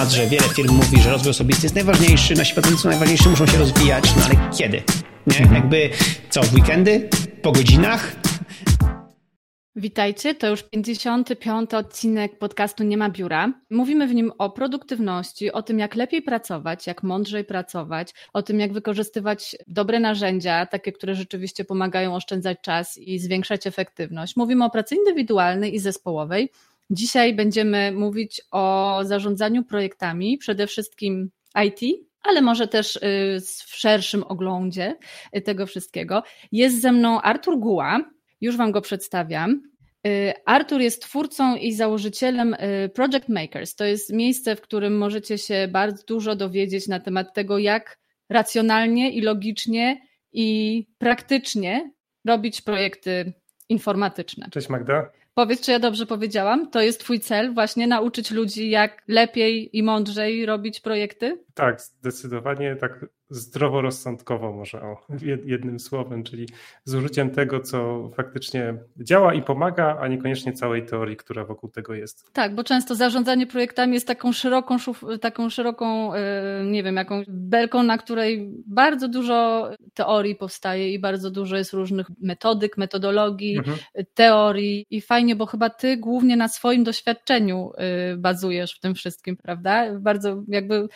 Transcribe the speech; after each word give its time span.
temat, 0.00 0.12
że 0.14 0.26
wiele 0.26 0.48
firm 0.48 0.74
mówi, 0.74 1.02
że 1.02 1.10
rozwój 1.10 1.30
osobisty 1.30 1.62
jest 1.62 1.74
najważniejszy, 1.74 2.34
nasi 2.34 2.54
pracownicy 2.54 2.82
są 2.82 2.88
najważniejsi, 2.88 3.28
muszą 3.28 3.46
się 3.46 3.58
rozwijać, 3.58 4.04
no 4.16 4.22
ale 4.24 4.50
kiedy? 4.58 4.82
Nie? 5.26 5.38
Mhm. 5.38 5.54
Jakby 5.54 5.90
co, 6.30 6.42
w 6.42 6.54
weekendy? 6.54 7.08
Po 7.42 7.52
godzinach? 7.52 8.16
Witajcie, 9.76 10.34
to 10.34 10.48
już 10.48 10.62
55. 10.62 11.74
odcinek 11.74 12.38
podcastu 12.38 12.84
Nie 12.84 12.96
ma 12.96 13.10
biura. 13.10 13.52
Mówimy 13.70 14.06
w 14.06 14.14
nim 14.14 14.32
o 14.38 14.50
produktywności, 14.50 15.52
o 15.52 15.62
tym, 15.62 15.78
jak 15.78 15.94
lepiej 15.94 16.22
pracować, 16.22 16.86
jak 16.86 17.02
mądrzej 17.02 17.44
pracować, 17.44 18.14
o 18.32 18.42
tym, 18.42 18.60
jak 18.60 18.72
wykorzystywać 18.72 19.56
dobre 19.66 20.00
narzędzia, 20.00 20.66
takie, 20.66 20.92
które 20.92 21.14
rzeczywiście 21.14 21.64
pomagają 21.64 22.14
oszczędzać 22.14 22.58
czas 22.62 22.98
i 22.98 23.18
zwiększać 23.18 23.66
efektywność. 23.66 24.36
Mówimy 24.36 24.64
o 24.64 24.70
pracy 24.70 24.94
indywidualnej 24.94 25.74
i 25.74 25.78
zespołowej. 25.78 26.50
Dzisiaj 26.90 27.34
będziemy 27.34 27.92
mówić 27.92 28.42
o 28.50 28.98
zarządzaniu 29.02 29.64
projektami, 29.64 30.38
przede 30.38 30.66
wszystkim 30.66 31.30
IT, 31.64 31.80
ale 32.22 32.42
może 32.42 32.68
też 32.68 32.96
y, 32.96 33.00
w 33.40 33.76
szerszym 33.76 34.24
oglądzie 34.24 34.96
tego 35.44 35.66
wszystkiego. 35.66 36.22
Jest 36.52 36.80
ze 36.80 36.92
mną 36.92 37.20
Artur 37.20 37.58
Guła, 37.58 38.00
już 38.40 38.56
Wam 38.56 38.72
go 38.72 38.80
przedstawiam. 38.80 39.62
Y, 40.06 40.32
Artur 40.46 40.80
jest 40.80 41.02
twórcą 41.02 41.56
i 41.56 41.72
założycielem 41.72 42.54
y, 42.54 42.90
Project 42.94 43.28
Makers. 43.28 43.74
To 43.74 43.84
jest 43.84 44.12
miejsce, 44.12 44.56
w 44.56 44.60
którym 44.60 44.98
możecie 44.98 45.38
się 45.38 45.68
bardzo 45.72 46.02
dużo 46.06 46.36
dowiedzieć 46.36 46.88
na 46.88 47.00
temat 47.00 47.34
tego, 47.34 47.58
jak 47.58 47.98
racjonalnie 48.28 49.10
i 49.10 49.20
logicznie 49.20 50.00
i 50.32 50.86
praktycznie 50.98 51.90
robić 52.24 52.60
projekty 52.60 53.32
informatyczne. 53.68 54.48
Cześć 54.50 54.68
Magda. 54.68 55.19
Powiedz, 55.40 55.60
czy 55.60 55.70
ja 55.70 55.78
dobrze 55.78 56.06
powiedziałam? 56.06 56.70
To 56.70 56.80
jest 56.80 57.00
Twój 57.00 57.20
cel, 57.20 57.54
właśnie 57.54 57.86
nauczyć 57.86 58.30
ludzi, 58.30 58.70
jak 58.70 59.02
lepiej 59.08 59.78
i 59.78 59.82
mądrzej 59.82 60.46
robić 60.46 60.80
projekty? 60.80 61.38
Tak, 61.54 61.80
zdecydowanie 61.80 62.76
tak 62.76 63.06
zdroworozsądkowo 63.30 64.52
może 64.52 64.82
o, 64.82 64.96
jednym 65.44 65.80
słowem, 65.80 66.22
czyli 66.24 66.48
z 66.84 66.94
użyciem 66.94 67.30
tego, 67.30 67.60
co 67.60 68.10
faktycznie 68.16 68.74
działa 68.96 69.34
i 69.34 69.42
pomaga, 69.42 69.98
a 70.00 70.08
niekoniecznie 70.08 70.52
całej 70.52 70.86
teorii, 70.86 71.16
która 71.16 71.44
wokół 71.44 71.70
tego 71.70 71.94
jest. 71.94 72.32
Tak, 72.32 72.54
bo 72.54 72.64
często 72.64 72.94
zarządzanie 72.94 73.46
projektami 73.46 73.94
jest 73.94 74.06
taką 74.06 74.32
szeroką, 74.32 74.76
taką 75.20 75.50
szeroką, 75.50 76.14
e, 76.14 76.64
nie 76.64 76.82
wiem, 76.82 76.96
jakąś 76.96 77.26
belką, 77.28 77.82
na 77.82 77.98
której 77.98 78.50
bardzo 78.66 79.08
dużo 79.08 79.70
teorii 79.94 80.34
powstaje 80.34 80.92
i 80.92 80.98
bardzo 80.98 81.30
dużo 81.30 81.56
jest 81.56 81.72
różnych 81.72 82.06
metodyk, 82.20 82.76
metodologii, 82.76 83.58
mhm. 83.58 83.78
teorii 84.14 84.86
i 84.90 85.00
fajnie, 85.00 85.36
bo 85.36 85.46
chyba 85.46 85.70
ty 85.70 85.96
głównie 85.96 86.36
na 86.36 86.48
swoim 86.48 86.84
doświadczeniu 86.84 87.72
e, 87.76 88.16
bazujesz 88.16 88.74
w 88.74 88.80
tym 88.80 88.94
wszystkim, 88.94 89.36
prawda? 89.36 89.98
Bardzo 89.98 90.42
jakby 90.48 90.88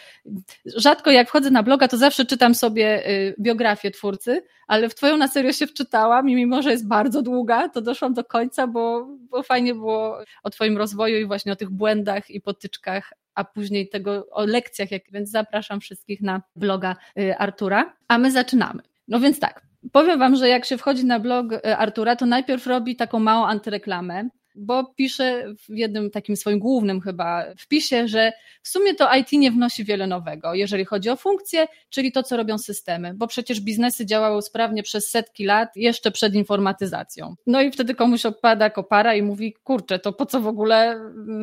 rzadko 0.67 1.11
jak 1.11 1.29
wchodzę 1.29 1.51
na 1.51 1.63
bloga, 1.63 1.89
to 1.89 1.97
zawsze 1.97 2.25
czytam 2.25 2.55
sobie 2.55 3.09
y, 3.11 3.35
biografię 3.41 3.91
twórcy, 3.91 4.45
ale 4.67 4.89
w 4.89 4.95
twoją 4.95 5.17
na 5.17 5.29
serio 5.29 5.53
się 5.53 5.67
wczytałam 5.67 6.29
i 6.29 6.35
mimo, 6.35 6.63
że 6.63 6.71
jest 6.71 6.89
bardzo 6.89 7.23
długa, 7.23 7.69
to 7.69 7.81
doszłam 7.81 8.15
do 8.15 8.25
końca, 8.25 8.67
bo, 8.67 9.07
bo 9.31 9.43
fajnie 9.43 9.75
było 9.75 10.19
o 10.43 10.51
twoim 10.51 10.79
rozwoju 10.79 11.19
i 11.19 11.27
właśnie 11.27 11.53
o 11.53 11.57
tych 11.57 11.71
błędach 11.71 12.31
i 12.31 12.41
potyczkach 12.41 13.13
a 13.35 13.45
później 13.45 13.89
tego 13.89 14.27
o 14.31 14.45
lekcjach, 14.45 14.91
jak, 14.91 15.03
więc 15.13 15.31
zapraszam 15.31 15.81
wszystkich 15.81 16.21
na 16.21 16.43
bloga 16.57 16.97
y, 17.19 17.37
Artura, 17.39 17.97
a 18.09 18.19
my 18.19 18.31
zaczynamy. 18.31 18.83
No 19.09 19.21
więc 19.21 19.41
tak, 19.41 19.67
powiem 19.93 20.19
wam, 20.19 20.37
że 20.37 20.49
jak 20.49 20.65
się 20.65 20.79
wchodzi 20.79 21.05
na 21.05 21.21
blog 21.21 21.53
y, 21.53 21.77
Artura, 21.77 22.17
to 22.17 22.27
najpierw 22.27 22.67
robi 22.67 22.97
taką 22.97 23.19
małą 23.19 23.47
antyreklamę, 23.47 24.29
bo 24.55 24.85
pisze 24.85 25.55
w 25.69 25.77
jednym 25.77 26.11
takim 26.11 26.37
swoim 26.37 26.59
głównym 26.59 27.01
chyba 27.01 27.45
wpisie, 27.59 28.09
że 28.09 28.33
w 28.63 28.69
sumie 28.69 28.95
to 28.95 29.15
IT 29.15 29.33
nie 29.33 29.51
wnosi 29.51 29.85
wiele 29.85 30.07
nowego, 30.07 30.55
jeżeli 30.55 30.85
chodzi 30.85 31.11
o 31.11 31.17
funkcje, 31.17 31.67
czyli 31.91 32.13
to, 32.13 32.23
co 32.23 32.37
robią 32.37 32.59
systemy, 32.59 33.15
bo 33.15 33.27
przecież 33.27 33.61
biznesy 33.61 34.07
działały 34.07 34.43
sprawnie 34.43 34.83
przez 34.83 35.11
setki 35.11 35.45
lat, 35.45 35.77
jeszcze 35.77 36.11
przed 36.11 36.35
informatyzacją. 36.35 37.35
No 37.47 37.63
i 37.63 37.71
wtedy 37.71 37.95
komuś 37.95 38.27
opada 38.27 38.71
kopara 38.71 39.15
i 39.15 39.23
mówi, 39.23 39.55
kurczę, 39.65 39.99
to 39.99 40.13
po 40.13 40.27
co 40.27 40.41
w 40.41 40.47
ogóle 40.47 41.01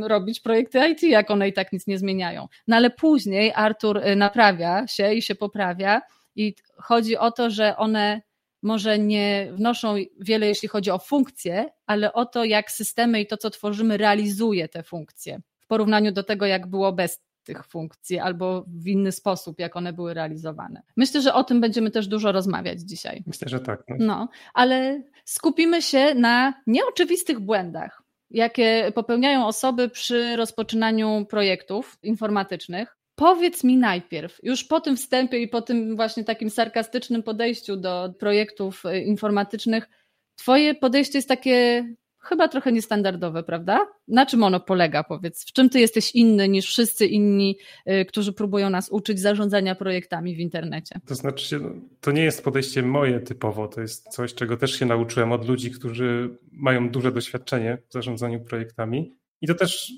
robić 0.07 0.39
projekty 0.39 0.89
IT, 0.89 1.03
jak 1.03 1.31
one 1.31 1.47
i 1.47 1.53
tak 1.53 1.73
nic 1.73 1.87
nie 1.87 1.97
zmieniają. 1.97 2.47
No 2.67 2.75
ale 2.75 2.89
później 2.89 3.51
Artur 3.55 3.97
y, 3.97 4.15
naprawia 4.15 4.87
się 4.87 5.13
i 5.13 5.21
się 5.21 5.35
poprawia 5.35 6.01
i 6.35 6.55
chodzi 6.77 7.17
o 7.17 7.31
to, 7.31 7.49
że 7.49 7.77
one 7.77 8.21
może 8.61 8.99
nie 8.99 9.49
wnoszą 9.51 9.95
wiele, 10.19 10.47
jeśli 10.47 10.67
chodzi 10.67 10.91
o 10.91 10.99
funkcje, 10.99 11.69
ale 11.85 12.13
o 12.13 12.25
to, 12.25 12.45
jak 12.45 12.71
systemy 12.71 13.21
i 13.21 13.27
to, 13.27 13.37
co 13.37 13.49
tworzymy, 13.49 13.97
realizuje 13.97 14.67
te 14.67 14.83
funkcje 14.83 15.41
w 15.59 15.67
porównaniu 15.67 16.11
do 16.11 16.23
tego, 16.23 16.45
jak 16.45 16.67
było 16.67 16.93
bez 16.93 17.23
tych 17.43 17.65
funkcji 17.65 18.19
albo 18.19 18.65
w 18.67 18.87
inny 18.87 19.11
sposób, 19.11 19.59
jak 19.59 19.75
one 19.75 19.93
były 19.93 20.13
realizowane. 20.13 20.81
Myślę, 20.97 21.21
że 21.21 21.33
o 21.33 21.43
tym 21.43 21.61
będziemy 21.61 21.91
też 21.91 22.07
dużo 22.07 22.31
rozmawiać 22.31 22.79
dzisiaj. 22.81 23.23
Myślę, 23.27 23.49
że 23.49 23.59
tak. 23.59 23.83
No, 23.89 23.95
no 23.99 24.29
ale 24.53 25.03
skupimy 25.25 25.81
się 25.81 26.15
na 26.15 26.53
nieoczywistych 26.67 27.39
błędach, 27.39 28.03
jakie 28.29 28.91
popełniają 28.95 29.47
osoby 29.47 29.89
przy 29.89 30.35
rozpoczynaniu 30.35 31.25
projektów 31.29 31.97
informatycznych. 32.03 32.97
Powiedz 33.21 33.63
mi 33.63 33.77
najpierw, 33.77 34.39
już 34.43 34.63
po 34.63 34.81
tym 34.81 34.97
wstępie 34.97 35.39
i 35.39 35.47
po 35.47 35.61
tym 35.61 35.95
właśnie 35.95 36.23
takim 36.23 36.49
sarkastycznym 36.49 37.23
podejściu 37.23 37.77
do 37.77 38.13
projektów 38.19 38.85
y, 38.85 38.99
informatycznych, 38.99 39.89
Twoje 40.35 40.75
podejście 40.75 41.17
jest 41.17 41.27
takie 41.27 41.85
chyba 42.19 42.47
trochę 42.47 42.71
niestandardowe, 42.71 43.43
prawda? 43.43 43.87
Na 44.07 44.25
czym 44.25 44.43
ono 44.43 44.59
polega, 44.59 45.03
powiedz? 45.03 45.45
W 45.45 45.51
czym 45.51 45.69
ty 45.69 45.79
jesteś 45.79 46.15
inny 46.15 46.49
niż 46.49 46.65
wszyscy 46.65 47.05
inni, 47.05 47.57
y, 47.89 48.05
którzy 48.05 48.33
próbują 48.33 48.69
nas 48.69 48.89
uczyć 48.89 49.19
zarządzania 49.19 49.75
projektami 49.75 50.35
w 50.35 50.39
internecie? 50.39 50.99
To 51.05 51.15
znaczy, 51.15 51.59
no, 51.59 51.69
to 51.99 52.11
nie 52.11 52.23
jest 52.23 52.43
podejście 52.43 52.83
moje 52.83 53.19
typowo, 53.19 53.67
to 53.67 53.81
jest 53.81 54.07
coś, 54.07 54.33
czego 54.33 54.57
też 54.57 54.79
się 54.79 54.85
nauczyłem 54.85 55.31
od 55.31 55.47
ludzi, 55.47 55.71
którzy 55.71 56.37
mają 56.51 56.89
duże 56.89 57.11
doświadczenie 57.11 57.77
w 57.89 57.93
zarządzaniu 57.93 58.39
projektami. 58.39 59.15
I 59.41 59.47
to 59.47 59.55
też 59.55 59.91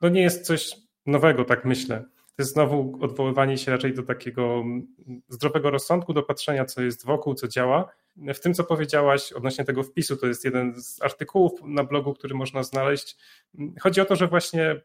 no 0.00 0.08
nie 0.08 0.22
jest 0.22 0.46
coś 0.46 0.76
nowego, 1.06 1.44
tak 1.44 1.64
myślę 1.64 2.04
to 2.38 2.42
jest 2.42 2.52
znowu 2.52 2.98
odwoływanie 3.00 3.58
się 3.58 3.72
raczej 3.72 3.94
do 3.94 4.02
takiego 4.02 4.64
zdrowego 5.28 5.70
rozsądku, 5.70 6.12
do 6.12 6.22
patrzenia, 6.22 6.64
co 6.64 6.82
jest 6.82 7.06
wokół, 7.06 7.34
co 7.34 7.48
działa. 7.48 7.88
W 8.16 8.40
tym, 8.40 8.54
co 8.54 8.64
powiedziałaś 8.64 9.32
odnośnie 9.32 9.64
tego 9.64 9.82
wpisu, 9.82 10.16
to 10.16 10.26
jest 10.26 10.44
jeden 10.44 10.82
z 10.82 11.02
artykułów 11.02 11.52
na 11.64 11.84
blogu, 11.84 12.14
który 12.14 12.34
można 12.34 12.62
znaleźć. 12.62 13.16
Chodzi 13.80 14.00
o 14.00 14.04
to, 14.04 14.16
że 14.16 14.28
właśnie 14.28 14.80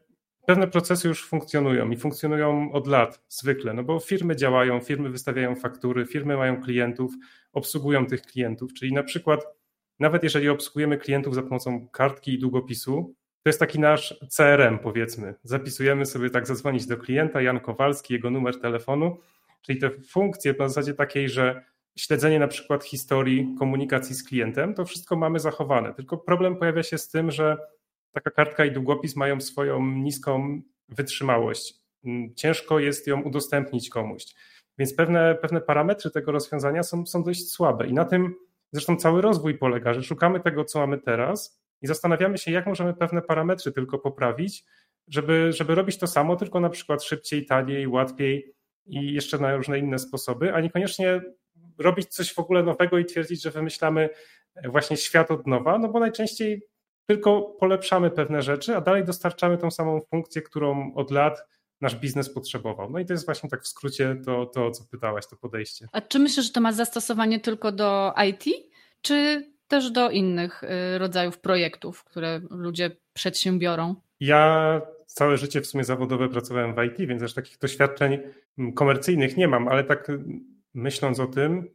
pewne 0.46 0.68
procesy 0.68 1.08
już 1.08 1.28
funkcjonują 1.28 1.90
i 1.90 1.96
funkcjonują 1.96 2.72
od 2.72 2.86
lat 2.86 3.22
zwykle, 3.28 3.74
no 3.74 3.84
bo 3.84 4.00
firmy 4.00 4.36
działają, 4.36 4.80
firmy 4.80 5.10
wystawiają 5.10 5.56
faktury, 5.56 6.06
firmy 6.06 6.36
mają 6.36 6.62
klientów, 6.62 7.12
obsługują 7.52 8.06
tych 8.06 8.22
klientów, 8.22 8.74
czyli 8.74 8.92
na 8.92 9.02
przykład 9.02 9.46
nawet 9.98 10.22
jeżeli 10.22 10.48
obsługujemy 10.48 10.98
klientów 10.98 11.34
za 11.34 11.42
pomocą 11.42 11.88
kartki 11.88 12.34
i 12.34 12.38
długopisu, 12.38 13.14
to 13.44 13.48
jest 13.48 13.60
taki 13.60 13.80
nasz 13.80 14.14
CRM, 14.28 14.78
powiedzmy. 14.78 15.34
Zapisujemy 15.42 16.06
sobie 16.06 16.30
tak 16.30 16.46
zadzwonić 16.46 16.86
do 16.86 16.96
klienta, 16.96 17.42
Jan 17.42 17.60
Kowalski, 17.60 18.14
jego 18.14 18.30
numer 18.30 18.60
telefonu, 18.60 19.16
czyli 19.62 19.78
te 19.78 19.90
funkcje 19.90 20.54
na 20.58 20.68
zasadzie 20.68 20.94
takiej, 20.94 21.28
że 21.28 21.64
śledzenie 21.98 22.38
na 22.38 22.48
przykład 22.48 22.84
historii 22.84 23.54
komunikacji 23.58 24.14
z 24.14 24.24
klientem, 24.24 24.74
to 24.74 24.84
wszystko 24.84 25.16
mamy 25.16 25.40
zachowane. 25.40 25.94
Tylko 25.94 26.16
problem 26.16 26.56
pojawia 26.56 26.82
się 26.82 26.98
z 26.98 27.08
tym, 27.08 27.30
że 27.30 27.56
taka 28.12 28.30
kartka 28.30 28.64
i 28.64 28.72
długopis 28.72 29.16
mają 29.16 29.40
swoją 29.40 29.86
niską 29.86 30.62
wytrzymałość. 30.88 31.74
Ciężko 32.36 32.78
jest 32.78 33.06
ją 33.06 33.22
udostępnić 33.22 33.90
komuś. 33.90 34.24
Więc 34.78 34.94
pewne, 34.94 35.34
pewne 35.34 35.60
parametry 35.60 36.10
tego 36.10 36.32
rozwiązania 36.32 36.82
są, 36.82 37.06
są 37.06 37.22
dość 37.22 37.50
słabe. 37.50 37.86
I 37.86 37.92
na 37.92 38.04
tym 38.04 38.34
zresztą 38.72 38.96
cały 38.96 39.22
rozwój 39.22 39.58
polega, 39.58 39.94
że 39.94 40.02
szukamy 40.02 40.40
tego, 40.40 40.64
co 40.64 40.78
mamy 40.78 40.98
teraz, 40.98 41.63
i 41.84 41.86
zastanawiamy 41.86 42.38
się, 42.38 42.50
jak 42.50 42.66
możemy 42.66 42.94
pewne 42.94 43.22
parametry 43.22 43.72
tylko 43.72 43.98
poprawić, 43.98 44.64
żeby, 45.08 45.52
żeby 45.52 45.74
robić 45.74 45.98
to 45.98 46.06
samo, 46.06 46.36
tylko 46.36 46.60
na 46.60 46.70
przykład 46.70 47.04
szybciej, 47.04 47.46
taniej, 47.46 47.88
łatwiej 47.88 48.54
i 48.86 49.12
jeszcze 49.12 49.38
na 49.38 49.56
różne 49.56 49.78
inne 49.78 49.98
sposoby, 49.98 50.54
a 50.54 50.60
niekoniecznie 50.60 51.20
robić 51.78 52.08
coś 52.08 52.34
w 52.34 52.38
ogóle 52.38 52.62
nowego 52.62 52.98
i 52.98 53.04
twierdzić, 53.04 53.42
że 53.42 53.50
wymyślamy 53.50 54.08
właśnie 54.64 54.96
świat 54.96 55.30
od 55.30 55.46
nowa, 55.46 55.78
no 55.78 55.88
bo 55.88 56.00
najczęściej 56.00 56.62
tylko 57.06 57.42
polepszamy 57.42 58.10
pewne 58.10 58.42
rzeczy, 58.42 58.76
a 58.76 58.80
dalej 58.80 59.04
dostarczamy 59.04 59.58
tą 59.58 59.70
samą 59.70 60.00
funkcję, 60.10 60.42
którą 60.42 60.94
od 60.94 61.10
lat 61.10 61.44
nasz 61.80 61.96
biznes 61.96 62.34
potrzebował. 62.34 62.90
No 62.90 62.98
i 62.98 63.06
to 63.06 63.12
jest 63.12 63.24
właśnie 63.24 63.50
tak 63.50 63.62
w 63.62 63.68
skrócie 63.68 64.16
to, 64.24 64.46
to 64.46 64.70
co 64.70 64.84
pytałaś, 64.90 65.26
to 65.26 65.36
podejście. 65.36 65.88
A 65.92 66.00
czy 66.00 66.18
myślisz, 66.18 66.46
że 66.46 66.52
to 66.52 66.60
ma 66.60 66.72
zastosowanie 66.72 67.40
tylko 67.40 67.72
do 67.72 68.12
IT, 68.28 68.44
czy 69.02 69.46
też 69.68 69.90
do 69.90 70.10
innych 70.10 70.62
y, 70.62 70.98
rodzajów 70.98 71.38
projektów, 71.38 72.04
które 72.04 72.40
ludzie 72.50 72.96
przedsiębiorą? 73.12 73.94
Ja 74.20 74.80
całe 75.06 75.36
życie 75.36 75.60
w 75.60 75.66
sumie 75.66 75.84
zawodowe 75.84 76.28
pracowałem 76.28 76.74
w 76.74 76.84
IT, 76.84 77.08
więc 77.08 77.22
aż 77.22 77.34
takich 77.34 77.58
doświadczeń 77.58 78.18
mm, 78.58 78.72
komercyjnych 78.72 79.36
nie 79.36 79.48
mam, 79.48 79.68
ale 79.68 79.84
tak 79.84 80.10
y, 80.10 80.18
myśląc 80.74 81.20
o 81.20 81.26
tym, 81.26 81.68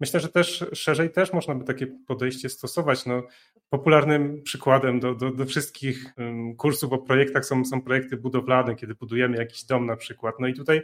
myślę, 0.00 0.20
że 0.20 0.28
też 0.28 0.64
szerzej 0.72 1.10
też 1.10 1.32
można 1.32 1.54
by 1.54 1.64
takie 1.64 1.86
podejście 1.86 2.48
stosować. 2.48 3.06
No, 3.06 3.22
popularnym 3.68 4.42
przykładem 4.42 5.00
do, 5.00 5.14
do, 5.14 5.30
do 5.30 5.46
wszystkich 5.46 6.14
kursów 6.56 6.92
o 6.92 6.98
projektach 6.98 7.44
są, 7.44 7.64
są 7.64 7.82
projekty 7.82 8.16
budowlane, 8.16 8.74
kiedy 8.74 8.94
budujemy 8.94 9.36
jakiś 9.36 9.64
dom 9.64 9.86
na 9.86 9.96
przykład. 9.96 10.34
No 10.40 10.46
i 10.46 10.54
tutaj 10.54 10.82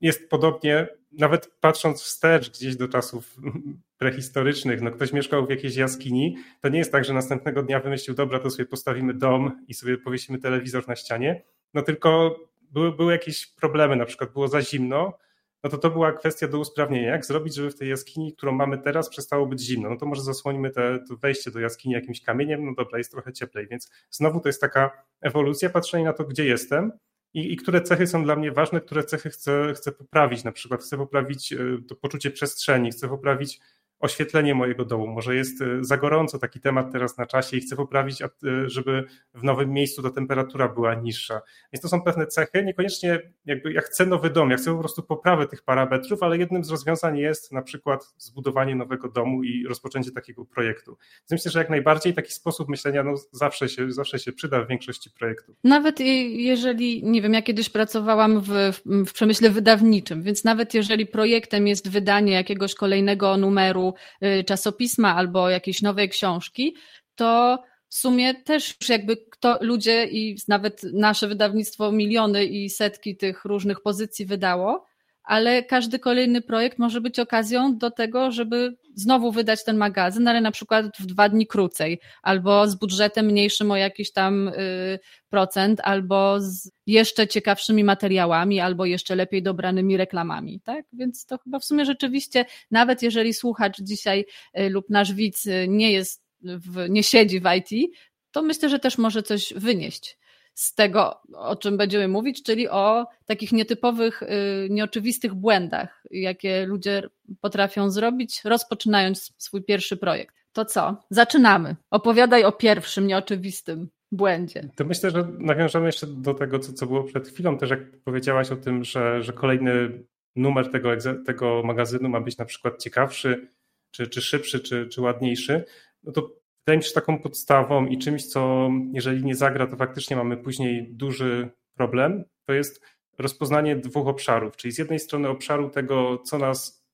jest 0.00 0.30
podobnie, 0.30 0.88
nawet 1.18 1.50
patrząc 1.60 2.02
wstecz 2.02 2.50
gdzieś 2.50 2.76
do 2.76 2.88
czasów 2.88 3.36
prehistorycznych, 3.98 4.82
no 4.82 4.90
ktoś 4.90 5.12
mieszkał 5.12 5.46
w 5.46 5.50
jakiejś 5.50 5.76
jaskini, 5.76 6.36
to 6.60 6.68
nie 6.68 6.78
jest 6.78 6.92
tak, 6.92 7.04
że 7.04 7.12
następnego 7.12 7.62
dnia 7.62 7.80
wymyślił, 7.80 8.16
dobra, 8.16 8.38
to 8.38 8.50
sobie 8.50 8.66
postawimy 8.66 9.14
dom 9.14 9.64
i 9.68 9.74
sobie 9.74 9.98
powiesimy 9.98 10.38
telewizor 10.38 10.88
na 10.88 10.96
ścianie, 10.96 11.42
no 11.74 11.82
tylko 11.82 12.36
były, 12.70 12.92
były 12.92 13.12
jakieś 13.12 13.46
problemy, 13.46 13.96
na 13.96 14.04
przykład 14.04 14.32
było 14.32 14.48
za 14.48 14.62
zimno, 14.62 15.18
no 15.64 15.70
to 15.70 15.78
to 15.78 15.90
była 15.90 16.12
kwestia 16.12 16.48
do 16.48 16.58
usprawnienia. 16.58 17.10
Jak 17.10 17.26
zrobić, 17.26 17.54
żeby 17.54 17.70
w 17.70 17.74
tej 17.74 17.88
jaskini, 17.88 18.32
którą 18.32 18.52
mamy 18.52 18.78
teraz, 18.78 19.08
przestało 19.08 19.46
być 19.46 19.60
zimno? 19.60 19.90
No 19.90 19.96
to 19.96 20.06
może 20.06 20.22
zasłonimy 20.22 20.70
te, 20.70 20.98
to 21.08 21.16
wejście 21.16 21.50
do 21.50 21.60
jaskini 21.60 21.94
jakimś 21.94 22.22
kamieniem, 22.22 22.66
no 22.66 22.74
dobra, 22.74 22.98
jest 22.98 23.10
trochę 23.10 23.32
cieplej, 23.32 23.66
więc 23.68 23.90
znowu 24.10 24.40
to 24.40 24.48
jest 24.48 24.60
taka 24.60 24.90
ewolucja, 25.20 25.70
patrzenie 25.70 26.04
na 26.04 26.12
to, 26.12 26.24
gdzie 26.24 26.44
jestem 26.44 26.92
i, 27.36 27.52
i 27.52 27.56
które 27.56 27.80
cechy 27.82 28.06
są 28.06 28.24
dla 28.24 28.36
mnie 28.36 28.52
ważne, 28.52 28.80
które 28.80 29.04
cechy 29.04 29.30
chcę, 29.30 29.72
chcę 29.76 29.92
poprawić. 29.92 30.44
Na 30.44 30.52
przykład 30.52 30.82
chcę 30.82 30.96
poprawić 30.96 31.52
e, 31.52 31.58
to 31.88 31.96
poczucie 31.96 32.30
przestrzeni, 32.30 32.90
chcę 32.90 33.08
poprawić 33.08 33.60
oświetlenie 34.00 34.54
mojego 34.54 34.84
domu. 34.84 35.06
Może 35.06 35.36
jest 35.36 35.62
e, 35.62 35.66
za 35.80 35.96
gorąco 35.96 36.38
taki 36.38 36.60
temat 36.60 36.92
teraz 36.92 37.18
na 37.18 37.26
czasie 37.26 37.56
i 37.56 37.60
chcę 37.60 37.76
poprawić, 37.76 38.22
e, 38.22 38.28
żeby 38.66 39.04
w 39.34 39.44
nowym 39.44 39.72
miejscu 39.72 40.02
ta 40.02 40.10
temperatura 40.10 40.68
była 40.68 40.94
niższa. 40.94 41.40
Więc 41.72 41.82
to 41.82 41.88
są 41.88 42.02
pewne 42.02 42.26
cechy. 42.26 42.64
Niekoniecznie 42.64 43.18
jakby 43.46 43.72
ja 43.72 43.80
chcę 43.80 44.06
nowy 44.06 44.30
dom, 44.30 44.50
ja 44.50 44.56
chcę 44.56 44.72
po 44.72 44.78
prostu 44.78 45.02
poprawę 45.02 45.48
tych 45.48 45.62
parametrów, 45.62 46.22
ale 46.22 46.38
jednym 46.38 46.64
z 46.64 46.70
rozwiązań 46.70 47.18
jest 47.18 47.52
na 47.52 47.62
przykład 47.62 48.14
zbudowanie 48.18 48.74
nowego 48.74 49.08
domu 49.08 49.44
i 49.44 49.66
rozpoczęcie 49.68 50.10
takiego 50.10 50.44
projektu. 50.44 50.96
Więc 51.20 51.30
myślę, 51.30 51.50
że 51.50 51.58
jak 51.58 51.70
najbardziej 51.70 52.14
taki 52.14 52.32
sposób 52.32 52.68
myślenia 52.68 53.02
no, 53.02 53.14
zawsze, 53.32 53.68
się, 53.68 53.92
zawsze 53.92 54.18
się 54.18 54.32
przyda 54.32 54.62
w 54.62 54.68
większości 54.68 55.10
projektów. 55.10 55.56
Nawet 55.64 56.00
jeżeli, 56.00 57.04
nie 57.04 57.22
wiem, 57.22 57.34
ja 57.34 57.42
kiedyś 57.42 57.68
pracowałam 57.68 58.40
w, 58.40 58.50
w 58.86 59.12
przemyśle 59.12 59.50
wydawniczym, 59.50 60.22
więc 60.22 60.44
nawet 60.44 60.74
jeżeli 60.74 61.06
projektem 61.06 61.66
jest 61.66 61.90
wydanie 61.90 62.32
jakiegoś 62.32 62.74
kolejnego 62.74 63.36
numeru, 63.36 63.85
Y, 64.24 64.44
czasopisma 64.44 65.14
albo 65.14 65.50
jakiejś 65.50 65.82
nowej 65.82 66.08
książki, 66.08 66.74
to 67.14 67.62
w 67.88 67.94
sumie 67.94 68.34
też 68.34 68.76
jakby 68.88 69.16
kto, 69.16 69.58
ludzie 69.60 70.04
i 70.04 70.36
nawet 70.48 70.82
nasze 70.82 71.28
wydawnictwo 71.28 71.92
miliony 71.92 72.44
i 72.44 72.70
setki 72.70 73.16
tych 73.16 73.44
różnych 73.44 73.80
pozycji 73.80 74.26
wydało, 74.26 74.84
ale 75.26 75.62
każdy 75.62 75.98
kolejny 75.98 76.42
projekt 76.42 76.78
może 76.78 77.00
być 77.00 77.18
okazją 77.18 77.78
do 77.78 77.90
tego, 77.90 78.30
żeby 78.30 78.76
znowu 78.94 79.32
wydać 79.32 79.64
ten 79.64 79.76
magazyn, 79.76 80.28
ale 80.28 80.40
na 80.40 80.50
przykład 80.50 80.86
w 80.98 81.06
dwa 81.06 81.28
dni 81.28 81.46
krócej, 81.46 82.00
albo 82.22 82.68
z 82.68 82.74
budżetem 82.74 83.26
mniejszym 83.26 83.70
o 83.70 83.76
jakiś 83.76 84.12
tam 84.12 84.48
y, 84.48 84.98
procent, 85.28 85.80
albo 85.84 86.40
z 86.40 86.70
jeszcze 86.86 87.28
ciekawszymi 87.28 87.84
materiałami, 87.84 88.60
albo 88.60 88.84
jeszcze 88.84 89.16
lepiej 89.16 89.42
dobranymi 89.42 89.96
reklamami, 89.96 90.60
tak? 90.60 90.84
Więc 90.92 91.26
to 91.26 91.38
chyba 91.38 91.58
w 91.58 91.64
sumie 91.64 91.84
rzeczywiście, 91.84 92.44
nawet 92.70 93.02
jeżeli 93.02 93.34
słuchacz 93.34 93.80
dzisiaj 93.80 94.24
y, 94.58 94.70
lub 94.70 94.90
nasz 94.90 95.12
widz 95.12 95.46
y, 95.46 95.66
nie 95.68 95.92
jest, 95.92 96.22
w, 96.42 96.86
nie 96.88 97.02
siedzi 97.02 97.40
w 97.40 97.44
IT, 97.58 97.92
to 98.30 98.42
myślę, 98.42 98.68
że 98.68 98.78
też 98.78 98.98
może 98.98 99.22
coś 99.22 99.52
wynieść 99.56 100.18
z 100.56 100.74
tego, 100.74 101.20
o 101.34 101.56
czym 101.56 101.76
będziemy 101.76 102.08
mówić, 102.08 102.42
czyli 102.42 102.68
o 102.68 103.06
takich 103.26 103.52
nietypowych, 103.52 104.22
y, 104.22 104.26
nieoczywistych 104.70 105.34
błędach, 105.34 106.02
jakie 106.10 106.66
ludzie 106.66 107.02
potrafią 107.40 107.90
zrobić, 107.90 108.44
rozpoczynając 108.44 109.34
swój 109.38 109.62
pierwszy 109.64 109.96
projekt. 109.96 110.34
To 110.52 110.64
co? 110.64 110.96
Zaczynamy. 111.10 111.76
Opowiadaj 111.90 112.44
o 112.44 112.52
pierwszym, 112.52 113.06
nieoczywistym 113.06 113.88
błędzie. 114.12 114.68
To 114.76 114.84
myślę, 114.84 115.10
że 115.10 115.28
nawiążemy 115.38 115.86
jeszcze 115.86 116.06
do 116.06 116.34
tego, 116.34 116.58
co, 116.58 116.72
co 116.72 116.86
było 116.86 117.04
przed 117.04 117.28
chwilą, 117.28 117.58
też 117.58 117.70
jak 117.70 118.00
powiedziałaś 118.04 118.50
o 118.50 118.56
tym, 118.56 118.84
że, 118.84 119.22
że 119.22 119.32
kolejny 119.32 120.04
numer 120.36 120.70
tego, 120.70 120.90
tego 121.26 121.62
magazynu 121.62 122.08
ma 122.08 122.20
być 122.20 122.38
na 122.38 122.44
przykład 122.44 122.82
ciekawszy, 122.82 123.48
czy, 123.90 124.06
czy 124.06 124.22
szybszy, 124.22 124.60
czy, 124.60 124.86
czy 124.86 125.00
ładniejszy, 125.00 125.64
no 126.02 126.12
to 126.12 126.30
Wydaje 126.66 126.78
mi 126.78 126.84
się, 126.84 126.92
taką 126.92 127.18
podstawą 127.18 127.86
i 127.86 127.98
czymś, 127.98 128.26
co 128.26 128.70
jeżeli 128.92 129.24
nie 129.24 129.34
zagra, 129.34 129.66
to 129.66 129.76
faktycznie 129.76 130.16
mamy 130.16 130.36
później 130.36 130.88
duży 130.92 131.50
problem, 131.74 132.24
to 132.44 132.52
jest 132.52 132.80
rozpoznanie 133.18 133.76
dwóch 133.76 134.08
obszarów, 134.08 134.56
czyli 134.56 134.72
z 134.72 134.78
jednej 134.78 134.98
strony 134.98 135.28
obszaru 135.28 135.70
tego, 135.70 136.18
co 136.18 136.38
nas 136.38 136.86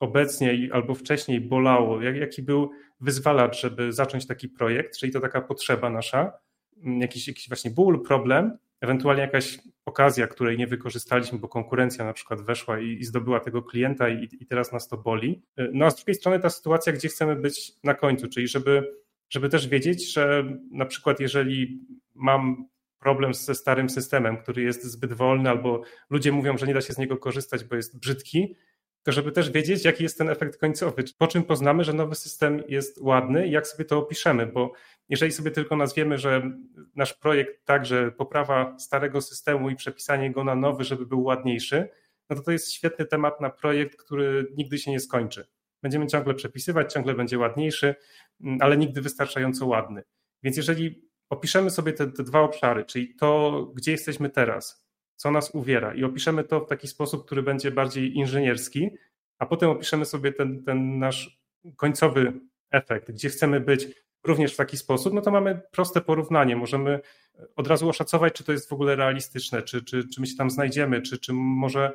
obecnie 0.00 0.68
albo 0.72 0.94
wcześniej 0.94 1.40
bolało, 1.40 2.02
jaki 2.02 2.42
był 2.42 2.70
wyzwalacz, 3.00 3.60
żeby 3.60 3.92
zacząć 3.92 4.26
taki 4.26 4.48
projekt, 4.48 4.98
czyli 4.98 5.12
to 5.12 5.20
taka 5.20 5.40
potrzeba 5.40 5.90
nasza, 5.90 6.32
jakiś, 6.84 7.28
jakiś 7.28 7.48
właśnie 7.48 7.70
ból, 7.70 8.02
problem, 8.02 8.58
ewentualnie 8.80 9.22
jakaś 9.22 9.58
okazja, 9.84 10.26
której 10.26 10.58
nie 10.58 10.66
wykorzystaliśmy, 10.66 11.38
bo 11.38 11.48
konkurencja 11.48 12.04
na 12.04 12.12
przykład 12.12 12.42
weszła 12.42 12.80
i, 12.80 12.86
i 12.86 13.04
zdobyła 13.04 13.40
tego 13.40 13.62
klienta 13.62 14.08
i, 14.08 14.28
i 14.40 14.46
teraz 14.46 14.72
nas 14.72 14.88
to 14.88 14.96
boli. 14.96 15.42
No 15.72 15.86
a 15.86 15.90
z 15.90 15.96
drugiej 15.96 16.14
strony 16.14 16.40
ta 16.40 16.50
sytuacja, 16.50 16.92
gdzie 16.92 17.08
chcemy 17.08 17.36
być 17.36 17.72
na 17.84 17.94
końcu, 17.94 18.28
czyli 18.28 18.48
żeby 18.48 19.00
żeby 19.30 19.48
też 19.48 19.68
wiedzieć, 19.68 20.12
że 20.12 20.44
na 20.70 20.86
przykład 20.86 21.20
jeżeli 21.20 21.80
mam 22.14 22.68
problem 22.98 23.34
ze 23.34 23.54
starym 23.54 23.90
systemem, 23.90 24.36
który 24.36 24.62
jest 24.62 24.84
zbyt 24.84 25.12
wolny, 25.12 25.50
albo 25.50 25.82
ludzie 26.10 26.32
mówią, 26.32 26.58
że 26.58 26.66
nie 26.66 26.74
da 26.74 26.80
się 26.80 26.92
z 26.92 26.98
niego 26.98 27.16
korzystać, 27.16 27.64
bo 27.64 27.76
jest 27.76 28.00
brzydki, 28.00 28.56
to 29.02 29.12
żeby 29.12 29.32
też 29.32 29.50
wiedzieć, 29.50 29.84
jaki 29.84 30.02
jest 30.02 30.18
ten 30.18 30.28
efekt 30.28 30.56
końcowy, 30.56 31.04
po 31.18 31.26
czym 31.26 31.42
poznamy, 31.42 31.84
że 31.84 31.92
nowy 31.92 32.14
system 32.14 32.62
jest 32.68 32.98
ładny 33.00 33.46
i 33.46 33.50
jak 33.50 33.66
sobie 33.66 33.84
to 33.84 33.98
opiszemy, 33.98 34.46
bo 34.46 34.72
jeżeli 35.08 35.32
sobie 35.32 35.50
tylko 35.50 35.76
nazwiemy, 35.76 36.18
że 36.18 36.50
nasz 36.96 37.14
projekt 37.14 37.64
także 37.64 38.12
poprawa 38.12 38.78
starego 38.78 39.20
systemu 39.20 39.70
i 39.70 39.76
przepisanie 39.76 40.32
go 40.32 40.44
na 40.44 40.54
nowy, 40.54 40.84
żeby 40.84 41.06
był 41.06 41.22
ładniejszy, 41.22 41.88
no 42.30 42.36
to 42.36 42.42
to 42.42 42.52
jest 42.52 42.72
świetny 42.72 43.06
temat 43.06 43.40
na 43.40 43.50
projekt, 43.50 43.96
który 43.96 44.52
nigdy 44.56 44.78
się 44.78 44.90
nie 44.90 45.00
skończy. 45.00 45.46
Będziemy 45.82 46.06
ciągle 46.06 46.34
przepisywać, 46.34 46.92
ciągle 46.92 47.14
będzie 47.14 47.38
ładniejszy, 47.38 47.94
mm, 48.40 48.58
ale 48.60 48.76
nigdy 48.76 49.00
wystarczająco 49.00 49.66
ładny. 49.66 50.02
Więc 50.42 50.56
jeżeli 50.56 51.10
opiszemy 51.30 51.70
sobie 51.70 51.92
te, 51.92 52.06
te 52.06 52.22
dwa 52.22 52.40
obszary, 52.40 52.84
czyli 52.84 53.14
to, 53.14 53.62
gdzie 53.74 53.92
jesteśmy 53.92 54.30
teraz, 54.30 54.86
co 55.16 55.30
nas 55.30 55.54
uwiera, 55.54 55.94
i 55.94 56.04
opiszemy 56.04 56.44
to 56.44 56.60
w 56.60 56.68
taki 56.68 56.88
sposób, 56.88 57.26
który 57.26 57.42
będzie 57.42 57.70
bardziej 57.70 58.16
inżynierski, 58.16 58.90
a 59.38 59.46
potem 59.46 59.70
opiszemy 59.70 60.04
sobie 60.04 60.32
ten, 60.32 60.64
ten 60.64 60.98
nasz 60.98 61.40
końcowy 61.76 62.32
efekt, 62.70 63.10
gdzie 63.10 63.28
chcemy 63.28 63.60
być 63.60 63.88
również 64.24 64.54
w 64.54 64.56
taki 64.56 64.76
sposób, 64.76 65.14
no 65.14 65.20
to 65.20 65.30
mamy 65.30 65.60
proste 65.70 66.00
porównanie. 66.00 66.56
Możemy 66.56 67.00
od 67.56 67.66
razu 67.66 67.88
oszacować, 67.88 68.32
czy 68.32 68.44
to 68.44 68.52
jest 68.52 68.68
w 68.68 68.72
ogóle 68.72 68.96
realistyczne, 68.96 69.62
czy, 69.62 69.84
czy, 69.84 70.08
czy 70.08 70.20
my 70.20 70.26
się 70.26 70.36
tam 70.36 70.50
znajdziemy, 70.50 71.02
czy, 71.02 71.18
czy 71.18 71.32
może 71.32 71.92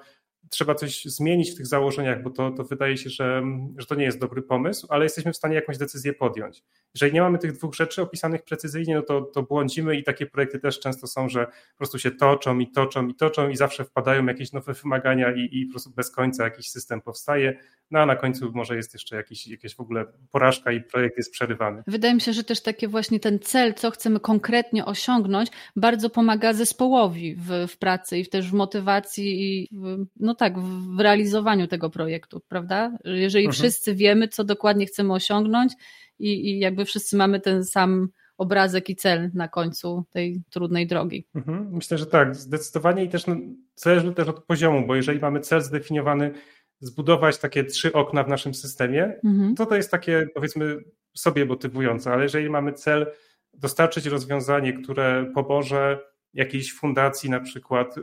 trzeba 0.50 0.75
coś 0.75 1.06
zmienić 1.06 1.51
w 1.51 1.58
tych 1.58 1.67
założeniach, 1.67 2.24
bo 2.24 2.29
to, 2.29 2.51
to 2.51 2.63
wydaje 2.63 2.98
się, 2.98 3.10
że, 3.10 3.43
że 3.77 3.86
to 3.86 3.96
nie 3.96 4.03
jest 4.03 4.20
dobry 4.20 4.41
pomysł, 4.41 4.88
ale 4.89 5.05
jesteśmy 5.05 5.34
w 5.34 5.38
stanie 5.38 5.55
jakąś 5.55 5.77
decyzję 5.77 6.13
podjąć. 6.13 6.63
Jeżeli 6.96 7.13
nie 7.13 7.22
mamy 7.22 7.38
tych 7.38 7.51
dwóch 7.51 7.75
rzeczy 7.75 8.01
opisanych 8.01 8.43
precyzyjnie, 8.43 8.96
no 8.96 9.01
to, 9.01 9.22
to 9.22 9.43
błądzimy 9.43 9.96
i 9.96 10.03
takie 10.03 10.25
projekty 10.25 10.60
też 10.60 10.79
często 10.79 11.08
są, 11.08 11.29
że 11.29 11.46
po 11.46 11.77
prostu 11.77 12.00
się 12.00 12.12
toczą 12.12 12.60
i 12.60 12.72
toczą 12.72 13.08
i 13.08 13.15
toczą 13.15 13.50
i 13.50 13.55
zawsze 13.55 13.86
wpadają 13.86 14.25
jakieś 14.25 14.51
nowe 14.51 14.74
wymagania 14.74 15.31
i, 15.36 15.50
i 15.51 15.65
po 15.65 15.72
prostu 15.72 15.89
bez 15.89 16.12
końca 16.12 16.43
jakiś 16.43 16.70
system 16.70 17.01
powstaje, 17.01 17.60
no 17.92 18.00
a 18.00 18.06
na 18.06 18.15
końcu 18.15 18.51
może 18.54 18.75
jest 18.75 18.94
jeszcze 18.94 19.15
jakiś, 19.15 19.48
jakaś 19.48 19.75
w 19.75 19.80
ogóle 19.80 20.06
porażka 20.32 20.72
i 20.72 20.82
projekt 20.82 21.18
jest 21.18 21.32
przerywany. 21.32 21.84
Wydaje 21.88 22.13
mi 22.13 22.22
się, 22.22 22.34
że 22.34 22.44
też 22.44 22.62
takie 22.62 22.88
właśnie 22.88 23.20
ten 23.20 23.39
cel, 23.39 23.74
co 23.74 23.92
chcemy 23.92 24.20
konkretnie 24.20 24.86
osiągnąć, 24.86 25.50
bardzo 25.75 26.10
pomaga 26.10 26.54
zespołowi 26.54 27.36
w, 27.36 27.68
w 27.68 27.77
pracy 27.77 28.18
i 28.18 28.27
też 28.27 28.50
w 28.50 28.54
motywacji 28.54 29.44
i 29.44 29.70
w, 29.72 30.06
no 30.20 30.36
tak, 30.36 30.60
w 30.60 31.00
realizowaniu 31.00 31.68
tego 31.68 31.89
projektu, 31.89 32.42
prawda? 32.48 32.98
Jeżeli 33.06 33.46
mhm. 33.46 33.62
wszyscy 33.62 33.96
wiemy, 33.96 34.27
co 34.27 34.44
dokładnie 34.44 34.86
chcemy 34.86 35.13
osiągnąć 35.13 35.74
i, 36.20 36.50
i 36.50 36.60
jakby 36.60 36.86
wszyscy 36.86 37.18
mamy 37.18 37.39
ten 37.39 37.63
sam 37.63 38.10
obrazek 38.38 38.89
i 38.89 38.96
cel 38.96 39.32
na 39.34 39.48
końcu 39.48 40.06
tej 40.12 40.44
trudnej 40.50 40.88
drogi. 40.88 41.25
Mhm. 41.36 41.70
Myślę, 41.72 41.98
że 41.98 42.06
tak, 42.06 42.36
zdecydowanie 42.36 43.04
i 43.04 43.10
też 43.10 43.27
no, 43.27 43.36
zależy 43.75 44.13
też 44.13 44.27
od 44.27 44.44
poziomu, 44.44 44.88
bo 44.88 44.96
jeżeli 44.96 45.20
mamy 45.20 45.39
cel 45.39 45.62
zdefiniowany, 45.62 46.32
zbudować 46.79 47.38
takie 47.38 47.63
trzy 47.63 47.94
okna 47.94 48.24
w 48.24 48.27
naszym 48.27 48.53
systemie, 48.53 49.20
mhm. 49.24 49.55
to 49.55 49.65
to 49.65 49.75
jest 49.75 49.91
takie 49.91 50.27
powiedzmy 50.34 50.77
sobie 51.13 51.46
motywujące, 51.46 52.12
ale 52.12 52.24
jeżeli 52.24 52.50
mamy 52.50 52.74
cel 52.74 53.12
dostarczyć 53.53 54.05
rozwiązanie, 54.05 54.74
które 54.74 55.32
pomoże 55.34 56.00
jakiejś 56.34 56.74
fundacji 56.74 57.29
na 57.29 57.39
przykład 57.39 57.98
y, 57.98 58.01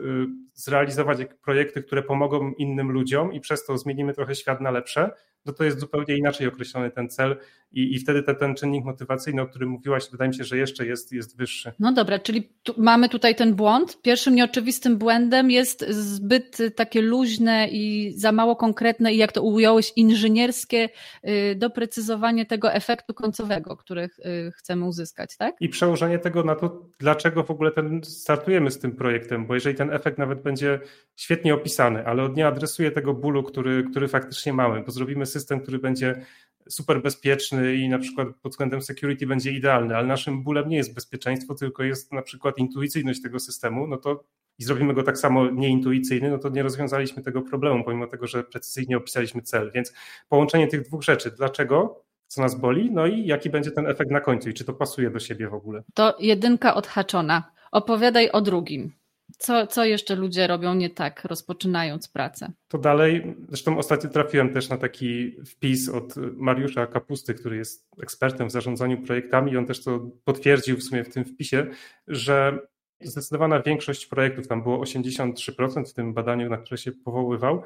zrealizować 0.53 1.17
projekty, 1.43 1.83
które 1.83 2.03
pomogą 2.03 2.51
innym 2.51 2.91
ludziom 2.91 3.33
i 3.33 3.39
przez 3.39 3.65
to 3.65 3.77
zmienimy 3.77 4.13
trochę 4.13 4.35
świat 4.35 4.61
na 4.61 4.71
lepsze, 4.71 5.11
no 5.45 5.53
to 5.53 5.63
jest 5.63 5.79
zupełnie 5.79 6.17
inaczej 6.17 6.47
określony 6.47 6.91
ten 6.91 7.09
cel 7.09 7.37
i, 7.73 7.95
i 7.95 7.99
wtedy 7.99 8.23
te, 8.23 8.35
ten 8.35 8.55
czynnik 8.55 8.85
motywacyjny, 8.85 9.41
o 9.41 9.45
którym 9.45 9.69
mówiłaś, 9.69 10.09
wydaje 10.11 10.29
mi 10.29 10.35
się, 10.35 10.43
że 10.43 10.57
jeszcze 10.57 10.85
jest, 10.85 11.11
jest 11.11 11.37
wyższy. 11.37 11.71
No 11.79 11.93
dobra, 11.93 12.19
czyli 12.19 12.49
tu 12.63 12.73
mamy 12.77 13.09
tutaj 13.09 13.35
ten 13.35 13.55
błąd. 13.55 14.01
Pierwszym 14.01 14.35
nieoczywistym 14.35 14.97
błędem 14.97 15.51
jest 15.51 15.89
zbyt 15.89 16.57
takie 16.75 17.01
luźne 17.01 17.67
i 17.71 18.13
za 18.15 18.31
mało 18.31 18.55
konkretne 18.55 19.13
i 19.13 19.17
jak 19.17 19.31
to 19.31 19.41
ująłeś, 19.41 19.93
inżynierskie 19.95 20.89
y, 21.27 21.55
doprecyzowanie 21.55 22.45
tego 22.45 22.73
efektu 22.73 23.13
końcowego, 23.13 23.77
który 23.77 24.03
y, 24.03 24.51
chcemy 24.57 24.85
uzyskać, 24.85 25.37
tak? 25.37 25.55
I 25.59 25.69
przełożenie 25.69 26.19
tego 26.19 26.43
na 26.43 26.55
to, 26.55 26.89
dlaczego 26.99 27.43
w 27.43 27.51
ogóle 27.51 27.71
ten, 27.71 28.03
startujemy 28.03 28.71
z 28.71 28.79
tym 28.79 28.91
projektem, 28.91 29.47
bo 29.47 29.53
jeżeli 29.53 29.75
ten 29.75 29.93
efekt 29.93 30.17
nawet 30.17 30.41
będzie 30.41 30.79
świetnie 31.15 31.53
opisany, 31.53 32.05
ale 32.05 32.29
nie 32.29 32.47
adresuje 32.47 32.91
tego 32.91 33.13
bólu, 33.13 33.43
który, 33.43 33.83
który 33.91 34.07
faktycznie 34.07 34.53
mamy, 34.53 34.83
bo 34.83 34.91
zrobimy 34.91 35.25
system, 35.33 35.59
który 35.59 35.79
będzie 35.79 36.25
super 36.69 37.01
bezpieczny 37.01 37.75
i 37.75 37.89
na 37.89 37.99
przykład 37.99 38.27
pod 38.41 38.51
względem 38.51 38.81
security 38.81 39.27
będzie 39.27 39.51
idealny, 39.51 39.95
ale 39.95 40.07
naszym 40.07 40.43
bólem 40.43 40.69
nie 40.69 40.77
jest 40.77 40.93
bezpieczeństwo, 40.93 41.55
tylko 41.55 41.83
jest 41.83 42.13
na 42.13 42.21
przykład 42.21 42.57
intuicyjność 42.57 43.21
tego 43.21 43.39
systemu, 43.39 43.87
no 43.87 43.97
to 43.97 44.23
i 44.59 44.63
zrobimy 44.63 44.93
go 44.93 45.03
tak 45.03 45.17
samo 45.17 45.49
nieintuicyjny, 45.49 46.29
no 46.29 46.37
to 46.37 46.49
nie 46.49 46.63
rozwiązaliśmy 46.63 47.23
tego 47.23 47.41
problemu, 47.41 47.83
pomimo 47.83 48.07
tego, 48.07 48.27
że 48.27 48.43
precyzyjnie 48.43 48.97
opisaliśmy 48.97 49.41
cel. 49.41 49.71
Więc 49.71 49.93
połączenie 50.29 50.67
tych 50.67 50.81
dwóch 50.81 51.03
rzeczy, 51.03 51.31
dlaczego, 51.31 52.03
co 52.27 52.41
nas 52.41 52.59
boli, 52.59 52.91
no 52.91 53.07
i 53.07 53.25
jaki 53.25 53.49
będzie 53.49 53.71
ten 53.71 53.87
efekt 53.87 54.11
na 54.11 54.19
końcu 54.19 54.49
i 54.49 54.53
czy 54.53 54.65
to 54.65 54.73
pasuje 54.73 55.09
do 55.09 55.19
siebie 55.19 55.49
w 55.49 55.53
ogóle. 55.53 55.83
To 55.93 56.15
jedynka 56.19 56.75
odhaczona. 56.75 57.51
Opowiadaj 57.71 58.29
o 58.29 58.41
drugim. 58.41 58.91
Co, 59.37 59.67
co 59.67 59.85
jeszcze 59.85 60.15
ludzie 60.15 60.47
robią 60.47 60.73
nie 60.73 60.89
tak, 60.89 61.25
rozpoczynając 61.25 62.07
pracę? 62.07 62.51
To 62.67 62.77
dalej, 62.77 63.35
zresztą 63.47 63.77
ostatnio 63.77 64.09
trafiłem 64.09 64.53
też 64.53 64.69
na 64.69 64.77
taki 64.77 65.35
wpis 65.45 65.89
od 65.89 66.15
Mariusza 66.17 66.87
Kapusty, 66.87 67.33
który 67.33 67.57
jest 67.57 67.87
ekspertem 68.03 68.47
w 68.47 68.51
zarządzaniu 68.51 69.01
projektami 69.01 69.51
i 69.51 69.57
on 69.57 69.65
też 69.65 69.83
to 69.83 69.99
potwierdził 70.23 70.77
w 70.77 70.83
sumie 70.83 71.03
w 71.03 71.13
tym 71.13 71.25
wpisie, 71.25 71.67
że 72.07 72.59
zdecydowana 73.01 73.61
większość 73.61 74.05
projektów, 74.05 74.47
tam 74.47 74.63
było 74.63 74.83
83% 74.83 75.85
w 75.85 75.93
tym 75.93 76.13
badaniu, 76.13 76.49
na 76.49 76.57
które 76.57 76.77
się 76.77 76.91
powoływał, 76.91 77.63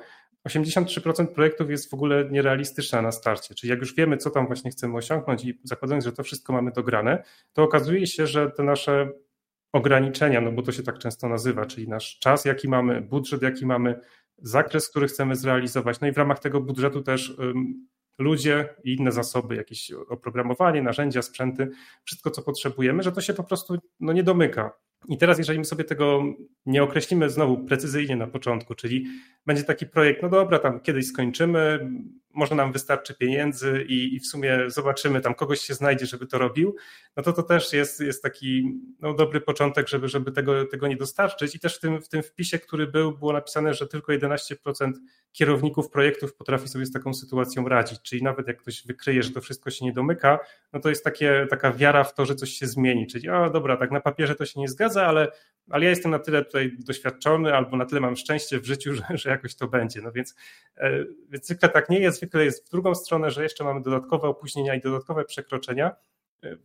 83% 0.47 1.27
projektów 1.27 1.69
jest 1.69 1.89
w 1.89 1.93
ogóle 1.93 2.29
nierealistyczna 2.31 3.01
na 3.01 3.11
starcie. 3.11 3.55
Czyli 3.55 3.69
jak 3.69 3.79
już 3.79 3.95
wiemy, 3.95 4.17
co 4.17 4.29
tam 4.29 4.47
właśnie 4.47 4.71
chcemy 4.71 4.97
osiągnąć 4.97 5.45
i 5.45 5.59
zakładając, 5.63 6.05
że 6.05 6.11
to 6.11 6.23
wszystko 6.23 6.53
mamy 6.53 6.71
dograne, 6.71 7.23
to 7.53 7.63
okazuje 7.63 8.07
się, 8.07 8.27
że 8.27 8.51
te 8.51 8.63
nasze 8.63 9.09
ograniczenia, 9.77 10.41
no 10.41 10.51
bo 10.51 10.61
to 10.61 10.71
się 10.71 10.83
tak 10.83 10.99
często 10.99 11.29
nazywa, 11.29 11.65
czyli 11.65 11.87
nasz 11.87 12.19
czas, 12.19 12.45
jaki 12.45 12.67
mamy, 12.67 13.01
budżet, 13.01 13.41
jaki 13.41 13.65
mamy, 13.65 13.99
zakres, 14.37 14.89
który 14.89 15.07
chcemy 15.07 15.35
zrealizować. 15.35 15.99
No 16.01 16.07
i 16.07 16.11
w 16.11 16.17
ramach 16.17 16.39
tego 16.39 16.61
budżetu 16.61 17.01
też 17.01 17.37
ludzie 18.19 18.69
i 18.83 18.95
inne 18.95 19.11
zasoby, 19.11 19.55
jakieś 19.55 19.91
oprogramowanie, 19.91 20.81
narzędzia, 20.81 21.21
sprzęty, 21.21 21.69
wszystko 22.03 22.31
co 22.31 22.41
potrzebujemy, 22.41 23.03
że 23.03 23.11
to 23.11 23.21
się 23.21 23.33
po 23.33 23.43
prostu 23.43 23.77
no, 23.99 24.13
nie 24.13 24.23
domyka. 24.23 24.71
I 25.09 25.17
teraz, 25.17 25.37
jeżeli 25.37 25.59
my 25.59 25.65
sobie 25.65 25.83
tego 25.83 26.23
nie 26.65 26.83
określimy 26.83 27.29
znowu 27.29 27.57
precyzyjnie 27.57 28.15
na 28.15 28.27
początku, 28.27 28.75
czyli 28.75 29.05
będzie 29.45 29.63
taki 29.63 29.85
projekt, 29.85 30.21
no 30.21 30.29
dobra, 30.29 30.59
tam 30.59 30.79
kiedyś 30.79 31.07
skończymy, 31.07 31.91
może 32.37 32.55
nam 32.55 32.71
wystarczy 32.71 33.15
pieniędzy 33.15 33.85
i, 33.87 34.15
i 34.15 34.19
w 34.19 34.27
sumie 34.27 34.59
zobaczymy, 34.67 35.21
tam 35.21 35.35
kogoś 35.35 35.61
się 35.61 35.73
znajdzie, 35.73 36.05
żeby 36.05 36.27
to 36.27 36.37
robił, 36.37 36.75
no 37.17 37.23
to 37.23 37.33
to 37.33 37.43
też 37.43 37.73
jest, 37.73 37.99
jest 37.99 38.23
taki 38.23 38.79
no, 38.99 39.13
dobry 39.13 39.41
początek, 39.41 39.87
żeby, 39.87 40.07
żeby 40.07 40.31
tego, 40.31 40.65
tego 40.65 40.87
nie 40.87 40.97
dostarczyć. 40.97 41.55
I 41.55 41.59
też 41.59 41.77
w 41.77 41.79
tym, 41.79 42.01
w 42.01 42.09
tym 42.09 42.23
wpisie, 42.23 42.59
który 42.59 42.87
był, 42.87 43.17
było 43.17 43.33
napisane, 43.33 43.73
że 43.73 43.87
tylko 43.87 44.11
11% 44.11 44.91
kierowników 45.31 45.89
projektów 45.89 46.33
potrafi 46.33 46.67
sobie 46.67 46.85
z 46.85 46.91
taką 46.91 47.13
sytuacją 47.13 47.67
radzić. 47.67 48.01
Czyli 48.01 48.23
nawet 48.23 48.47
jak 48.47 48.57
ktoś 48.57 48.85
wykryje, 48.85 49.23
że 49.23 49.31
to 49.31 49.41
wszystko 49.41 49.69
się 49.69 49.85
nie 49.85 49.93
domyka, 49.93 50.39
no 50.73 50.79
to 50.79 50.89
jest 50.89 51.03
takie, 51.03 51.47
taka 51.49 51.71
wiara 51.71 52.03
w 52.03 52.13
to, 52.13 52.25
że 52.25 52.35
coś 52.35 52.49
się 52.49 52.67
zmieni. 52.67 53.07
Czyli, 53.07 53.29
o 53.29 53.49
dobra, 53.49 53.77
tak 53.77 53.91
na 53.91 54.01
papierze 54.01 54.35
to 54.35 54.45
się 54.45 54.59
nie 54.59 54.67
zgadza, 54.67 55.05
ale, 55.05 55.31
ale 55.69 55.83
ja 55.83 55.89
jestem 55.89 56.11
na 56.11 56.19
tyle 56.19 56.45
tutaj 56.45 56.71
doświadczony, 56.79 57.55
albo 57.55 57.77
na 57.77 57.85
tyle 57.85 58.01
mam 58.01 58.15
szczęście 58.15 58.59
w 58.59 58.65
życiu, 58.65 58.93
że, 58.93 59.03
że 59.17 59.29
jakoś 59.29 59.55
to 59.55 59.67
będzie. 59.67 60.01
No 60.01 60.11
więc, 60.11 60.35
e, 60.77 61.05
więc 61.29 61.45
zwykle 61.45 61.69
tak 61.69 61.89
nie 61.89 61.99
jest 61.99 62.19
zwykle 62.27 62.45
jest 62.45 62.67
w 62.67 62.71
drugą 62.71 62.95
stronę, 62.95 63.31
że 63.31 63.43
jeszcze 63.43 63.63
mamy 63.63 63.81
dodatkowe 63.81 64.27
opóźnienia 64.27 64.75
i 64.75 64.81
dodatkowe 64.81 65.25
przekroczenia. 65.25 65.95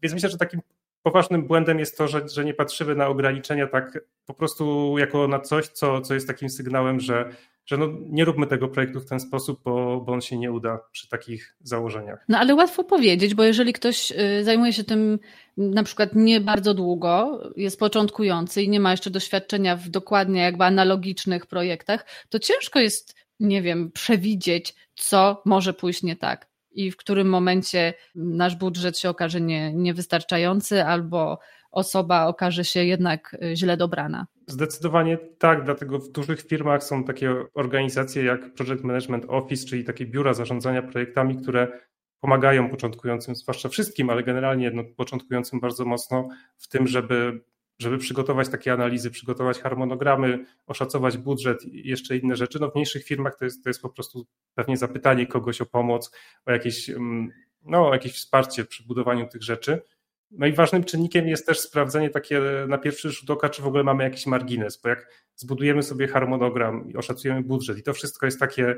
Więc 0.02 0.14
myślę, 0.14 0.28
że 0.28 0.38
takim 0.38 0.60
poważnym 1.02 1.46
błędem 1.46 1.78
jest 1.78 1.98
to, 1.98 2.08
że, 2.08 2.28
że 2.28 2.44
nie 2.44 2.54
patrzymy 2.54 2.94
na 2.94 3.06
ograniczenia 3.06 3.66
tak 3.66 3.98
po 4.26 4.34
prostu 4.34 4.94
jako 4.98 5.28
na 5.28 5.40
coś, 5.40 5.68
co, 5.68 6.00
co 6.00 6.14
jest 6.14 6.26
takim 6.26 6.50
sygnałem, 6.50 7.00
że, 7.00 7.30
że 7.66 7.76
no 7.76 7.88
nie 8.00 8.24
róbmy 8.24 8.46
tego 8.46 8.68
projektu 8.68 9.00
w 9.00 9.06
ten 9.06 9.20
sposób, 9.20 9.60
bo, 9.64 10.00
bo 10.00 10.12
on 10.12 10.20
się 10.20 10.38
nie 10.38 10.52
uda 10.52 10.80
przy 10.92 11.08
takich 11.08 11.56
założeniach. 11.60 12.24
No 12.28 12.38
ale 12.38 12.54
łatwo 12.54 12.84
powiedzieć, 12.84 13.34
bo 13.34 13.44
jeżeli 13.44 13.72
ktoś 13.72 14.12
y, 14.12 14.44
zajmuje 14.44 14.72
się 14.72 14.84
tym 14.84 15.18
na 15.56 15.82
przykład 15.82 16.14
nie 16.14 16.40
bardzo 16.40 16.74
długo, 16.74 17.42
jest 17.56 17.78
początkujący 17.78 18.62
i 18.62 18.68
nie 18.68 18.80
ma 18.80 18.90
jeszcze 18.90 19.10
doświadczenia 19.10 19.76
w 19.76 19.88
dokładnie 19.88 20.40
jakby 20.40 20.64
analogicznych 20.64 21.46
projektach, 21.46 22.06
to 22.28 22.38
ciężko 22.38 22.80
jest 22.80 23.22
nie 23.42 23.62
wiem, 23.62 23.90
przewidzieć, 23.92 24.74
co 24.94 25.42
może 25.44 25.72
pójść 25.72 26.02
nie 26.02 26.16
tak 26.16 26.52
i 26.74 26.90
w 26.90 26.96
którym 26.96 27.28
momencie 27.28 27.94
nasz 28.14 28.56
budżet 28.56 28.98
się 28.98 29.08
okaże 29.10 29.40
nie, 29.40 29.74
niewystarczający 29.74 30.84
albo 30.84 31.38
osoba 31.70 32.26
okaże 32.26 32.64
się 32.64 32.84
jednak 32.84 33.36
y, 33.42 33.56
źle 33.56 33.76
dobrana. 33.76 34.26
Zdecydowanie 34.46 35.18
tak, 35.38 35.64
dlatego 35.64 35.98
w 35.98 36.12
dużych 36.12 36.42
firmach 36.42 36.84
są 36.84 37.04
takie 37.04 37.34
organizacje 37.54 38.24
jak 38.24 38.54
Project 38.54 38.84
Management 38.84 39.24
Office, 39.28 39.66
czyli 39.66 39.84
takie 39.84 40.06
biura 40.06 40.34
zarządzania 40.34 40.82
projektami, 40.82 41.36
które 41.36 41.80
pomagają 42.20 42.70
początkującym, 42.70 43.34
zwłaszcza 43.34 43.68
wszystkim, 43.68 44.10
ale 44.10 44.22
generalnie 44.22 44.70
no, 44.70 44.82
początkującym 44.96 45.60
bardzo 45.60 45.84
mocno 45.84 46.28
w 46.58 46.68
tym, 46.68 46.86
żeby 46.86 47.40
żeby 47.82 47.98
przygotować 47.98 48.48
takie 48.48 48.72
analizy, 48.72 49.10
przygotować 49.10 49.60
harmonogramy, 49.60 50.44
oszacować 50.66 51.18
budżet 51.18 51.64
i 51.64 51.88
jeszcze 51.88 52.16
inne 52.16 52.36
rzeczy. 52.36 52.58
No 52.60 52.70
w 52.70 52.74
mniejszych 52.74 53.04
firmach 53.04 53.36
to 53.36 53.44
jest, 53.44 53.64
to 53.64 53.70
jest 53.70 53.82
po 53.82 53.88
prostu 53.88 54.26
pewnie 54.54 54.76
zapytanie 54.76 55.26
kogoś 55.26 55.60
o 55.60 55.66
pomoc, 55.66 56.12
o 56.46 56.52
jakieś, 56.52 56.90
mm, 56.90 57.30
no, 57.62 57.88
o 57.88 57.92
jakieś 57.92 58.12
wsparcie 58.12 58.64
przy 58.64 58.86
budowaniu 58.86 59.28
tych 59.28 59.42
rzeczy. 59.42 59.82
No 60.30 60.46
i 60.46 60.52
ważnym 60.52 60.84
czynnikiem 60.84 61.28
jest 61.28 61.46
też 61.46 61.60
sprawdzenie 61.60 62.10
takie 62.10 62.40
na 62.68 62.78
pierwszy 62.78 63.10
rzut 63.10 63.30
oka, 63.30 63.48
czy 63.48 63.62
w 63.62 63.66
ogóle 63.66 63.84
mamy 63.84 64.04
jakiś 64.04 64.26
margines, 64.26 64.80
bo 64.82 64.88
jak 64.88 65.08
zbudujemy 65.36 65.82
sobie 65.82 66.08
harmonogram 66.08 66.90
i 66.90 66.96
oszacujemy 66.96 67.42
budżet 67.42 67.78
i 67.78 67.82
to 67.82 67.92
wszystko 67.92 68.26
jest 68.26 68.40
takie 68.40 68.76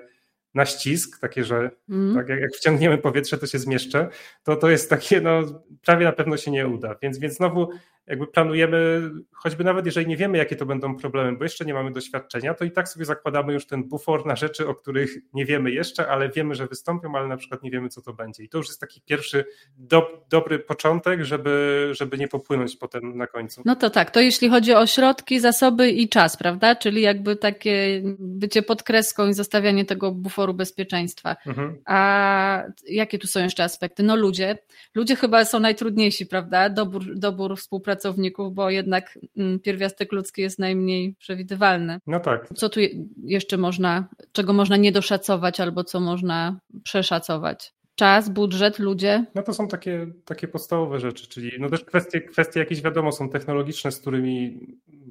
na 0.54 0.66
ścisk, 0.66 1.20
takie, 1.20 1.44
że 1.44 1.70
mm. 1.88 2.14
tak, 2.14 2.28
jak, 2.28 2.40
jak 2.40 2.50
wciągniemy 2.54 2.98
powietrze, 2.98 3.38
to 3.38 3.46
się 3.46 3.58
zmieszczę, 3.58 4.08
to 4.42 4.56
to 4.56 4.70
jest 4.70 4.90
takie, 4.90 5.20
no 5.20 5.42
prawie 5.84 6.04
na 6.04 6.12
pewno 6.12 6.36
się 6.36 6.50
nie 6.50 6.68
uda. 6.68 6.96
Więc, 7.02 7.18
więc 7.18 7.34
znowu 7.34 7.68
jakby 8.06 8.26
planujemy, 8.26 9.10
choćby 9.32 9.64
nawet 9.64 9.86
jeżeli 9.86 10.06
nie 10.06 10.16
wiemy, 10.16 10.38
jakie 10.38 10.56
to 10.56 10.66
będą 10.66 10.96
problemy, 10.96 11.38
bo 11.38 11.44
jeszcze 11.44 11.64
nie 11.64 11.74
mamy 11.74 11.90
doświadczenia, 11.90 12.54
to 12.54 12.64
i 12.64 12.70
tak 12.70 12.88
sobie 12.88 13.04
zakładamy 13.04 13.52
już 13.52 13.66
ten 13.66 13.84
bufor 13.84 14.26
na 14.26 14.36
rzeczy, 14.36 14.68
o 14.68 14.74
których 14.74 15.16
nie 15.32 15.44
wiemy 15.46 15.70
jeszcze, 15.70 16.08
ale 16.08 16.28
wiemy, 16.28 16.54
że 16.54 16.66
wystąpią, 16.66 17.14
ale 17.14 17.28
na 17.28 17.36
przykład 17.36 17.62
nie 17.62 17.70
wiemy, 17.70 17.88
co 17.88 18.02
to 18.02 18.12
będzie. 18.12 18.44
I 18.44 18.48
to 18.48 18.58
już 18.58 18.66
jest 18.66 18.80
taki 18.80 19.00
pierwszy 19.00 19.44
do, 19.76 20.24
dobry 20.30 20.58
początek, 20.58 21.24
żeby, 21.24 21.88
żeby 21.92 22.18
nie 22.18 22.28
popłynąć 22.28 22.76
potem 22.76 23.16
na 23.16 23.26
końcu. 23.26 23.62
No 23.64 23.76
to 23.76 23.90
tak, 23.90 24.10
to 24.10 24.20
jeśli 24.20 24.48
chodzi 24.48 24.74
o 24.74 24.86
środki, 24.86 25.40
zasoby 25.40 25.90
i 25.90 26.08
czas, 26.08 26.36
prawda? 26.36 26.76
Czyli 26.76 27.02
jakby 27.02 27.36
takie 27.36 28.02
bycie 28.18 28.62
pod 28.62 28.82
kreską 28.82 29.28
i 29.28 29.34
zostawianie 29.34 29.84
tego 29.84 30.12
buforu 30.12 30.54
bezpieczeństwa. 30.54 31.36
Mhm. 31.46 31.78
A 31.86 32.62
jakie 32.88 33.18
tu 33.18 33.26
są 33.26 33.40
jeszcze 33.40 33.64
aspekty? 33.64 34.02
No 34.02 34.16
ludzie. 34.16 34.58
Ludzie 34.94 35.16
chyba 35.16 35.44
są 35.44 35.60
najtrudniejsi, 35.60 36.26
prawda? 36.26 36.68
Dobór, 36.68 37.04
dobór 37.16 37.56
współpracy 37.56 37.93
pracowników, 37.94 38.54
bo 38.54 38.70
jednak 38.70 39.18
mm, 39.36 39.60
pierwiastek 39.60 40.12
ludzki 40.12 40.42
jest 40.42 40.58
najmniej 40.58 41.14
przewidywalny. 41.18 41.98
No 42.06 42.20
tak. 42.20 42.48
Co 42.56 42.68
tu 42.68 42.80
jeszcze 43.24 43.56
można, 43.56 44.08
czego 44.32 44.52
można 44.52 44.76
nie 44.76 44.92
doszacować 44.92 45.60
albo 45.60 45.84
co 45.84 46.00
można 46.00 46.60
przeszacować? 46.84 47.74
Czas, 47.94 48.28
budżet, 48.28 48.78
ludzie? 48.78 49.24
No 49.34 49.42
to 49.42 49.54
są 49.54 49.68
takie, 49.68 50.06
takie 50.24 50.48
podstawowe 50.48 51.00
rzeczy, 51.00 51.28
czyli 51.28 51.50
no 51.58 51.70
też 51.70 51.84
kwestie, 51.84 52.20
kwestie 52.20 52.60
jakieś 52.60 52.82
wiadomo 52.82 53.12
są 53.12 53.28
technologiczne, 53.28 53.92
z 53.92 54.00
którymi, 54.00 54.66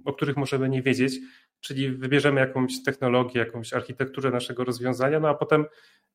o 0.06 0.14
których 0.14 0.38
możemy 0.38 0.70
nie 0.70 0.82
wiedzieć, 0.82 1.20
czyli 1.62 1.92
wybierzemy 1.92 2.40
jakąś 2.40 2.84
technologię, 2.84 3.40
jakąś 3.40 3.74
architekturę 3.74 4.32
naszego 4.32 4.64
rozwiązania, 4.64 5.20
no 5.20 5.30
a 5.30 5.34
potem 5.34 5.66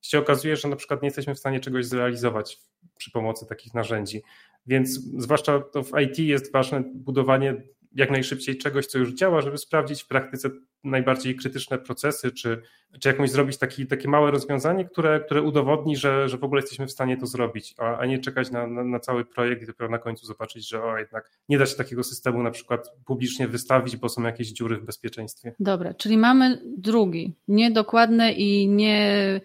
się 0.01 0.19
okazuje, 0.19 0.57
że 0.57 0.69
na 0.69 0.77
przykład 0.77 1.03
nie 1.03 1.07
jesteśmy 1.07 1.35
w 1.35 1.39
stanie 1.39 1.61
czegoś 1.61 1.87
zrealizować 1.87 2.59
przy 2.97 3.11
pomocy 3.11 3.47
takich 3.47 3.75
narzędzi. 3.75 4.23
Więc 4.67 4.91
zwłaszcza 5.19 5.61
to 5.61 5.83
w 5.83 5.91
IT 6.01 6.19
jest 6.19 6.53
ważne 6.53 6.85
budowanie 6.95 7.63
jak 7.95 8.11
najszybciej 8.11 8.59
czegoś, 8.59 8.87
co 8.87 8.99
już 8.99 9.15
działa, 9.15 9.41
żeby 9.41 9.59
sprawdzić 9.59 10.03
w 10.03 10.09
praktyce 10.09 10.51
najbardziej 10.85 11.37
krytyczne 11.37 11.79
procesy, 11.79 12.33
czy, 12.33 12.63
czy 13.01 13.09
jakąś 13.09 13.31
zrobić 13.31 13.59
taki, 13.59 13.87
takie 13.87 14.09
małe 14.09 14.31
rozwiązanie, 14.31 14.85
które, 14.85 15.21
które 15.21 15.43
udowodni, 15.43 15.97
że, 15.97 16.29
że 16.29 16.39
w 16.39 16.45
ogóle 16.45 16.61
jesteśmy 16.61 16.87
w 16.87 16.91
stanie 16.91 17.17
to 17.17 17.27
zrobić, 17.27 17.75
a, 17.79 17.99
a 17.99 18.07
nie 18.07 18.19
czekać 18.19 18.51
na, 18.51 18.67
na, 18.67 18.85
na, 18.85 19.01
cały 19.01 19.25
projekt 19.25 19.63
i 19.63 19.67
dopiero 19.67 19.91
na 19.91 19.99
końcu 19.99 20.27
zobaczyć, 20.27 20.69
że 20.69 20.83
o, 20.83 20.99
jednak 20.99 21.31
nie 21.49 21.59
da 21.59 21.67
się 21.67 21.77
takiego 21.77 22.03
systemu 22.03 22.43
na 22.43 22.51
przykład 22.51 22.91
publicznie 23.07 23.49
wystawić, 23.49 23.97
bo 23.97 24.09
są 24.09 24.23
jakieś 24.23 24.49
dziury 24.49 24.77
w 24.77 24.85
bezpieczeństwie. 24.85 25.55
Dobra, 25.61 25.95
czyli 25.95 26.19
mamy 26.19 26.63
drugi, 26.77 27.35
niedokładne 27.49 28.33
i 28.33 28.69
nie 28.69 29.41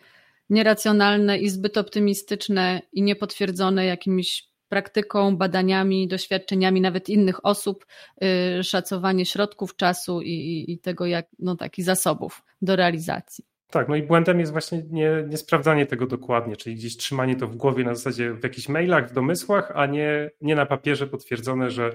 nieracjonalne 0.50 1.40
i 1.40 1.50
zbyt 1.50 1.78
optymistyczne 1.78 2.82
i 2.94 3.02
niepotwierdzone 3.02 3.86
jakimiś 3.86 4.53
praktyką, 4.70 5.38
badaniami, 5.38 6.08
doświadczeniami 6.08 6.82
nawet 6.82 7.10
innych 7.10 7.46
osób, 7.46 7.86
y, 8.60 8.64
szacowanie 8.64 9.26
środków 9.26 9.76
czasu 9.76 10.22
i, 10.22 10.66
i 10.68 10.80
tego, 10.80 11.06
jak, 11.06 11.28
no 11.40 11.56
takich 11.56 11.86
zasobów 11.86 12.44
do 12.62 12.76
realizacji. 12.76 13.46
Tak, 13.70 13.90
no 13.90 13.96
i 13.96 14.04
błędem 14.04 14.40
jest 14.40 14.52
właśnie 14.52 14.84
nie, 14.90 15.24
nie, 15.28 15.38
sprawdzanie 15.38 15.86
tego 15.86 16.08
dokładnie, 16.08 16.56
czyli 16.56 16.76
gdzieś 16.76 16.98
trzymanie 16.98 17.36
to 17.36 17.48
w 17.48 17.56
głowie 17.56 17.84
na 17.84 17.96
zasadzie 17.96 18.34
w 18.34 18.44
jakichś 18.44 18.70
mailach, 18.70 19.10
w 19.10 19.14
domysłach, 19.14 19.72
a 19.76 19.86
nie, 19.86 20.32
nie 20.42 20.56
na 20.56 20.66
papierze 20.66 21.08
potwierdzone, 21.08 21.72
że 21.72 21.92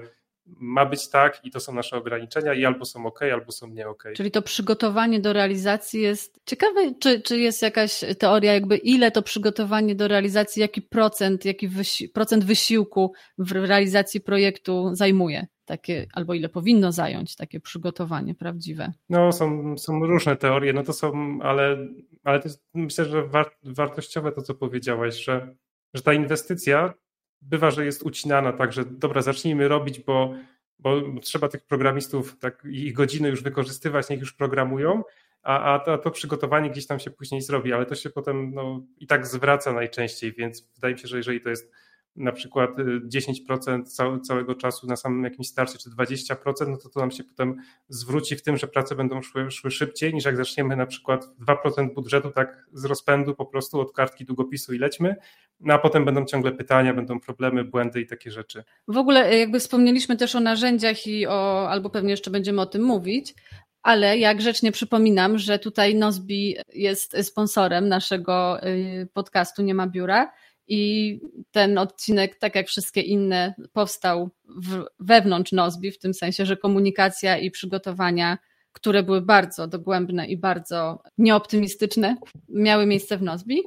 ma 0.59 0.85
być 0.85 1.09
tak 1.09 1.45
i 1.45 1.51
to 1.51 1.59
są 1.59 1.73
nasze 1.73 1.97
ograniczenia 1.97 2.53
i 2.53 2.65
albo 2.65 2.85
są 2.85 3.05
ok, 3.05 3.19
albo 3.21 3.51
są 3.51 3.67
nie 3.67 3.87
ok. 3.87 4.03
Czyli 4.15 4.31
to 4.31 4.41
przygotowanie 4.41 5.19
do 5.19 5.33
realizacji 5.33 6.01
jest 6.01 6.39
ciekawe, 6.45 6.93
czy, 6.99 7.21
czy 7.21 7.39
jest 7.39 7.61
jakaś 7.61 8.03
teoria, 8.19 8.53
jakby 8.53 8.77
ile 8.77 9.11
to 9.11 9.21
przygotowanie 9.21 9.95
do 9.95 10.07
realizacji, 10.07 10.61
jaki 10.61 10.81
procent, 10.81 11.45
jaki 11.45 11.67
wysi 11.67 12.09
procent 12.09 12.43
wysiłku 12.43 13.13
w 13.37 13.51
realizacji 13.51 14.21
projektu 14.21 14.89
zajmuje? 14.93 15.47
Takie, 15.65 16.07
albo 16.13 16.33
ile 16.33 16.49
powinno 16.49 16.91
zająć 16.91 17.35
takie 17.35 17.59
przygotowanie 17.59 18.35
prawdziwe? 18.35 18.93
No, 19.09 19.31
są, 19.31 19.77
są 19.77 19.99
różne 20.05 20.35
teorie, 20.35 20.73
no 20.73 20.83
to 20.83 20.93
są, 20.93 21.39
ale, 21.41 21.87
ale 22.23 22.39
to 22.39 22.47
jest, 22.47 22.63
myślę, 22.73 23.05
że 23.05 23.27
war, 23.27 23.51
wartościowe 23.63 24.31
to, 24.31 24.41
co 24.41 24.55
powiedziałaś, 24.55 25.23
że, 25.23 25.55
że 25.93 26.01
ta 26.01 26.13
inwestycja 26.13 26.93
bywa, 27.41 27.71
że 27.71 27.85
jest 27.85 28.03
ucinana 28.03 28.53
tak, 28.53 28.73
że 28.73 28.85
dobra, 28.85 29.21
zacznijmy 29.21 29.67
robić, 29.67 29.99
bo, 29.99 30.33
bo 30.79 31.01
trzeba 31.21 31.47
tych 31.47 31.63
programistów, 31.65 32.39
tak, 32.39 32.63
ich 32.71 32.93
godziny 32.93 33.29
już 33.29 33.43
wykorzystywać, 33.43 34.09
niech 34.09 34.19
już 34.19 34.33
programują, 34.33 35.03
a, 35.43 35.73
a 35.73 35.79
to, 35.79 35.97
to, 35.97 36.11
przygotowanie 36.11 36.69
gdzieś 36.69 36.87
tam 36.87 36.99
się 36.99 37.11
później 37.11 37.41
zrobi, 37.41 37.73
ale 37.73 37.85
to 37.85 37.95
się 37.95 38.09
potem 38.09 38.53
no, 38.53 38.81
i 38.97 39.07
tak 39.07 39.27
zwraca 39.27 39.73
najczęściej, 39.73 40.33
więc 40.33 40.69
wydaje 40.75 40.93
mi 40.93 40.99
się, 40.99 41.07
że 41.07 41.17
jeżeli 41.17 41.41
to 41.41 41.49
jest 41.49 41.71
na 42.15 42.31
przykład 42.31 42.69
10% 43.13 44.17
y, 44.17 44.21
całego 44.21 44.55
czasu 44.55 44.87
na 44.87 44.95
samym 44.95 45.23
jakimś 45.23 45.47
starcie, 45.47 45.77
czy 45.77 45.89
20%, 45.89 46.35
no 46.67 46.77
to 46.77 46.89
to 46.89 46.99
nam 46.99 47.11
się 47.11 47.23
potem 47.23 47.55
zwróci 47.89 48.35
w 48.35 48.41
tym, 48.41 48.57
że 48.57 48.67
prace 48.67 48.95
będą 48.95 49.21
szły, 49.21 49.51
szły 49.51 49.71
szybciej, 49.71 50.13
niż 50.13 50.25
jak 50.25 50.37
zaczniemy 50.37 50.75
na 50.75 50.85
przykład 50.85 51.25
2% 51.47 51.93
budżetu 51.93 52.31
tak 52.31 52.65
z 52.73 52.85
rozpędu 52.85 53.35
po 53.35 53.45
prostu 53.45 53.79
od 53.79 53.91
kartki 53.91 54.25
długopisu 54.25 54.73
i 54.73 54.77
lećmy, 54.77 55.15
no 55.59 55.73
a 55.73 55.77
potem 55.77 56.05
będą 56.05 56.25
ciągle 56.25 56.51
pytania, 56.51 56.93
będą 56.93 57.19
problemy, 57.19 57.63
błędy 57.63 58.01
i 58.01 58.07
takie 58.07 58.31
rzeczy. 58.31 58.63
W 58.87 58.97
ogóle 58.97 59.37
jakby 59.37 59.59
wspomnieliśmy 59.59 60.17
też 60.17 60.35
o 60.35 60.39
narzędziach 60.39 61.07
i 61.07 61.27
o, 61.27 61.69
albo 61.69 61.89
pewnie 61.89 62.11
jeszcze 62.11 62.31
będziemy 62.31 62.61
o 62.61 62.65
tym 62.65 62.83
mówić, 62.83 63.33
ale 63.81 64.17
jak 64.17 64.37
grzecznie 64.37 64.71
przypominam, 64.71 65.37
że 65.37 65.59
tutaj 65.59 65.95
Nozbi 65.95 66.55
jest 66.73 67.17
sponsorem 67.25 67.87
naszego 67.87 68.63
y, 68.67 69.07
podcastu 69.13 69.61
Nie 69.61 69.73
ma 69.73 69.87
biura 69.87 70.31
i 70.69 71.19
ten 71.51 71.77
odcinek, 71.77 72.35
tak 72.35 72.55
jak 72.55 72.67
wszystkie 72.67 73.01
inne, 73.01 73.53
powstał 73.73 74.29
w, 74.61 74.83
wewnątrz 74.99 75.51
Nozbi, 75.51 75.91
w 75.91 75.99
tym 75.99 76.13
sensie, 76.13 76.45
że 76.45 76.57
komunikacja 76.57 77.37
i 77.37 77.51
przygotowania, 77.51 78.37
które 78.71 79.03
były 79.03 79.21
bardzo 79.21 79.67
dogłębne 79.67 80.27
i 80.27 80.37
bardzo 80.37 81.03
nieoptymistyczne, 81.17 82.17
miały 82.49 82.85
miejsce 82.85 83.17
w 83.17 83.21
Nozbi. 83.21 83.61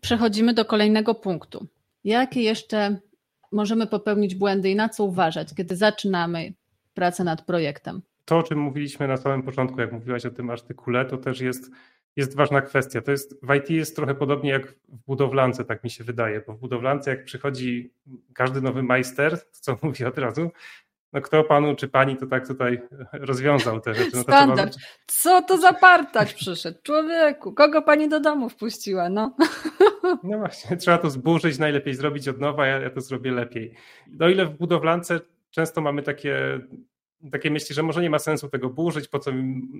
Przechodzimy 0.00 0.54
do 0.54 0.64
kolejnego 0.64 1.14
punktu. 1.14 1.66
Jakie 2.04 2.42
jeszcze 2.42 2.96
możemy 3.52 3.86
popełnić 3.86 4.34
błędy 4.34 4.70
i 4.70 4.76
na 4.76 4.88
co 4.88 5.04
uważać, 5.04 5.48
kiedy 5.56 5.76
zaczynamy 5.76 6.52
pracę 6.94 7.24
nad 7.24 7.42
projektem? 7.42 8.02
To, 8.24 8.38
o 8.38 8.42
czym 8.42 8.58
mówiliśmy 8.58 9.08
na 9.08 9.16
samym 9.16 9.42
początku, 9.42 9.80
jak 9.80 9.92
mówiłaś 9.92 10.26
o 10.26 10.30
tym 10.30 10.50
artykule, 10.50 11.04
to 11.04 11.16
też 11.16 11.40
jest 11.40 11.70
jest 12.16 12.36
ważna 12.36 12.60
kwestia. 12.62 13.00
To 13.00 13.10
jest, 13.10 13.36
w 13.42 13.54
IT 13.54 13.70
jest 13.70 13.96
trochę 13.96 14.14
podobnie 14.14 14.50
jak 14.50 14.66
w 14.88 15.06
budowlance, 15.06 15.64
tak 15.64 15.84
mi 15.84 15.90
się 15.90 16.04
wydaje, 16.04 16.42
bo 16.46 16.52
w 16.52 16.58
budowlance 16.58 17.10
jak 17.10 17.24
przychodzi 17.24 17.94
każdy 18.34 18.60
nowy 18.60 18.82
majster, 18.82 19.38
to 19.38 19.46
co 19.60 19.78
mówi 19.86 20.04
od 20.04 20.18
razu, 20.18 20.50
no 21.12 21.20
kto 21.20 21.44
panu 21.44 21.76
czy 21.76 21.88
pani 21.88 22.16
to 22.16 22.26
tak 22.26 22.48
tutaj 22.48 22.82
rozwiązał 23.12 23.80
te 23.80 23.94
rzeczy. 23.94 24.16
No 24.16 24.22
Standard. 24.22 24.72
Trzeba... 24.72 24.86
Co 25.06 25.42
to 25.42 25.58
za 25.58 25.72
partacz 25.72 26.34
przyszedł? 26.34 26.78
Człowieku, 26.82 27.52
kogo 27.52 27.82
pani 27.82 28.08
do 28.08 28.20
domu 28.20 28.48
wpuściła? 28.48 29.08
No. 29.08 29.36
no 30.24 30.38
właśnie, 30.38 30.76
trzeba 30.76 30.98
to 30.98 31.10
zburzyć, 31.10 31.58
najlepiej 31.58 31.94
zrobić 31.94 32.28
od 32.28 32.40
nowa, 32.40 32.66
ja, 32.66 32.80
ja 32.80 32.90
to 32.90 33.00
zrobię 33.00 33.32
lepiej. 33.32 33.74
No 34.10 34.28
ile 34.28 34.46
w 34.46 34.56
budowlance 34.56 35.20
często 35.50 35.80
mamy 35.80 36.02
takie 36.02 36.60
takie 37.30 37.50
myśli, 37.50 37.74
że 37.74 37.82
może 37.82 38.02
nie 38.02 38.10
ma 38.10 38.18
sensu 38.18 38.48
tego 38.48 38.70
burzyć, 38.70 39.08
po 39.08 39.18
co 39.18 39.30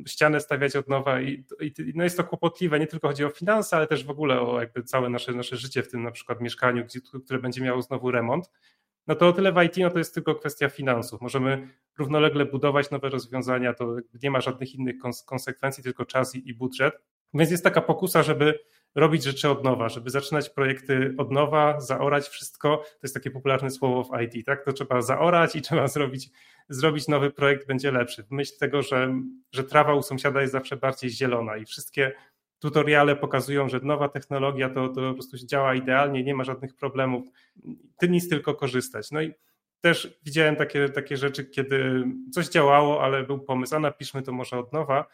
ścianę 0.06 0.40
stawiać 0.40 0.76
od 0.76 0.88
nowa 0.88 1.20
i, 1.20 1.44
i 1.60 1.72
no 1.94 2.04
jest 2.04 2.16
to 2.16 2.24
kłopotliwe, 2.24 2.80
nie 2.80 2.86
tylko 2.86 3.08
chodzi 3.08 3.24
o 3.24 3.30
finanse, 3.30 3.76
ale 3.76 3.86
też 3.86 4.04
w 4.04 4.10
ogóle 4.10 4.40
o 4.40 4.60
jakby 4.60 4.82
całe 4.82 5.08
nasze, 5.08 5.32
nasze 5.32 5.56
życie 5.56 5.82
w 5.82 5.88
tym 5.88 6.02
na 6.02 6.10
przykład 6.10 6.40
mieszkaniu, 6.40 6.84
gdzie, 6.84 7.00
które 7.24 7.38
będzie 7.38 7.62
miało 7.62 7.82
znowu 7.82 8.10
remont. 8.10 8.50
No 9.06 9.14
to 9.14 9.28
o 9.28 9.32
tyle 9.32 9.52
w 9.52 9.62
IT 9.62 9.76
no 9.76 9.90
to 9.90 9.98
jest 9.98 10.14
tylko 10.14 10.34
kwestia 10.34 10.68
finansów. 10.68 11.20
Możemy 11.20 11.68
równolegle 11.98 12.46
budować 12.46 12.90
nowe 12.90 13.08
rozwiązania, 13.08 13.74
to 13.74 13.96
nie 14.22 14.30
ma 14.30 14.40
żadnych 14.40 14.74
innych 14.74 14.96
konsekwencji, 15.26 15.84
tylko 15.84 16.04
czas 16.04 16.34
i, 16.34 16.48
i 16.48 16.54
budżet. 16.54 16.94
Więc 17.34 17.50
jest 17.50 17.64
taka 17.64 17.80
pokusa, 17.80 18.22
żeby 18.22 18.58
robić 18.94 19.24
rzeczy 19.24 19.48
od 19.48 19.64
nowa, 19.64 19.88
żeby 19.88 20.10
zaczynać 20.10 20.50
projekty 20.50 21.14
od 21.18 21.30
nowa, 21.30 21.80
zaorać 21.80 22.28
wszystko. 22.28 22.76
To 22.76 22.98
jest 23.02 23.14
takie 23.14 23.30
popularne 23.30 23.70
słowo 23.70 24.04
w 24.04 24.20
IT, 24.22 24.46
tak? 24.46 24.64
To 24.64 24.72
trzeba 24.72 25.02
zaorać 25.02 25.56
i 25.56 25.62
trzeba 25.62 25.88
zrobić, 25.88 26.30
zrobić 26.68 27.08
nowy 27.08 27.30
projekt, 27.30 27.66
będzie 27.66 27.90
lepszy. 27.90 28.24
Myśl 28.30 28.58
tego, 28.58 28.82
że, 28.82 29.14
że 29.52 29.64
trawa 29.64 29.94
u 29.94 30.02
sąsiada 30.02 30.40
jest 30.40 30.52
zawsze 30.52 30.76
bardziej 30.76 31.10
zielona 31.10 31.56
i 31.56 31.64
wszystkie 31.64 32.12
tutoriale 32.58 33.16
pokazują, 33.16 33.68
że 33.68 33.80
nowa 33.82 34.08
technologia 34.08 34.70
to, 34.70 34.88
to 34.88 34.94
po 34.94 35.12
prostu 35.12 35.36
działa 35.36 35.74
idealnie, 35.74 36.22
nie 36.22 36.34
ma 36.34 36.44
żadnych 36.44 36.74
problemów. 36.74 37.28
Ty 37.98 38.08
nic 38.08 38.28
tylko 38.28 38.54
korzystać. 38.54 39.10
No 39.10 39.22
i 39.22 39.32
też 39.80 40.18
widziałem 40.24 40.56
takie, 40.56 40.88
takie 40.88 41.16
rzeczy, 41.16 41.44
kiedy 41.44 42.04
coś 42.32 42.48
działało, 42.48 43.02
ale 43.02 43.22
był 43.22 43.38
pomysł, 43.38 43.76
a 43.76 43.78
napiszmy 43.78 44.22
to 44.22 44.32
może 44.32 44.58
od 44.58 44.72
nowa 44.72 45.06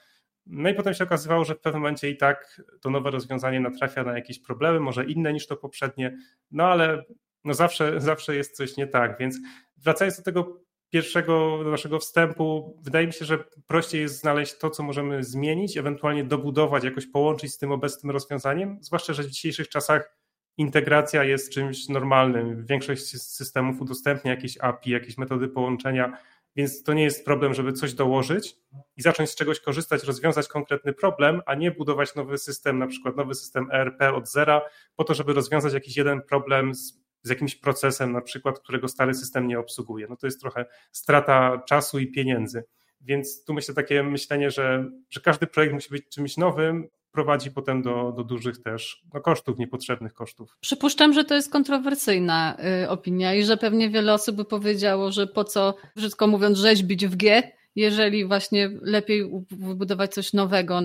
no 0.49 0.69
i 0.69 0.75
potem 0.75 0.95
się 0.95 1.05
okazywało, 1.05 1.45
że 1.45 1.55
w 1.55 1.61
pewnym 1.61 1.83
momencie 1.83 2.11
i 2.11 2.17
tak 2.17 2.63
to 2.81 2.91
nowe 2.91 3.11
rozwiązanie 3.11 3.61
natrafia 3.61 4.05
na 4.05 4.15
jakieś 4.15 4.39
problemy, 4.39 4.81
może 4.81 5.05
inne 5.05 5.33
niż 5.33 5.47
to 5.47 5.57
poprzednie, 5.57 6.17
no 6.51 6.65
ale 6.65 7.05
no 7.45 7.55
zawsze, 7.55 8.01
zawsze 8.01 8.37
jest 8.37 8.57
coś 8.57 8.77
nie 8.77 8.87
tak, 8.87 9.19
więc 9.19 9.39
wracając 9.77 10.17
do 10.17 10.23
tego 10.23 10.61
pierwszego 10.91 11.65
do 11.65 11.71
naszego 11.71 11.99
wstępu, 11.99 12.77
wydaje 12.83 13.07
mi 13.07 13.13
się, 13.13 13.25
że 13.25 13.45
prościej 13.67 14.01
jest 14.01 14.21
znaleźć 14.21 14.59
to, 14.59 14.71
co 14.71 14.83
możemy 14.83 15.25
zmienić, 15.25 15.77
ewentualnie 15.77 16.25
dobudować, 16.25 16.85
jakoś 16.85 17.07
połączyć 17.07 17.53
z 17.53 17.59
tym 17.59 17.73
obecnym 17.73 18.11
rozwiązaniem, 18.11 18.79
zwłaszcza, 18.81 19.13
że 19.13 19.23
w 19.23 19.31
dzisiejszych 19.31 19.69
czasach 19.69 20.19
integracja 20.57 21.25
jest 21.25 21.53
czymś 21.53 21.89
normalnym. 21.89 22.67
Większość 22.67 23.23
systemów 23.23 23.81
udostępnia 23.81 24.31
jakieś 24.31 24.59
API, 24.59 24.91
jakieś 24.91 25.19
metody 25.19 25.49
połączenia, 25.49 26.19
więc 26.57 26.83
to 26.83 26.93
nie 26.93 27.03
jest 27.03 27.25
problem, 27.25 27.55
żeby 27.55 27.73
coś 27.73 27.95
dołożyć 27.95 28.57
i 28.97 29.03
zacząć 29.03 29.31
z 29.31 29.35
czegoś 29.35 29.61
korzystać, 29.61 30.05
rozwiązać 30.05 30.49
konkretny 30.49 30.93
problem, 30.93 31.43
a 31.47 31.55
nie 31.55 31.71
budować 31.71 32.15
nowy 32.15 32.39
system, 32.39 32.79
na 32.79 32.87
przykład 32.87 33.17
nowy 33.17 33.35
system 33.35 33.69
ERP 33.73 34.03
od 34.15 34.29
zera, 34.31 34.63
po 34.97 35.05
to, 35.05 35.15
żeby 35.15 35.33
rozwiązać 35.33 35.73
jakiś 35.73 35.97
jeden 35.97 36.23
problem 36.23 36.75
z, 36.75 37.01
z 37.23 37.31
jakimś 37.31 37.55
procesem, 37.55 38.13
na 38.13 38.21
przykład, 38.21 38.59
którego 38.59 38.89
stary 38.89 39.15
system 39.15 39.49
nie 39.49 39.59
obsługuje. 39.59 40.07
No 40.11 40.17
to 40.17 40.27
jest 40.27 40.41
trochę 40.41 40.67
strata 40.93 41.63
czasu 41.69 41.99
i 41.99 42.07
pieniędzy. 42.07 42.65
Więc 43.01 43.45
tu 43.45 43.55
myślę 43.55 43.75
takie 43.75 44.03
myślenie, 44.03 44.51
że, 44.51 44.91
że 45.11 45.21
każdy 45.21 45.47
projekt 45.47 45.75
musi 45.75 45.91
być 45.91 46.09
czymś 46.09 46.37
nowym, 46.37 46.89
prowadzi 47.19 47.51
potem 47.51 47.83
do, 47.83 48.13
do 48.17 48.25
dużych 48.25 48.63
też 48.63 49.03
no, 49.15 49.21
kosztów, 49.21 49.59
niepotrzebnych 49.59 50.15
kosztów. 50.15 50.57
Przypuszczam, 50.61 51.13
że 51.13 51.25
to 51.25 51.35
jest 51.35 51.53
kontrowersyjna 51.53 52.57
y, 52.85 52.89
opinia 52.89 53.35
i 53.35 53.45
że 53.45 53.57
pewnie 53.57 53.91
wiele 53.91 54.15
osób 54.15 54.37
by 54.37 54.45
powiedziało, 54.45 55.13
że 55.13 55.27
po 55.27 55.45
co, 55.45 55.75
brzydko 55.97 56.27
mówiąc, 56.27 56.59
rzeźbić 56.59 57.07
w 57.07 57.17
G, 57.17 57.43
jeżeli 57.77 58.27
właśnie 58.27 58.71
lepiej 58.83 59.31
wybudować 59.51 60.15
coś 60.15 60.33
nowego, 60.33 60.81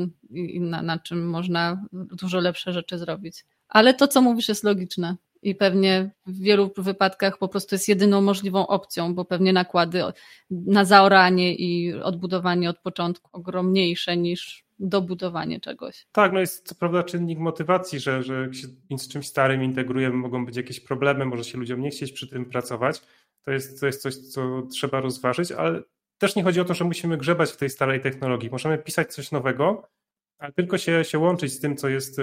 na, 0.60 0.82
na 0.82 1.00
czym 1.00 1.30
można 1.30 1.86
dużo 1.92 2.40
lepsze 2.40 2.74
rzeczy 2.74 2.98
zrobić. 2.98 3.46
Ale 3.68 3.94
to, 3.94 4.08
co 4.08 4.22
mówisz, 4.22 4.50
jest 4.50 4.64
logiczne 4.64 5.16
i 5.44 5.56
pewnie 5.56 6.12
w 6.26 6.40
wielu 6.40 6.72
wypadkach 6.78 7.38
po 7.38 7.48
prostu 7.48 7.76
jest 7.76 7.90
jedyną 7.90 8.22
możliwą 8.22 8.68
opcją, 8.68 9.16
bo 9.16 9.26
pewnie 9.26 9.54
nakłady 9.54 10.04
na 10.50 10.86
zaoranie 10.86 11.56
i 11.56 11.94
odbudowanie 11.94 12.70
od 12.70 12.80
początku 12.80 13.30
ogromniejsze 13.32 14.18
niż 14.18 14.64
dobudowanie 14.80 15.60
czegoś. 15.60 16.08
Tak, 16.12 16.34
no 16.34 16.40
jest 16.40 16.68
co 16.68 16.76
prawda 16.76 17.04
czynnik 17.04 17.40
motywacji, 17.40 18.00
że, 18.00 18.24
że 18.24 18.42
jak 18.42 18.56
się 18.56 18.68
z 18.98 19.08
czymś 19.08 19.28
starym 19.28 19.64
integrujemy, 19.64 20.16
mogą 20.16 20.46
być 20.46 20.58
jakieś 20.58 20.80
problemy, 20.80 21.26
może 21.26 21.44
się 21.44 21.58
ludziom 21.58 21.82
nie 21.82 21.90
chcieć 21.90 22.12
przy 22.12 22.28
tym 22.28 22.46
pracować. 22.46 23.02
To 23.46 23.52
jest, 23.52 23.80
to 23.80 23.86
jest 23.86 24.02
coś, 24.02 24.16
co 24.16 24.62
trzeba 24.72 25.02
rozważyć, 25.02 25.52
ale 25.52 25.82
też 26.18 26.36
nie 26.36 26.44
chodzi 26.44 26.62
o 26.62 26.66
to, 26.66 26.74
że 26.74 26.86
musimy 26.86 27.18
grzebać 27.18 27.52
w 27.52 27.58
tej 27.58 27.70
starej 27.70 28.02
technologii. 28.02 28.50
Możemy 28.50 28.78
pisać 28.78 29.14
coś 29.14 29.32
nowego, 29.32 29.90
ale 30.38 30.54
tylko 30.54 30.78
się, 30.78 31.04
się 31.04 31.20
łączyć 31.20 31.54
z 31.54 31.60
tym, 31.60 31.78
co 31.78 31.90
jest, 31.90 32.22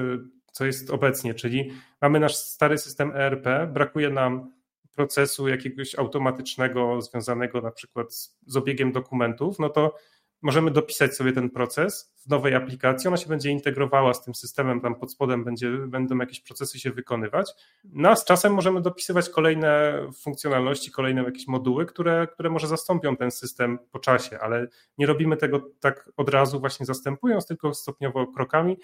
co 0.52 0.64
jest 0.66 0.90
obecnie, 0.90 1.34
czyli 1.34 1.72
mamy 2.02 2.20
nasz 2.20 2.36
stary 2.36 2.78
system 2.78 3.12
ERP, 3.14 3.66
brakuje 3.72 4.10
nam 4.10 4.52
procesu 5.00 5.48
jakiegoś 5.48 5.94
automatycznego 5.94 7.02
związanego 7.02 7.60
na 7.60 7.70
przykład 7.70 8.14
z, 8.14 8.38
z 8.46 8.56
obiegiem 8.56 8.92
dokumentów, 8.92 9.58
no 9.58 9.68
to 9.68 9.94
możemy 10.42 10.70
dopisać 10.70 11.16
sobie 11.16 11.32
ten 11.32 11.50
proces 11.50 12.14
w 12.26 12.28
nowej 12.28 12.54
aplikacji, 12.54 13.08
ona 13.08 13.16
się 13.16 13.28
będzie 13.28 13.50
integrowała 13.50 14.14
z 14.14 14.24
tym 14.24 14.34
systemem, 14.34 14.80
tam 14.80 14.94
pod 14.94 15.12
spodem 15.12 15.44
będzie, 15.44 15.70
będą 15.70 16.18
jakieś 16.18 16.40
procesy 16.40 16.78
się 16.78 16.90
wykonywać. 16.90 17.50
No 17.84 18.08
a 18.08 18.16
z 18.16 18.24
czasem 18.24 18.54
możemy 18.54 18.80
dopisywać 18.80 19.28
kolejne 19.28 19.92
funkcjonalności, 20.22 20.90
kolejne 20.90 21.22
jakieś 21.22 21.46
moduły, 21.46 21.86
które, 21.86 22.26
które 22.26 22.50
może 22.50 22.66
zastąpią 22.66 23.16
ten 23.16 23.30
system 23.30 23.78
po 23.92 23.98
czasie, 23.98 24.38
ale 24.38 24.66
nie 24.98 25.06
robimy 25.06 25.36
tego 25.36 25.70
tak 25.80 26.10
od 26.16 26.28
razu 26.28 26.60
właśnie 26.60 26.86
zastępując, 26.86 27.46
tylko 27.46 27.74
stopniowo 27.74 28.26
krokami, 28.26 28.76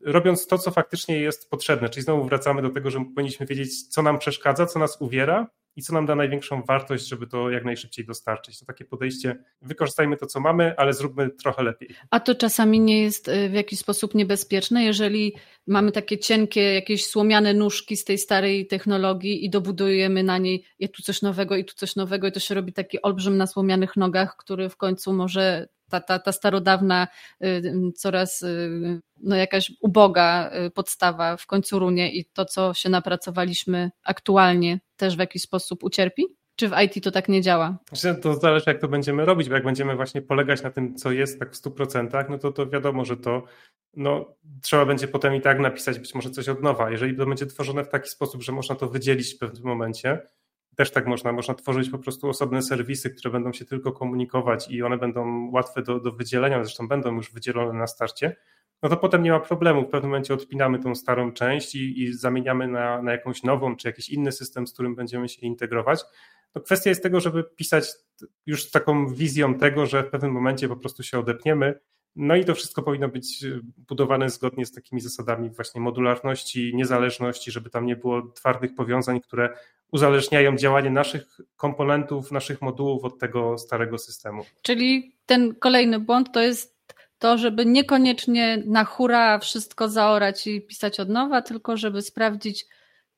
robiąc 0.00 0.46
to, 0.46 0.58
co 0.58 0.70
faktycznie 0.70 1.20
jest 1.20 1.50
potrzebne, 1.50 1.88
czyli 1.88 2.04
znowu 2.04 2.24
wracamy 2.24 2.62
do 2.62 2.70
tego, 2.70 2.90
że 2.90 3.04
powinniśmy 3.14 3.46
wiedzieć, 3.46 3.88
co 3.88 4.02
nam 4.02 4.18
przeszkadza, 4.18 4.66
co 4.66 4.78
nas 4.78 5.00
uwiera, 5.00 5.46
i 5.76 5.82
co 5.82 5.94
nam 5.94 6.06
da 6.06 6.14
największą 6.14 6.62
wartość, 6.62 7.08
żeby 7.08 7.26
to 7.26 7.50
jak 7.50 7.64
najszybciej 7.64 8.06
dostarczyć. 8.06 8.58
To 8.58 8.66
takie 8.66 8.84
podejście, 8.84 9.44
wykorzystajmy 9.62 10.16
to, 10.16 10.26
co 10.26 10.40
mamy, 10.40 10.74
ale 10.76 10.92
zróbmy 10.92 11.30
trochę 11.30 11.62
lepiej. 11.62 11.88
A 12.10 12.20
to 12.20 12.34
czasami 12.34 12.80
nie 12.80 13.02
jest 13.02 13.28
y, 13.28 13.48
w 13.48 13.52
jakiś 13.52 13.78
sposób 13.78 14.14
niebezpieczne, 14.14 14.84
jeżeli 14.84 15.34
mamy 15.66 15.92
takie 15.92 16.18
cienkie, 16.18 16.74
jakieś 16.74 17.06
słomiane 17.06 17.54
nóżki 17.54 17.96
z 17.96 18.04
tej 18.04 18.18
starej 18.18 18.66
technologii 18.66 19.44
i 19.44 19.50
dobudujemy 19.50 20.22
na 20.22 20.38
niej 20.38 20.64
i 20.78 20.88
tu 20.88 21.02
coś 21.02 21.22
nowego, 21.22 21.56
i 21.56 21.64
tu 21.64 21.74
coś 21.74 21.96
nowego, 21.96 22.26
i 22.26 22.32
to 22.32 22.40
się 22.40 22.54
robi 22.54 22.72
taki 22.72 23.02
olbrzym 23.02 23.36
na 23.36 23.46
słomianych 23.46 23.96
nogach, 23.96 24.36
który 24.36 24.68
w 24.68 24.76
końcu 24.76 25.12
może 25.12 25.68
ta, 25.90 26.00
ta, 26.00 26.18
ta 26.18 26.32
starodawna, 26.32 27.08
y, 27.44 27.62
coraz 27.96 28.42
y, 28.42 29.00
no 29.20 29.36
jakaś 29.36 29.72
uboga 29.80 30.50
y, 30.66 30.70
podstawa 30.70 31.36
w 31.36 31.46
końcu 31.46 31.78
runie 31.78 32.12
i 32.12 32.24
to, 32.24 32.44
co 32.44 32.74
się 32.74 32.88
napracowaliśmy 32.88 33.90
aktualnie, 34.04 34.80
też 34.96 35.16
w 35.16 35.18
jakiś 35.18 35.42
sposób 35.42 35.84
ucierpi? 35.84 36.26
Czy 36.56 36.68
w 36.68 36.72
IT 36.84 37.04
to 37.04 37.10
tak 37.10 37.28
nie 37.28 37.42
działa? 37.42 37.78
To 38.22 38.34
zależy, 38.34 38.64
jak 38.66 38.80
to 38.80 38.88
będziemy 38.88 39.24
robić, 39.24 39.48
bo 39.48 39.54
jak 39.54 39.64
będziemy 39.64 39.96
właśnie 39.96 40.22
polegać 40.22 40.62
na 40.62 40.70
tym, 40.70 40.96
co 40.96 41.12
jest 41.12 41.38
tak 41.38 41.52
w 41.52 41.62
100%, 41.62 42.30
no 42.30 42.38
to, 42.38 42.52
to 42.52 42.66
wiadomo, 42.66 43.04
że 43.04 43.16
to 43.16 43.44
no, 43.96 44.36
trzeba 44.62 44.86
będzie 44.86 45.08
potem 45.08 45.34
i 45.34 45.40
tak 45.40 45.58
napisać 45.58 45.98
być 45.98 46.14
może 46.14 46.30
coś 46.30 46.48
od 46.48 46.62
nowa. 46.62 46.90
Jeżeli 46.90 47.16
to 47.16 47.26
będzie 47.26 47.46
tworzone 47.46 47.84
w 47.84 47.88
taki 47.88 48.08
sposób, 48.08 48.42
że 48.42 48.52
można 48.52 48.74
to 48.74 48.88
wydzielić 48.88 49.34
w 49.34 49.38
pewnym 49.38 49.64
momencie, 49.64 50.22
też 50.76 50.90
tak 50.90 51.06
można. 51.06 51.32
Można 51.32 51.54
tworzyć 51.54 51.90
po 51.90 51.98
prostu 51.98 52.28
osobne 52.28 52.62
serwisy, 52.62 53.10
które 53.10 53.30
będą 53.30 53.52
się 53.52 53.64
tylko 53.64 53.92
komunikować 53.92 54.70
i 54.70 54.82
one 54.82 54.98
będą 54.98 55.50
łatwe 55.50 55.82
do, 55.82 56.00
do 56.00 56.12
wydzielenia, 56.12 56.64
zresztą 56.64 56.88
będą 56.88 57.14
już 57.14 57.32
wydzielone 57.32 57.78
na 57.78 57.86
starcie. 57.86 58.36
No 58.82 58.88
to 58.88 58.96
potem 58.96 59.22
nie 59.22 59.30
ma 59.30 59.40
problemu. 59.40 59.82
W 59.82 59.90
pewnym 59.90 60.10
momencie 60.10 60.34
odpinamy 60.34 60.78
tą 60.78 60.94
starą 60.94 61.32
część 61.32 61.74
i, 61.74 62.02
i 62.02 62.12
zamieniamy 62.12 62.68
na, 62.68 63.02
na 63.02 63.12
jakąś 63.12 63.42
nową, 63.42 63.76
czy 63.76 63.88
jakiś 63.88 64.08
inny 64.08 64.32
system, 64.32 64.66
z 64.66 64.72
którym 64.72 64.94
będziemy 64.94 65.28
się 65.28 65.46
integrować. 65.46 66.00
No 66.54 66.60
kwestia 66.60 66.90
jest 66.90 67.02
tego, 67.02 67.20
żeby 67.20 67.44
pisać 67.44 67.84
już 68.46 68.64
z 68.64 68.70
taką 68.70 69.14
wizją 69.14 69.54
tego, 69.54 69.86
że 69.86 70.02
w 70.02 70.10
pewnym 70.10 70.32
momencie 70.32 70.68
po 70.68 70.76
prostu 70.76 71.02
się 71.02 71.18
odepniemy 71.18 71.80
no 72.16 72.36
i 72.36 72.44
to 72.44 72.54
wszystko 72.54 72.82
powinno 72.82 73.08
być 73.08 73.44
e, 73.44 73.60
budowane 73.88 74.30
zgodnie 74.30 74.66
z 74.66 74.72
takimi 74.72 75.00
zasadami 75.00 75.50
właśnie 75.50 75.80
modularności, 75.80 76.72
niezależności, 76.74 77.50
żeby 77.50 77.70
tam 77.70 77.86
nie 77.86 77.96
było 77.96 78.22
twardych 78.22 78.74
powiązań, 78.74 79.20
które 79.20 79.56
uzależniają 79.92 80.56
działanie 80.56 80.90
naszych 80.90 81.40
komponentów, 81.56 82.32
naszych 82.32 82.62
modułów 82.62 83.04
od 83.04 83.18
tego 83.18 83.58
starego 83.58 83.98
systemu. 83.98 84.44
Czyli 84.62 85.16
ten 85.26 85.54
kolejny 85.54 86.00
błąd 86.00 86.32
to 86.32 86.40
jest 86.40 86.74
to, 87.18 87.38
żeby 87.38 87.66
niekoniecznie 87.66 88.62
na 88.66 88.84
hura 88.84 89.38
wszystko 89.38 89.88
zaorać 89.88 90.46
i 90.46 90.62
pisać 90.62 91.00
od 91.00 91.08
nowa, 91.08 91.42
tylko 91.42 91.76
żeby 91.76 92.02
sprawdzić, 92.02 92.66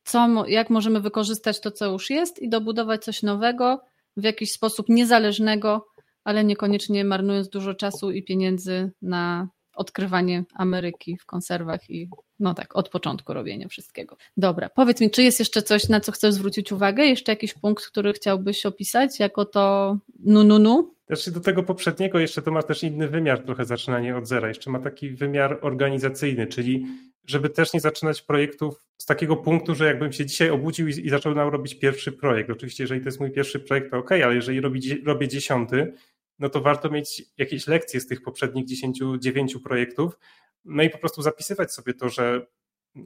co, 0.05 0.45
jak 0.47 0.71
możemy 0.71 1.01
wykorzystać 1.01 1.61
to, 1.61 1.71
co 1.71 1.87
już 1.93 2.11
jest 2.11 2.43
i 2.43 2.49
dobudować 2.49 3.05
coś 3.05 3.23
nowego 3.23 3.81
w 4.17 4.25
jakiś 4.25 4.53
sposób 4.53 4.89
niezależnego 4.89 5.87
ale 6.27 6.45
niekoniecznie 6.45 7.05
marnując 7.05 7.49
dużo 7.49 7.75
czasu 7.75 8.11
i 8.11 8.23
pieniędzy 8.23 8.91
na 9.03 9.49
odkrywanie 9.75 10.45
Ameryki 10.55 11.17
w 11.21 11.27
konserwach 11.27 11.91
i 11.91 12.09
no 12.41 12.55
tak, 12.55 12.77
od 12.77 12.89
początku 12.89 13.35
robienia 13.35 13.69
wszystkiego. 13.69 14.17
Dobra, 14.37 14.69
powiedz 14.69 15.01
mi, 15.01 15.11
czy 15.11 15.23
jest 15.23 15.39
jeszcze 15.39 15.63
coś, 15.63 15.89
na 15.89 16.01
co 16.01 16.13
chcesz 16.13 16.35
zwrócić 16.35 16.73
uwagę? 16.73 17.05
Jeszcze 17.05 17.33
jakiś 17.33 17.55
punkt, 17.55 17.87
który 17.87 18.13
chciałbyś 18.13 18.67
opisać 18.67 19.21
jako 19.21 19.45
to 19.45 19.97
nu 20.25 20.45
nu 20.45 20.59
nu? 20.59 20.95
Też 21.07 21.31
do 21.31 21.41
tego 21.41 21.63
poprzedniego 21.63 22.19
jeszcze 22.19 22.43
to 22.43 22.51
ma 22.51 22.63
też 22.63 22.83
inny 22.83 23.09
wymiar 23.09 23.45
trochę 23.45 23.65
zaczynanie 23.65 24.17
od 24.17 24.29
zera. 24.29 24.49
Jeszcze 24.49 24.71
ma 24.71 24.79
taki 24.79 25.11
wymiar 25.11 25.59
organizacyjny, 25.63 26.47
czyli 26.47 26.87
żeby 27.27 27.51
też 27.51 27.73
nie 27.73 27.81
zaczynać 27.81 28.23
projektów 28.23 28.87
z 28.99 29.07
takiego 29.07 29.37
punktu, 29.37 29.75
że 29.75 29.87
jakbym 29.87 30.13
się 30.13 30.27
dzisiaj 30.27 30.51
obudził 30.51 30.89
i, 30.89 30.91
i 30.91 31.11
zaczął 31.11 31.35
robić 31.35 31.75
pierwszy 31.75 32.13
projekt. 32.13 32.51
Oczywiście, 32.51 32.85
jeżeli 32.85 33.01
to 33.01 33.09
jest 33.09 33.21
mój 33.21 33.31
pierwszy 33.31 33.61
projekt, 33.61 33.91
to 33.91 33.99
ok, 33.99 34.13
ale 34.13 34.35
jeżeli 34.35 34.61
robi, 34.61 35.03
robię 35.05 35.29
dziesiąty, 35.29 35.93
no 36.39 36.49
to 36.49 36.61
warto 36.61 36.91
mieć 36.91 37.25
jakieś 37.39 37.67
lekcje 37.67 38.01
z 38.01 38.07
tych 38.07 38.23
poprzednich 38.23 38.67
10, 38.67 38.99
9 39.19 39.57
projektów, 39.65 40.19
no 40.65 40.83
i 40.83 40.91
po 40.91 40.99
prostu 40.99 41.23
zapisywać 41.23 41.73
sobie 41.73 41.95
to, 41.95 42.09
że 42.09 42.47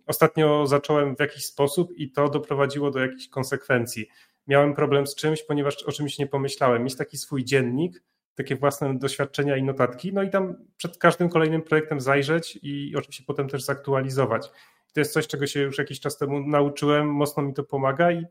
ostatnio 0.06 0.66
zacząłem 0.66 1.16
w 1.16 1.20
jakiś 1.20 1.44
sposób 1.44 1.92
i 1.92 2.12
to 2.12 2.28
doprowadziło 2.28 2.90
do 2.90 3.00
jakichś 3.00 3.28
konsekwencji. 3.28 4.08
Miałem 4.46 4.74
problem 4.74 5.06
z 5.06 5.14
czymś, 5.14 5.42
ponieważ 5.42 5.82
o 5.82 5.92
czymś 5.92 6.18
nie 6.18 6.26
pomyślałem. 6.26 6.84
Mieć 6.84 6.96
taki 6.96 7.16
swój 7.16 7.44
dziennik, 7.44 8.02
takie 8.34 8.56
własne 8.56 8.98
doświadczenia 8.98 9.56
i 9.56 9.62
notatki, 9.62 10.12
no 10.12 10.22
i 10.22 10.30
tam 10.30 10.56
przed 10.76 10.98
każdym 10.98 11.28
kolejnym 11.28 11.62
projektem 11.62 12.00
zajrzeć 12.00 12.58
i 12.62 12.96
oczywiście 12.96 13.24
potem 13.26 13.48
też 13.48 13.62
zaktualizować. 13.62 14.50
To 14.92 15.00
jest 15.00 15.12
coś, 15.12 15.26
czego 15.26 15.46
się 15.46 15.60
już 15.60 15.78
jakiś 15.78 16.00
czas 16.00 16.18
temu 16.18 16.40
nauczyłem, 16.46 17.08
mocno 17.08 17.42
mi 17.42 17.54
to 17.54 17.64
pomaga 17.64 18.12
i 18.12 18.24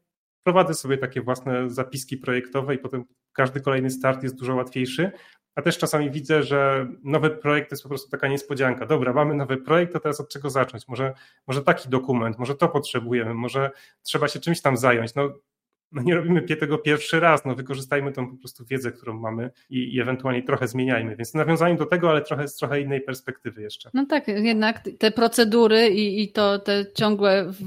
prowadzę 0.43 0.73
sobie 0.73 0.97
takie 0.97 1.21
własne 1.21 1.69
zapiski 1.69 2.17
projektowe 2.17 2.75
i 2.75 2.77
potem 2.77 3.05
każdy 3.33 3.61
kolejny 3.61 3.89
start 3.89 4.23
jest 4.23 4.35
dużo 4.35 4.55
łatwiejszy. 4.55 5.11
A 5.55 5.61
też 5.61 5.77
czasami 5.77 6.11
widzę, 6.11 6.43
że 6.43 6.87
nowy 7.03 7.29
projekt 7.29 7.69
to 7.69 7.73
jest 7.73 7.83
po 7.83 7.89
prostu 7.89 8.09
taka 8.09 8.27
niespodzianka. 8.27 8.85
Dobra, 8.85 9.13
mamy 9.13 9.35
nowy 9.35 9.57
projekt, 9.57 9.93
to 9.93 9.99
teraz 9.99 10.19
od 10.19 10.29
czego 10.29 10.49
zacząć? 10.49 10.87
Może, 10.87 11.13
może 11.47 11.61
taki 11.61 11.89
dokument, 11.89 12.39
może 12.39 12.55
to 12.55 12.67
potrzebujemy, 12.69 13.33
może 13.33 13.71
trzeba 14.03 14.27
się 14.27 14.39
czymś 14.39 14.61
tam 14.61 14.77
zająć. 14.77 15.15
No, 15.15 15.33
no 15.91 16.01
nie 16.01 16.15
robimy 16.15 16.41
tego 16.41 16.77
pierwszy 16.77 17.19
raz, 17.19 17.45
no 17.45 17.55
wykorzystajmy 17.55 18.11
tą 18.11 18.31
po 18.31 18.37
prostu 18.37 18.65
wiedzę, 18.65 18.91
którą 18.91 19.19
mamy 19.19 19.51
i, 19.69 19.95
i 19.95 20.01
ewentualnie 20.01 20.43
trochę 20.43 20.67
zmieniajmy. 20.67 21.15
Więc 21.15 21.33
nawiązaniem 21.33 21.77
do 21.77 21.85
tego, 21.85 22.09
ale 22.09 22.21
trochę 22.21 22.47
z 22.47 22.55
trochę 22.55 22.81
innej 22.81 23.01
perspektywy 23.01 23.61
jeszcze. 23.61 23.89
No 23.93 24.05
tak, 24.05 24.27
jednak 24.27 24.81
te 24.99 25.11
procedury 25.11 25.87
i, 25.87 26.23
i 26.23 26.31
to 26.31 26.59
te 26.59 26.85
ciągłe 26.97 27.45
w, 27.51 27.63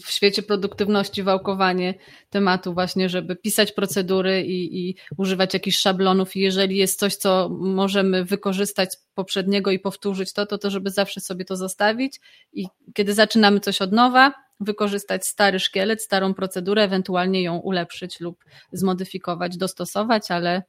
w 0.00 0.10
świecie 0.10 0.42
produktywności 0.42 1.22
wałkowanie 1.22 1.94
tematu 2.30 2.74
właśnie, 2.74 3.08
żeby 3.08 3.36
pisać 3.36 3.72
procedury 3.72 4.42
i, 4.42 4.88
i 4.88 4.96
używać 5.16 5.54
jakichś 5.54 5.78
szablonów 5.78 6.36
i 6.36 6.40
jeżeli 6.40 6.76
jest 6.76 6.98
coś, 6.98 7.16
co 7.16 7.48
możemy 7.60 8.24
wykorzystać 8.24 8.96
poprzedniego 9.14 9.70
i 9.70 9.78
powtórzyć 9.78 10.32
to, 10.32 10.46
to 10.46 10.58
to, 10.58 10.70
żeby 10.70 10.90
zawsze 10.90 11.20
sobie 11.20 11.44
to 11.44 11.56
zostawić 11.56 12.20
i 12.52 12.66
kiedy 12.94 13.14
zaczynamy 13.14 13.60
coś 13.60 13.82
od 13.82 13.92
nowa, 13.92 14.49
wykorzystać 14.60 15.26
stary 15.26 15.60
szkielet, 15.60 16.02
starą 16.02 16.34
procedurę, 16.34 16.82
ewentualnie 16.82 17.42
ją 17.42 17.56
ulepszyć 17.56 18.20
lub 18.20 18.44
zmodyfikować, 18.72 19.56
dostosować, 19.56 20.30
ale 20.30 20.62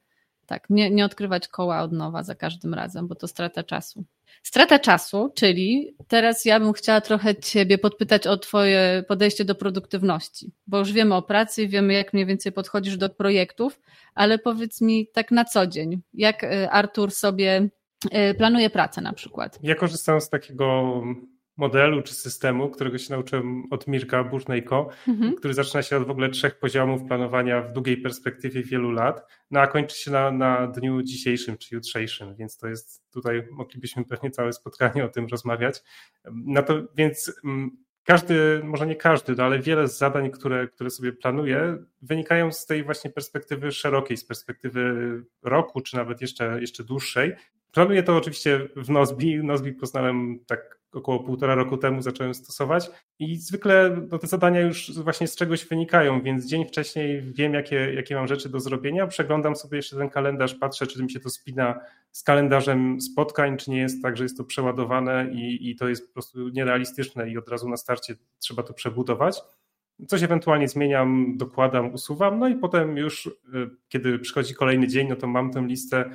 tak, 0.46 0.70
nie, 0.70 0.90
nie 0.90 1.04
odkrywać 1.04 1.48
koła 1.48 1.82
od 1.82 1.92
nowa 1.92 2.22
za 2.22 2.34
każdym 2.34 2.74
razem, 2.74 3.08
bo 3.08 3.14
to 3.14 3.28
strata 3.28 3.62
czasu. 3.62 4.04
Strata 4.42 4.78
czasu, 4.78 5.32
czyli 5.34 5.96
teraz 6.08 6.44
ja 6.44 6.60
bym 6.60 6.72
chciała 6.72 7.00
trochę 7.00 7.36
Ciebie 7.36 7.78
podpytać 7.78 8.26
o 8.26 8.36
Twoje 8.36 9.04
podejście 9.08 9.44
do 9.44 9.54
produktywności, 9.54 10.52
bo 10.66 10.78
już 10.78 10.92
wiemy 10.92 11.14
o 11.14 11.22
pracy, 11.22 11.68
wiemy 11.68 11.92
jak 11.92 12.12
mniej 12.12 12.26
więcej 12.26 12.52
podchodzisz 12.52 12.96
do 12.96 13.10
projektów, 13.10 13.80
ale 14.14 14.38
powiedz 14.38 14.80
mi 14.80 15.08
tak 15.12 15.30
na 15.30 15.44
co 15.44 15.66
dzień, 15.66 16.02
jak 16.14 16.44
y, 16.44 16.70
Artur 16.70 17.10
sobie 17.10 17.68
y, 18.30 18.34
planuje 18.34 18.70
pracę 18.70 19.00
na 19.00 19.12
przykład? 19.12 19.58
Ja 19.62 19.74
korzystam 19.74 20.20
z 20.20 20.28
takiego 20.28 20.94
modelu 21.56 22.02
czy 22.02 22.14
systemu, 22.14 22.70
którego 22.70 22.98
się 22.98 23.14
nauczyłem 23.14 23.62
od 23.70 23.86
Mirka 23.86 24.24
Burnejko, 24.24 24.88
mhm. 25.08 25.34
który 25.34 25.54
zaczyna 25.54 25.82
się 25.82 25.96
od 25.96 26.06
w 26.06 26.10
ogóle 26.10 26.30
trzech 26.30 26.58
poziomów 26.58 27.04
planowania 27.04 27.62
w 27.62 27.72
długiej 27.72 27.96
perspektywie 27.96 28.62
wielu 28.62 28.90
lat, 28.90 29.26
no 29.50 29.60
a 29.60 29.66
kończy 29.66 29.98
się 29.98 30.10
na, 30.10 30.30
na 30.30 30.66
dniu 30.66 31.02
dzisiejszym 31.02 31.56
czy 31.58 31.74
jutrzejszym, 31.74 32.36
więc 32.36 32.56
to 32.56 32.68
jest 32.68 33.10
tutaj 33.10 33.48
moglibyśmy 33.50 34.04
pewnie 34.04 34.30
całe 34.30 34.52
spotkanie 34.52 35.04
o 35.04 35.08
tym 35.08 35.26
rozmawiać. 35.26 35.82
No 36.32 36.62
to 36.62 36.82
więc 36.96 37.40
mm, 37.44 37.70
każdy, 38.04 38.60
może 38.64 38.86
nie 38.86 38.96
każdy, 38.96 39.34
no 39.36 39.44
ale 39.44 39.58
wiele 39.58 39.88
z 39.88 39.98
zadań, 39.98 40.30
które, 40.30 40.68
które 40.68 40.90
sobie 40.90 41.12
planuję, 41.12 41.78
wynikają 42.02 42.52
z 42.52 42.66
tej 42.66 42.84
właśnie 42.84 43.10
perspektywy 43.10 43.72
szerokiej, 43.72 44.16
z 44.16 44.24
perspektywy 44.24 44.94
roku, 45.42 45.80
czy 45.80 45.96
nawet 45.96 46.20
jeszcze, 46.20 46.60
jeszcze 46.60 46.84
dłuższej. 46.84 47.32
Planuję 47.72 48.02
to 48.02 48.16
oczywiście 48.16 48.68
w 48.76 48.90
Nozbi. 48.90 49.44
Nozbi 49.44 49.72
poznałem 49.72 50.38
tak 50.46 50.81
około 50.92 51.20
półtora 51.20 51.54
roku 51.54 51.76
temu 51.76 52.02
zacząłem 52.02 52.34
stosować 52.34 52.90
i 53.18 53.36
zwykle 53.36 53.96
no, 54.10 54.18
te 54.18 54.26
zadania 54.26 54.60
już 54.60 54.92
właśnie 54.92 55.26
z 55.26 55.36
czegoś 55.36 55.66
wynikają, 55.66 56.22
więc 56.22 56.46
dzień 56.46 56.64
wcześniej 56.64 57.22
wiem, 57.22 57.54
jakie, 57.54 57.94
jakie 57.94 58.14
mam 58.14 58.28
rzeczy 58.28 58.48
do 58.48 58.60
zrobienia, 58.60 59.06
przeglądam 59.06 59.56
sobie 59.56 59.76
jeszcze 59.76 59.96
ten 59.96 60.10
kalendarz, 60.10 60.54
patrzę, 60.54 60.86
czy 60.86 61.02
mi 61.02 61.10
się 61.10 61.20
to 61.20 61.30
spina 61.30 61.80
z 62.12 62.22
kalendarzem 62.22 63.00
spotkań, 63.00 63.56
czy 63.56 63.70
nie 63.70 63.78
jest 63.78 64.02
tak, 64.02 64.16
że 64.16 64.24
jest 64.24 64.36
to 64.36 64.44
przeładowane 64.44 65.30
i, 65.32 65.70
i 65.70 65.76
to 65.76 65.88
jest 65.88 66.06
po 66.06 66.12
prostu 66.12 66.48
nierealistyczne 66.48 67.30
i 67.30 67.38
od 67.38 67.48
razu 67.48 67.68
na 67.68 67.76
starcie 67.76 68.14
trzeba 68.38 68.62
to 68.62 68.74
przebudować. 68.74 69.42
Coś 70.08 70.22
ewentualnie 70.22 70.68
zmieniam, 70.68 71.36
dokładam, 71.36 71.94
usuwam, 71.94 72.38
no 72.38 72.48
i 72.48 72.56
potem 72.56 72.96
już, 72.96 73.26
y, 73.26 73.30
kiedy 73.88 74.18
przychodzi 74.18 74.54
kolejny 74.54 74.88
dzień, 74.88 75.08
no 75.08 75.16
to 75.16 75.26
mam 75.26 75.50
tę 75.50 75.66
listę 75.66 76.10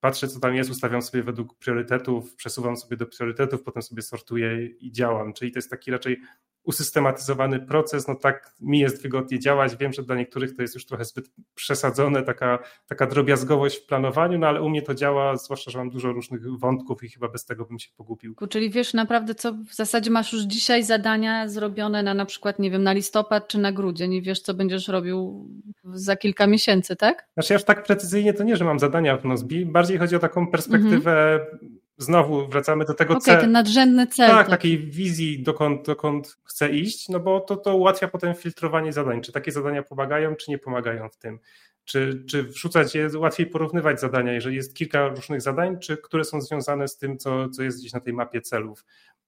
patrzę, 0.00 0.28
co 0.28 0.40
tam 0.40 0.54
jest, 0.54 0.70
ustawiam 0.70 1.02
sobie 1.02 1.22
według 1.22 1.58
priorytetów, 1.58 2.34
przesuwam 2.34 2.76
sobie 2.76 2.96
do 2.96 3.06
priorytetów, 3.06 3.62
potem 3.62 3.82
sobie 3.82 4.02
sortuję 4.02 4.66
i 4.66 4.92
działam. 4.92 5.32
Czyli 5.32 5.52
to 5.52 5.58
jest 5.58 5.70
taki 5.70 5.90
raczej 5.90 6.20
usystematyzowany 6.68 7.60
proces, 7.60 8.08
no 8.08 8.14
tak 8.14 8.54
mi 8.60 8.78
jest 8.78 9.02
wygodnie 9.02 9.38
działać. 9.38 9.76
Wiem, 9.76 9.92
że 9.92 10.02
dla 10.02 10.16
niektórych 10.16 10.56
to 10.56 10.62
jest 10.62 10.74
już 10.74 10.86
trochę 10.86 11.04
zbyt 11.04 11.30
przesadzone, 11.54 12.22
taka, 12.22 12.58
taka 12.86 13.06
drobiazgowość 13.06 13.76
w 13.76 13.86
planowaniu, 13.86 14.38
no 14.38 14.46
ale 14.46 14.62
u 14.62 14.68
mnie 14.68 14.82
to 14.82 14.94
działa, 14.94 15.36
zwłaszcza, 15.36 15.70
że 15.70 15.78
mam 15.78 15.90
dużo 15.90 16.12
różnych 16.12 16.58
wątków 16.58 17.04
i 17.04 17.08
chyba 17.08 17.28
bez 17.28 17.44
tego 17.44 17.64
bym 17.64 17.78
się 17.78 17.88
pogubił. 17.96 18.34
Czyli 18.50 18.70
wiesz 18.70 18.94
naprawdę, 18.94 19.34
co 19.34 19.52
w 19.52 19.74
zasadzie 19.74 20.10
masz 20.10 20.32
już 20.32 20.42
dzisiaj 20.42 20.84
zadania 20.84 21.48
zrobione 21.48 22.02
na 22.02 22.14
na 22.14 22.26
przykład, 22.26 22.58
nie 22.58 22.70
wiem, 22.70 22.82
na 22.82 22.92
listopad 22.92 23.48
czy 23.48 23.58
na 23.58 23.72
grudzień 23.72 24.12
i 24.12 24.22
wiesz, 24.22 24.40
co 24.40 24.54
będziesz 24.54 24.88
robił 24.88 25.48
za 25.84 26.16
kilka 26.16 26.46
miesięcy, 26.46 26.96
tak? 26.96 27.28
Znaczy 27.34 27.52
ja 27.52 27.54
już 27.54 27.64
tak 27.64 27.82
precyzyjnie 27.82 28.34
to 28.34 28.44
nie, 28.44 28.56
że 28.56 28.64
mam 28.64 28.78
zadania 28.78 29.16
w 29.16 29.24
Nozbi, 29.24 29.66
bardziej 29.66 29.98
chodzi 29.98 30.16
o 30.16 30.18
taką 30.18 30.46
perspektywę 30.46 31.32
mhm 31.32 31.77
znowu 31.98 32.48
wracamy 32.48 32.84
do 32.84 32.94
tego 32.94 33.12
okay, 33.12 33.22
celu. 33.22 33.40
ten 33.40 33.52
nadrzędny 33.52 34.06
cel. 34.06 34.30
Tak, 34.30 34.48
takiej 34.48 34.78
wizji, 34.78 35.42
dokąd, 35.42 35.86
dokąd 35.86 36.38
chcę 36.44 36.70
iść, 36.70 37.08
no 37.08 37.20
bo 37.20 37.40
to, 37.40 37.56
to 37.56 37.76
ułatwia 37.76 38.08
potem 38.08 38.34
filtrowanie 38.34 38.92
zadań. 38.92 39.20
Czy 39.20 39.32
takie 39.32 39.52
zadania 39.52 39.82
pomagają, 39.82 40.36
czy 40.36 40.50
nie 40.50 40.58
pomagają 40.58 41.08
w 41.08 41.16
tym. 41.16 41.38
Czy, 41.84 42.24
czy 42.30 42.42
wrzucać 42.42 42.94
je, 42.94 43.08
łatwiej 43.18 43.46
porównywać 43.46 44.00
zadania, 44.00 44.32
jeżeli 44.32 44.56
jest 44.56 44.74
kilka 44.74 45.08
różnych 45.08 45.40
zadań, 45.40 45.78
czy 45.78 45.96
które 45.96 46.24
są 46.24 46.40
związane 46.40 46.88
z 46.88 46.96
tym, 46.96 47.18
co, 47.18 47.48
co 47.48 47.62
jest 47.62 47.78
gdzieś 47.78 47.92
na 47.92 48.00
tej 48.00 48.12
mapie 48.12 48.40
celów. 48.40 48.84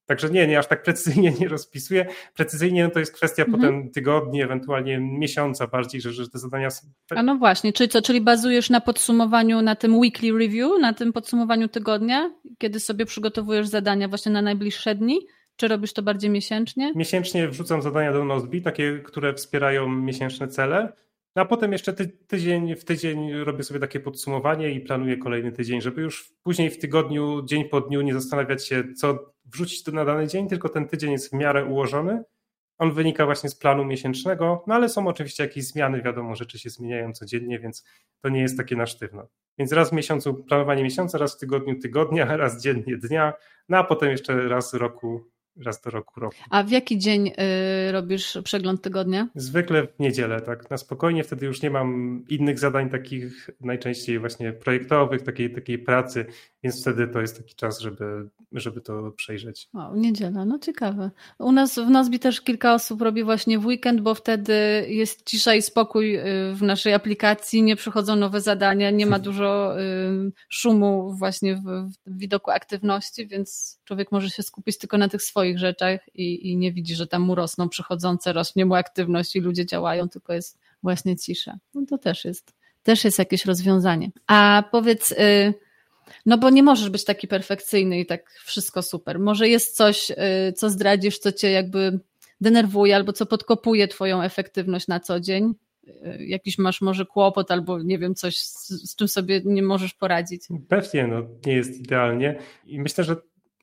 Także 0.06 0.30
nie, 0.30 0.46
nie 0.46 0.58
aż 0.58 0.66
tak 0.66 0.82
precyzyjnie 0.82 1.32
nie 1.40 1.48
rozpisuję. 1.48 2.06
Precyzyjnie 2.34 2.84
no 2.84 2.90
to 2.90 2.98
jest 2.98 3.12
kwestia 3.12 3.44
mhm. 3.44 3.60
potem 3.60 3.90
tygodni, 3.90 4.42
ewentualnie 4.42 4.98
miesiąca 4.98 5.66
bardziej, 5.66 6.00
że, 6.00 6.12
że 6.12 6.28
te 6.28 6.38
zadania 6.38 6.70
są. 6.70 6.88
A 7.10 7.22
no 7.22 7.36
właśnie, 7.36 7.72
czyli 7.72 7.88
co, 7.88 8.02
czyli 8.02 8.20
bazujesz 8.20 8.70
na 8.70 8.80
podsumowaniu, 8.80 9.62
na 9.62 9.76
tym 9.76 9.98
weekly 9.98 10.38
review, 10.38 10.70
na 10.80 10.92
tym 10.92 11.12
podsumowaniu 11.12 11.68
tygodnia, 11.68 12.30
kiedy 12.58 12.80
sobie 12.80 13.06
przygotowujesz 13.06 13.66
zadania 13.66 14.08
właśnie 14.08 14.32
na 14.32 14.42
najbliższe 14.42 14.94
dni? 14.94 15.20
Czy 15.56 15.68
robisz 15.68 15.92
to 15.92 16.02
bardziej 16.02 16.30
miesięcznie? 16.30 16.92
Miesięcznie 16.94 17.48
wrzucam 17.48 17.82
zadania 17.82 18.12
do 18.12 18.24
Nozbi, 18.24 18.62
takie, 18.62 18.98
które 18.98 19.34
wspierają 19.34 19.88
miesięczne 19.88 20.48
cele. 20.48 20.92
No 21.36 21.42
a 21.42 21.44
potem 21.44 21.72
jeszcze 21.72 21.92
ty, 21.92 22.08
tydzień 22.08 22.76
w 22.76 22.84
tydzień 22.84 23.32
robię 23.32 23.62
sobie 23.62 23.80
takie 23.80 24.00
podsumowanie 24.00 24.70
i 24.70 24.80
planuję 24.80 25.16
kolejny 25.16 25.52
tydzień, 25.52 25.80
żeby 25.80 26.02
już 26.02 26.32
później 26.42 26.70
w 26.70 26.78
tygodniu, 26.78 27.42
dzień 27.44 27.64
po 27.64 27.80
dniu 27.80 28.00
nie 28.00 28.14
zastanawiać 28.14 28.66
się, 28.66 28.84
co 28.96 29.32
wrzucić 29.52 29.86
na 29.86 30.04
dany 30.04 30.26
dzień, 30.26 30.48
tylko 30.48 30.68
ten 30.68 30.88
tydzień 30.88 31.12
jest 31.12 31.30
w 31.30 31.32
miarę 31.32 31.64
ułożony. 31.64 32.22
On 32.78 32.92
wynika 32.92 33.26
właśnie 33.26 33.50
z 33.50 33.54
planu 33.54 33.84
miesięcznego, 33.84 34.64
no 34.66 34.74
ale 34.74 34.88
są 34.88 35.06
oczywiście 35.06 35.42
jakieś 35.42 35.64
zmiany, 35.64 36.02
wiadomo, 36.02 36.36
rzeczy 36.36 36.58
się 36.58 36.70
zmieniają 36.70 37.12
codziennie, 37.12 37.58
więc 37.58 37.84
to 38.22 38.28
nie 38.28 38.40
jest 38.40 38.56
takie 38.56 38.76
na 38.76 38.86
sztywno. 38.86 39.28
Więc 39.58 39.72
raz 39.72 39.90
w 39.90 39.92
miesiącu 39.92 40.34
planowanie 40.34 40.82
miesiąca, 40.82 41.18
raz 41.18 41.36
w 41.36 41.38
tygodniu 41.38 41.78
tygodnia, 41.78 42.24
raz 42.36 42.62
dziennie 42.62 42.96
dnia, 42.96 43.32
no 43.68 43.78
a 43.78 43.84
potem 43.84 44.10
jeszcze 44.10 44.48
raz 44.48 44.74
roku 44.74 45.30
raz 45.56 45.80
do 45.80 45.90
roku 45.90 46.20
roku. 46.20 46.36
A 46.50 46.62
w 46.62 46.70
jaki 46.70 46.98
dzień 46.98 47.28
y, 47.28 47.92
robisz 47.92 48.38
przegląd 48.44 48.82
tygodnia? 48.82 49.28
Zwykle 49.34 49.86
w 49.86 49.98
niedzielę, 49.98 50.40
tak 50.40 50.70
na 50.70 50.76
spokojnie, 50.76 51.24
wtedy 51.24 51.46
już 51.46 51.62
nie 51.62 51.70
mam 51.70 52.22
innych 52.28 52.58
zadań 52.58 52.90
takich 52.90 53.50
najczęściej 53.60 54.18
właśnie 54.18 54.52
projektowych, 54.52 55.22
takiej, 55.22 55.54
takiej 55.54 55.78
pracy, 55.78 56.26
więc 56.62 56.80
wtedy 56.80 57.08
to 57.08 57.20
jest 57.20 57.36
taki 57.36 57.54
czas, 57.54 57.80
żeby, 57.80 58.28
żeby 58.52 58.80
to 58.80 59.12
przejrzeć. 59.12 59.68
O, 59.74 59.96
niedziela, 59.96 60.44
no 60.44 60.58
ciekawe. 60.58 61.10
U 61.38 61.52
nas 61.52 61.78
w 61.78 61.90
Nozbi 61.90 62.18
też 62.18 62.40
kilka 62.40 62.74
osób 62.74 63.02
robi 63.02 63.24
właśnie 63.24 63.58
w 63.58 63.66
weekend, 63.66 64.00
bo 64.00 64.14
wtedy 64.14 64.86
jest 64.88 65.26
cisza 65.26 65.54
i 65.54 65.62
spokój 65.62 66.16
y, 66.16 66.22
w 66.54 66.62
naszej 66.62 66.94
aplikacji, 66.94 67.62
nie 67.62 67.76
przychodzą 67.76 68.16
nowe 68.16 68.40
zadania, 68.40 68.90
nie 68.90 69.06
ma 69.06 69.18
dużo 69.28 69.80
y, 69.80 70.32
szumu 70.48 71.14
właśnie 71.14 71.56
w, 71.56 71.90
w 72.06 72.18
widoku 72.18 72.50
aktywności, 72.50 73.26
więc 73.26 73.80
człowiek 73.84 74.12
może 74.12 74.30
się 74.30 74.42
skupić 74.42 74.78
tylko 74.78 74.98
na 74.98 75.08
tych 75.08 75.22
swoich 75.22 75.58
rzeczach 75.58 76.00
i, 76.14 76.50
i 76.50 76.56
nie 76.56 76.72
widzi, 76.72 76.94
że 76.94 77.06
tam 77.06 77.22
mu 77.22 77.34
rosną 77.34 77.68
przychodzące, 77.68 78.32
rośnie 78.32 78.66
mu 78.66 78.74
aktywność 78.74 79.36
i 79.36 79.40
ludzie 79.40 79.66
działają, 79.66 80.08
tylko 80.08 80.32
jest 80.32 80.58
właśnie 80.82 81.16
cisza. 81.16 81.58
No 81.74 81.82
to 81.88 81.98
też 81.98 82.24
jest, 82.24 82.54
też 82.82 83.04
jest 83.04 83.18
jakieś 83.18 83.44
rozwiązanie. 83.44 84.10
A 84.26 84.64
powiedz, 84.70 85.12
y, 85.12 85.54
no 86.26 86.38
bo 86.38 86.50
nie 86.50 86.62
możesz 86.62 86.90
być 86.90 87.04
taki 87.04 87.28
perfekcyjny 87.28 88.00
i 88.00 88.06
tak 88.06 88.30
wszystko 88.30 88.82
super. 88.82 89.18
Może 89.18 89.48
jest 89.48 89.76
coś, 89.76 90.10
y, 90.10 90.16
co 90.52 90.70
zdradzisz, 90.70 91.18
co 91.18 91.32
cię 91.32 91.50
jakby 91.50 92.00
denerwuje 92.40 92.96
albo 92.96 93.12
co 93.12 93.26
podkopuje 93.26 93.88
twoją 93.88 94.22
efektywność 94.22 94.88
na 94.88 95.00
co 95.00 95.20
dzień? 95.20 95.54
Y, 95.88 96.24
jakiś 96.24 96.58
masz 96.58 96.80
może 96.80 97.06
kłopot 97.06 97.50
albo 97.50 97.82
nie 97.82 97.98
wiem, 97.98 98.14
coś 98.14 98.36
z, 98.36 98.68
z 98.90 98.96
czym 98.96 99.08
sobie 99.08 99.40
nie 99.44 99.62
możesz 99.62 99.94
poradzić? 99.94 100.42
Pewnie, 100.68 101.06
no 101.06 101.22
nie 101.46 101.52
jest 101.52 101.80
idealnie 101.80 102.38
i 102.66 102.80
myślę, 102.80 103.04
że 103.04 103.16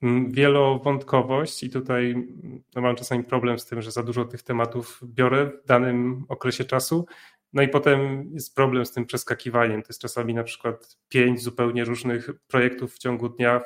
Mm, 0.03 0.31
wielowątkowość 0.31 1.63
i 1.63 1.69
tutaj 1.69 2.12
mm, 2.12 2.63
no 2.75 2.81
mam 2.81 2.95
czasami 2.95 3.23
problem 3.23 3.60
z 3.60 3.65
tym, 3.65 3.81
że 3.81 3.91
za 3.91 4.03
dużo 4.03 4.25
tych 4.25 4.43
tematów 4.43 5.01
biorę 5.03 5.45
w 5.45 5.67
danym 5.67 6.25
okresie 6.29 6.63
czasu. 6.65 7.05
No 7.53 7.62
i 7.62 7.67
potem 7.67 8.29
jest 8.33 8.55
problem 8.55 8.86
z 8.86 8.91
tym 8.91 9.05
przeskakiwaniem. 9.05 9.81
To 9.81 9.88
jest 9.89 10.01
czasami 10.01 10.33
na 10.33 10.43
przykład 10.43 10.97
pięć 11.10 11.41
zupełnie 11.41 11.86
różnych 11.86 12.29
projektów 12.47 12.93
w 12.93 12.97
ciągu 12.97 13.29
dnia, 13.29 13.62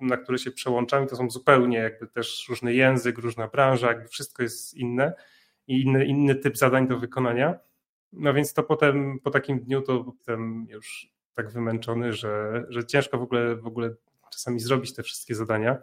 na 0.00 0.16
które 0.16 0.38
się 0.38 0.50
przełączam 0.50 1.04
i 1.04 1.06
to 1.06 1.16
są 1.16 1.30
zupełnie 1.30 1.78
jakby 1.78 2.06
też 2.06 2.46
różny 2.48 2.74
język, 2.74 3.18
różna 3.18 3.48
branża, 3.48 3.88
jakby 3.88 4.08
wszystko 4.08 4.42
jest 4.42 4.74
inne 4.74 5.12
i 5.66 5.82
inny, 5.82 6.06
inny 6.06 6.34
typ 6.34 6.58
zadań 6.58 6.88
do 6.88 6.98
wykonania. 6.98 7.58
No 8.12 8.34
więc 8.34 8.54
to 8.54 8.62
potem 8.62 9.18
po 9.20 9.30
takim 9.30 9.60
dniu 9.60 9.82
to 9.82 10.14
jestem 10.16 10.66
już 10.70 11.12
tak 11.34 11.50
wymęczony, 11.50 12.12
że, 12.12 12.64
że 12.68 12.86
ciężko 12.86 13.18
w 13.18 13.22
ogóle, 13.22 13.56
w 13.56 13.66
ogóle 13.66 13.94
czasami 14.32 14.60
zrobić 14.60 14.94
te 14.94 15.02
wszystkie 15.02 15.34
zadania. 15.34 15.78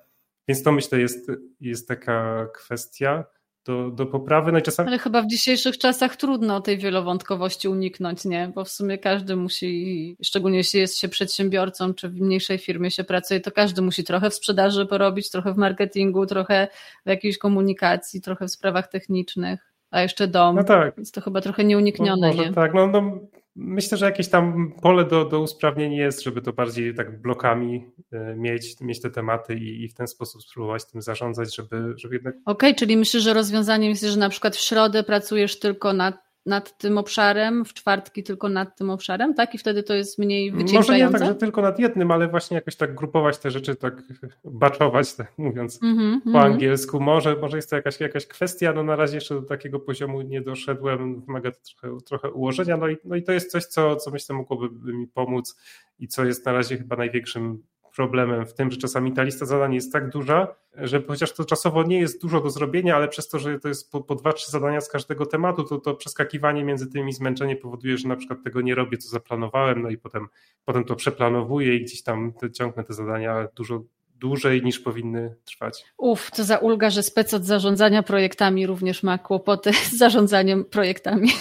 Więc 0.47 0.63
to 0.63 0.71
myślę 0.71 0.99
jest, 0.99 1.31
jest 1.61 1.87
taka 1.87 2.47
kwestia 2.53 3.25
do, 3.65 3.91
do 3.91 4.05
poprawy. 4.05 4.51
No 4.51 4.61
czasami... 4.61 4.89
Ale 4.89 4.99
chyba 4.99 5.21
w 5.21 5.27
dzisiejszych 5.27 5.77
czasach 5.77 6.15
trudno 6.15 6.61
tej 6.61 6.77
wielowątkowości 6.77 7.67
uniknąć, 7.67 8.25
nie? 8.25 8.51
Bo 8.55 8.63
w 8.63 8.69
sumie 8.69 8.97
każdy 8.97 9.35
musi, 9.35 10.17
szczególnie 10.23 10.57
jeśli 10.57 10.79
jest 10.79 10.99
się 10.99 11.09
przedsiębiorcą, 11.09 11.93
czy 11.93 12.09
w 12.09 12.21
mniejszej 12.21 12.57
firmie 12.57 12.91
się 12.91 13.03
pracuje, 13.03 13.39
to 13.39 13.51
każdy 13.51 13.81
musi 13.81 14.03
trochę 14.03 14.29
w 14.29 14.33
sprzedaży 14.33 14.85
porobić, 14.85 15.29
trochę 15.29 15.53
w 15.53 15.57
marketingu, 15.57 16.25
trochę 16.25 16.67
w 17.05 17.09
jakiejś 17.09 17.37
komunikacji, 17.37 18.21
trochę 18.21 18.47
w 18.47 18.51
sprawach 18.51 18.87
technicznych, 18.87 19.73
a 19.91 20.01
jeszcze 20.01 20.27
dom. 20.27 20.55
No 20.55 20.63
tak. 20.63 20.95
Więc 20.97 21.11
to 21.11 21.21
chyba 21.21 21.41
trochę 21.41 21.63
nieuniknione, 21.63 22.33
no, 22.35 22.43
nie? 22.43 22.53
Tak, 22.53 22.73
no, 22.73 22.87
no 22.87 23.19
Myślę, 23.55 23.97
że 23.97 24.05
jakieś 24.05 24.29
tam 24.29 24.71
pole 24.81 25.05
do, 25.05 25.25
do 25.25 25.39
usprawnień 25.41 25.93
jest, 25.93 26.23
żeby 26.23 26.41
to 26.41 26.53
bardziej 26.53 26.95
tak 26.95 27.21
blokami 27.21 27.91
e, 28.11 28.35
mieć, 28.35 28.81
mieć 28.81 29.01
te 29.01 29.09
tematy 29.09 29.55
i, 29.55 29.83
i 29.83 29.89
w 29.89 29.93
ten 29.93 30.07
sposób 30.07 30.43
spróbować 30.43 30.85
tym 30.85 31.01
zarządzać, 31.01 31.55
żeby, 31.55 31.93
żeby 31.97 32.15
jednak. 32.15 32.35
Okej, 32.35 32.69
okay, 32.69 32.75
czyli 32.75 32.97
myślę, 32.97 33.19
że 33.19 33.33
rozwiązaniem 33.33 33.89
jest, 33.89 34.03
że 34.03 34.19
na 34.19 34.29
przykład 34.29 34.55
w 34.55 34.61
środę 34.61 35.03
pracujesz 35.03 35.59
tylko 35.59 35.93
nad 35.93 36.24
nad 36.45 36.77
tym 36.77 36.97
obszarem, 36.97 37.65
w 37.65 37.73
czwartki 37.73 38.23
tylko 38.23 38.49
nad 38.49 38.77
tym 38.77 38.89
obszarem, 38.89 39.33
tak? 39.33 39.55
I 39.55 39.57
wtedy 39.57 39.83
to 39.83 39.93
jest 39.93 40.19
mniej 40.19 40.51
wycieńczające? 40.51 40.91
Może 40.91 41.05
nie 41.05 41.11
tak, 41.11 41.23
że 41.27 41.35
tylko 41.35 41.61
nad 41.61 41.79
jednym, 41.79 42.11
ale 42.11 42.27
właśnie 42.27 42.55
jakoś 42.55 42.75
tak 42.75 42.95
grupować 42.95 43.37
te 43.37 43.51
rzeczy, 43.51 43.75
tak 43.75 44.03
baczować, 44.43 45.13
tak 45.13 45.33
mówiąc 45.37 45.83
mm 45.83 45.97
-hmm, 45.97 46.31
po 46.33 46.41
angielsku. 46.41 46.99
Może, 46.99 47.35
może 47.35 47.57
jest 47.57 47.69
to 47.69 47.75
jakaś, 47.75 47.99
jakaś 47.99 48.27
kwestia, 48.27 48.73
no 48.73 48.83
na 48.83 48.95
razie 48.95 49.15
jeszcze 49.15 49.35
do 49.35 49.41
takiego 49.41 49.79
poziomu 49.79 50.21
nie 50.21 50.41
doszedłem, 50.41 51.21
wymaga 51.21 51.51
to 51.51 51.57
trochę, 51.79 52.01
trochę 52.01 52.31
ułożenia, 52.31 52.77
no 52.77 52.87
i, 52.87 52.97
no 53.05 53.15
i 53.15 53.23
to 53.23 53.31
jest 53.31 53.51
coś, 53.51 53.65
co, 53.65 53.95
co 53.95 54.11
myślę 54.11 54.35
mogłoby 54.35 54.93
mi 54.93 55.07
pomóc 55.07 55.57
i 55.99 56.07
co 56.07 56.25
jest 56.25 56.45
na 56.45 56.53
razie 56.53 56.77
chyba 56.77 56.95
największym 56.95 57.63
problemem 57.95 58.45
w 58.45 58.53
tym, 58.53 58.71
że 58.71 58.77
czasami 58.77 59.13
ta 59.13 59.23
lista 59.23 59.45
zadań 59.45 59.73
jest 59.73 59.93
tak 59.93 60.09
duża, 60.09 60.47
że 60.73 61.03
chociaż 61.07 61.33
to 61.33 61.45
czasowo 61.45 61.83
nie 61.83 61.99
jest 61.99 62.21
dużo 62.21 62.41
do 62.41 62.49
zrobienia, 62.49 62.95
ale 62.95 63.07
przez 63.07 63.27
to, 63.27 63.39
że 63.39 63.59
to 63.59 63.67
jest 63.67 63.91
po, 63.91 64.01
po 64.01 64.15
dwa, 64.15 64.33
trzy 64.33 64.51
zadania 64.51 64.81
z 64.81 64.89
każdego 64.89 65.25
tematu, 65.25 65.63
to 65.63 65.79
to 65.79 65.93
przeskakiwanie 65.93 66.63
między 66.63 66.91
tymi 66.91 67.13
zmęczenie 67.13 67.55
powoduje, 67.55 67.97
że 67.97 68.07
na 68.07 68.15
przykład 68.15 68.43
tego 68.43 68.61
nie 68.61 68.75
robię, 68.75 68.97
co 68.97 69.09
zaplanowałem, 69.09 69.81
no 69.81 69.89
i 69.89 69.97
potem, 69.97 70.27
potem 70.65 70.83
to 70.83 70.95
przeplanowuję 70.95 71.75
i 71.75 71.83
gdzieś 71.83 72.03
tam 72.03 72.33
te, 72.33 72.51
ciągnę 72.51 72.83
te 72.83 72.93
zadania 72.93 73.47
dużo 73.55 73.83
dłużej 74.15 74.63
niż 74.63 74.79
powinny 74.79 75.35
trwać. 75.45 75.85
Uf, 75.97 76.31
to 76.31 76.43
za 76.43 76.57
ulga, 76.57 76.89
że 76.89 77.03
spec 77.03 77.33
od 77.33 77.45
zarządzania 77.45 78.03
projektami 78.03 78.67
również 78.67 79.03
ma 79.03 79.17
kłopoty 79.17 79.73
z 79.73 79.97
zarządzaniem 79.97 80.65
projektami. 80.65 81.29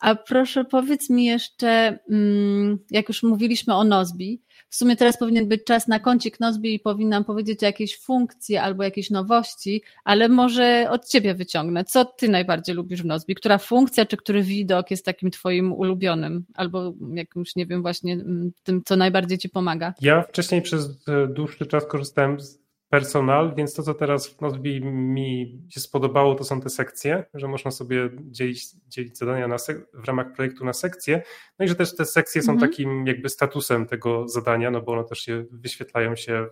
A 0.00 0.14
proszę 0.14 0.64
powiedz 0.64 1.10
mi 1.10 1.24
jeszcze, 1.24 1.98
mm, 2.10 2.78
jak 2.90 3.08
już 3.08 3.22
mówiliśmy 3.22 3.74
o 3.74 3.84
Nozbi, 3.84 4.42
w 4.74 4.76
sumie 4.76 4.96
teraz 4.96 5.18
powinien 5.18 5.48
być 5.48 5.64
czas 5.64 5.88
na 5.88 6.00
kącik 6.00 6.40
Nozbi 6.40 6.74
i 6.74 6.80
powinnam 6.80 7.24
powiedzieć 7.24 7.62
o 7.62 7.66
jakiejś 7.66 7.98
funkcji 7.98 8.56
albo 8.56 8.82
jakiejś 8.82 9.10
nowości, 9.10 9.82
ale 10.04 10.28
może 10.28 10.86
od 10.90 11.08
ciebie 11.08 11.34
wyciągnę. 11.34 11.84
Co 11.84 12.04
ty 12.04 12.28
najbardziej 12.28 12.74
lubisz 12.74 13.02
w 13.02 13.04
Nozbi? 13.04 13.34
Która 13.34 13.58
funkcja 13.58 14.06
czy 14.06 14.16
który 14.16 14.42
widok 14.42 14.90
jest 14.90 15.04
takim 15.04 15.30
twoim 15.30 15.72
ulubionym? 15.72 16.44
Albo 16.54 16.94
jakimś, 17.14 17.56
nie 17.56 17.66
wiem, 17.66 17.82
właśnie 17.82 18.12
mm, 18.12 18.52
tym, 18.62 18.82
co 18.84 18.96
najbardziej 18.96 19.38
ci 19.38 19.48
pomaga? 19.48 19.94
Ja 20.00 20.22
wcześniej 20.22 20.62
przez 20.62 20.86
e, 21.08 21.26
dłuższy 21.26 21.66
czas 21.66 21.86
korzystałem 21.86 22.40
z 22.40 22.63
personal, 22.94 23.54
więc 23.56 23.74
to, 23.74 23.82
co 23.82 23.94
teraz 23.94 24.28
w 24.28 24.40
Nozbi 24.40 24.80
mi 24.84 25.62
się 25.68 25.80
spodobało, 25.80 26.34
to 26.34 26.44
są 26.44 26.60
te 26.60 26.70
sekcje, 26.70 27.24
że 27.34 27.48
można 27.48 27.70
sobie 27.70 28.10
dzielić, 28.20 28.66
dzielić 28.88 29.18
zadania 29.18 29.48
na 29.48 29.56
w 29.94 30.04
ramach 30.04 30.32
projektu 30.32 30.64
na 30.64 30.72
sekcje, 30.72 31.22
no 31.58 31.64
i 31.64 31.68
że 31.68 31.74
też 31.74 31.96
te 31.96 32.04
sekcje 32.04 32.42
są 32.42 32.52
mhm. 32.52 32.70
takim 32.70 33.06
jakby 33.06 33.28
statusem 33.28 33.86
tego 33.86 34.28
zadania, 34.28 34.70
no 34.70 34.80
bo 34.80 34.92
one 34.92 35.04
też 35.04 35.18
się 35.18 35.44
wyświetlają 35.50 36.16
się 36.16 36.46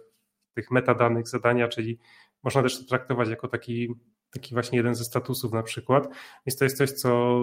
w 0.50 0.55
tych 0.55 0.70
metadanych 0.70 1.28
zadania, 1.28 1.68
czyli 1.68 1.98
można 2.42 2.62
też 2.62 2.78
to 2.78 2.85
traktować 2.85 3.28
jako 3.28 3.48
taki, 3.48 3.94
taki 4.31 4.55
właśnie 4.55 4.76
jeden 4.76 4.94
ze 4.94 5.05
statusów 5.05 5.52
na 5.52 5.62
przykład, 5.62 6.09
więc 6.46 6.59
to 6.59 6.64
jest 6.64 6.76
coś, 6.76 6.90
co 6.90 7.40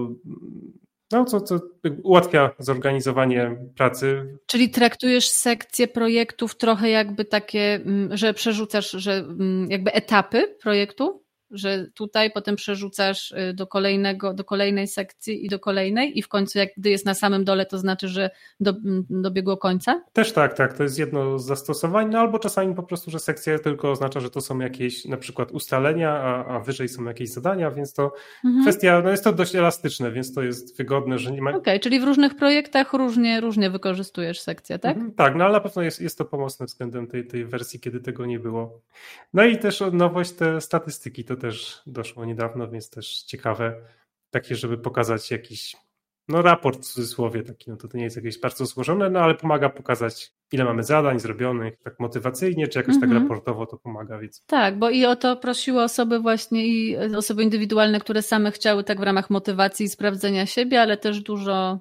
no, 1.11 1.25
co, 1.25 1.41
co 1.41 1.59
ułatwia 2.03 2.51
zorganizowanie 2.59 3.57
pracy. 3.75 4.37
Czyli 4.45 4.69
traktujesz 4.69 5.29
sekcję 5.29 5.87
projektów 5.87 6.57
trochę 6.57 6.89
jakby 6.89 7.25
takie, 7.25 7.75
mm, 7.75 8.17
że 8.17 8.33
przerzucasz, 8.33 8.91
że 8.91 9.13
mm, 9.13 9.71
jakby 9.71 9.93
etapy 9.93 10.55
projektu? 10.61 11.23
Że 11.51 11.85
tutaj 11.93 12.31
potem 12.31 12.55
przerzucasz 12.55 13.31
y, 13.31 13.53
do 13.53 13.67
kolejnego, 13.67 14.33
do 14.33 14.43
kolejnej 14.43 14.87
sekcji 14.87 15.45
i 15.45 15.49
do 15.49 15.59
kolejnej 15.59 16.17
i 16.17 16.21
w 16.21 16.27
końcu 16.27 16.57
jak 16.57 16.69
gdy 16.77 16.89
jest 16.89 17.05
na 17.05 17.13
samym 17.13 17.43
dole, 17.43 17.65
to 17.65 17.77
znaczy, 17.77 18.07
że 18.07 18.29
do, 18.59 18.73
dobiegło 19.09 19.57
końca? 19.57 20.01
Też 20.13 20.33
tak, 20.33 20.53
tak, 20.53 20.77
to 20.77 20.83
jest 20.83 20.99
jedno 20.99 21.39
z 21.39 21.45
zastosowań, 21.45 22.09
no 22.11 22.19
albo 22.19 22.39
czasami 22.39 22.75
po 22.75 22.83
prostu, 22.83 23.11
że 23.11 23.19
sekcja 23.19 23.59
tylko 23.59 23.91
oznacza, 23.91 24.19
że 24.19 24.29
to 24.29 24.41
są 24.41 24.59
jakieś 24.59 25.05
na 25.05 25.17
przykład 25.17 25.51
ustalenia, 25.51 26.11
a, 26.11 26.45
a 26.45 26.59
wyżej 26.59 26.89
są 26.89 27.03
jakieś 27.03 27.29
zadania, 27.29 27.71
więc 27.71 27.93
to 27.93 28.13
mhm. 28.45 28.63
kwestia, 28.63 29.01
no 29.03 29.09
jest 29.09 29.23
to 29.23 29.33
dość 29.33 29.55
elastyczne, 29.55 30.11
więc 30.11 30.33
to 30.33 30.41
jest 30.41 30.77
wygodne, 30.77 31.19
że 31.19 31.31
nie 31.31 31.41
ma... 31.41 31.49
Okej, 31.49 31.59
okay, 31.59 31.79
czyli 31.79 31.99
w 31.99 32.03
różnych 32.03 32.35
projektach 32.35 32.93
różnie, 32.93 33.41
różnie 33.41 33.69
wykorzystujesz 33.69 34.41
sekcję, 34.41 34.79
tak? 34.79 34.95
Mhm, 34.95 35.13
tak, 35.13 35.35
no 35.35 35.43
ale 35.43 35.53
na 35.53 35.59
pewno 35.59 35.81
jest, 35.81 36.01
jest 36.01 36.17
to 36.17 36.25
pomocne 36.25 36.65
względem 36.65 37.07
tej, 37.07 37.27
tej 37.27 37.45
wersji, 37.45 37.79
kiedy 37.79 37.99
tego 37.99 38.25
nie 38.25 38.39
było. 38.39 38.81
No 39.33 39.43
i 39.45 39.57
też 39.57 39.83
nowość 39.91 40.31
te 40.31 40.61
statystyki, 40.61 41.23
to 41.25 41.35
też 41.39 41.81
doszło 41.87 42.25
niedawno, 42.25 42.67
więc 42.67 42.89
też 42.89 43.23
ciekawe, 43.23 43.81
takie, 44.29 44.55
żeby 44.55 44.77
pokazać 44.77 45.31
jakiś 45.31 45.75
no 46.29 46.41
raport 46.41 46.79
w 46.79 46.93
cudzysłowie 46.93 47.43
taki, 47.43 47.71
no 47.71 47.77
to, 47.77 47.87
to 47.87 47.97
nie 47.97 48.03
jest 48.03 48.15
jakieś 48.15 48.39
bardzo 48.39 48.65
złożone, 48.65 49.09
no 49.09 49.19
ale 49.19 49.35
pomaga 49.35 49.69
pokazać, 49.69 50.33
ile 50.51 50.63
mamy 50.65 50.83
zadań 50.83 51.19
zrobionych, 51.19 51.77
tak 51.83 51.99
motywacyjnie, 51.99 52.67
czy 52.67 52.79
jakoś 52.79 52.95
tak 52.95 53.03
mhm. 53.03 53.23
raportowo 53.23 53.65
to 53.65 53.77
pomaga, 53.77 54.19
więc. 54.19 54.43
Tak, 54.45 54.79
bo 54.79 54.89
i 54.89 55.05
o 55.05 55.15
to 55.15 55.37
prosiły 55.37 55.83
osoby 55.83 56.19
właśnie 56.19 56.67
i 56.67 56.97
osoby 56.97 57.43
indywidualne, 57.43 57.99
które 57.99 58.21
same 58.21 58.51
chciały 58.51 58.83
tak 58.83 58.99
w 58.99 59.03
ramach 59.03 59.29
motywacji 59.29 59.85
i 59.85 59.89
sprawdzenia 59.89 60.45
siebie, 60.45 60.81
ale 60.81 60.97
też 60.97 61.21
dużo 61.21 61.79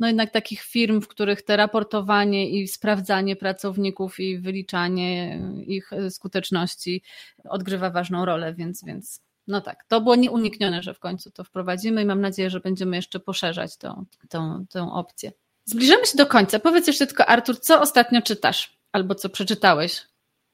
no 0.00 0.06
jednak 0.06 0.30
takich 0.30 0.62
firm, 0.62 1.00
w 1.00 1.08
których 1.08 1.42
te 1.42 1.56
raportowanie 1.56 2.50
i 2.50 2.68
sprawdzanie 2.68 3.36
pracowników 3.36 4.20
i 4.20 4.38
wyliczanie 4.38 5.40
ich 5.66 5.90
skuteczności 6.10 7.02
odgrywa 7.48 7.90
ważną 7.90 8.24
rolę, 8.24 8.54
więc, 8.54 8.84
więc 8.84 9.20
no 9.46 9.60
tak, 9.60 9.84
to 9.88 10.00
było 10.00 10.16
nieuniknione, 10.16 10.82
że 10.82 10.94
w 10.94 10.98
końcu 10.98 11.30
to 11.30 11.44
wprowadzimy 11.44 12.02
i 12.02 12.04
mam 12.04 12.20
nadzieję, 12.20 12.50
że 12.50 12.60
będziemy 12.60 12.96
jeszcze 12.96 13.20
poszerzać 13.20 13.76
tą, 13.76 14.04
tą, 14.28 14.66
tą 14.70 14.92
opcję. 14.92 15.32
Zbliżamy 15.64 16.06
się 16.06 16.18
do 16.18 16.26
końca. 16.26 16.58
Powiedz 16.58 16.86
jeszcze 16.86 17.06
tylko, 17.06 17.26
Artur, 17.26 17.60
co 17.60 17.80
ostatnio 17.80 18.22
czytasz 18.22 18.78
albo 18.92 19.14
co 19.14 19.28
przeczytałeś? 19.28 20.02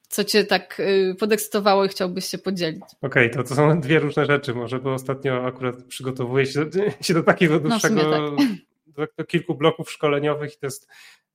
Co 0.07 0.23
cię 0.23 0.43
tak 0.43 0.79
y, 0.79 1.15
podekscytowało 1.19 1.85
i 1.85 1.89
chciałbyś 1.89 2.25
się 2.25 2.37
podzielić? 2.37 2.83
Okej, 3.01 3.31
okay, 3.31 3.43
to, 3.43 3.49
to 3.49 3.55
są 3.55 3.81
dwie 3.81 3.99
różne 3.99 4.25
rzeczy 4.25 4.53
może, 4.53 4.79
bo 4.79 4.93
ostatnio 4.93 5.45
akurat 5.45 5.83
przygotowuję 5.83 6.45
się, 6.45 6.65
się 7.01 7.13
do 7.13 7.23
takiego 7.23 7.53
no, 7.53 7.59
dłuższego, 7.59 7.95
no 8.03 8.37
tak. 8.37 8.47
Do, 8.93 9.07
do 9.17 9.25
kilku 9.25 9.55
bloków 9.55 9.91
szkoleniowych 9.91 10.53
i 10.53 10.59
to 10.59 10.65
jest 10.65 10.87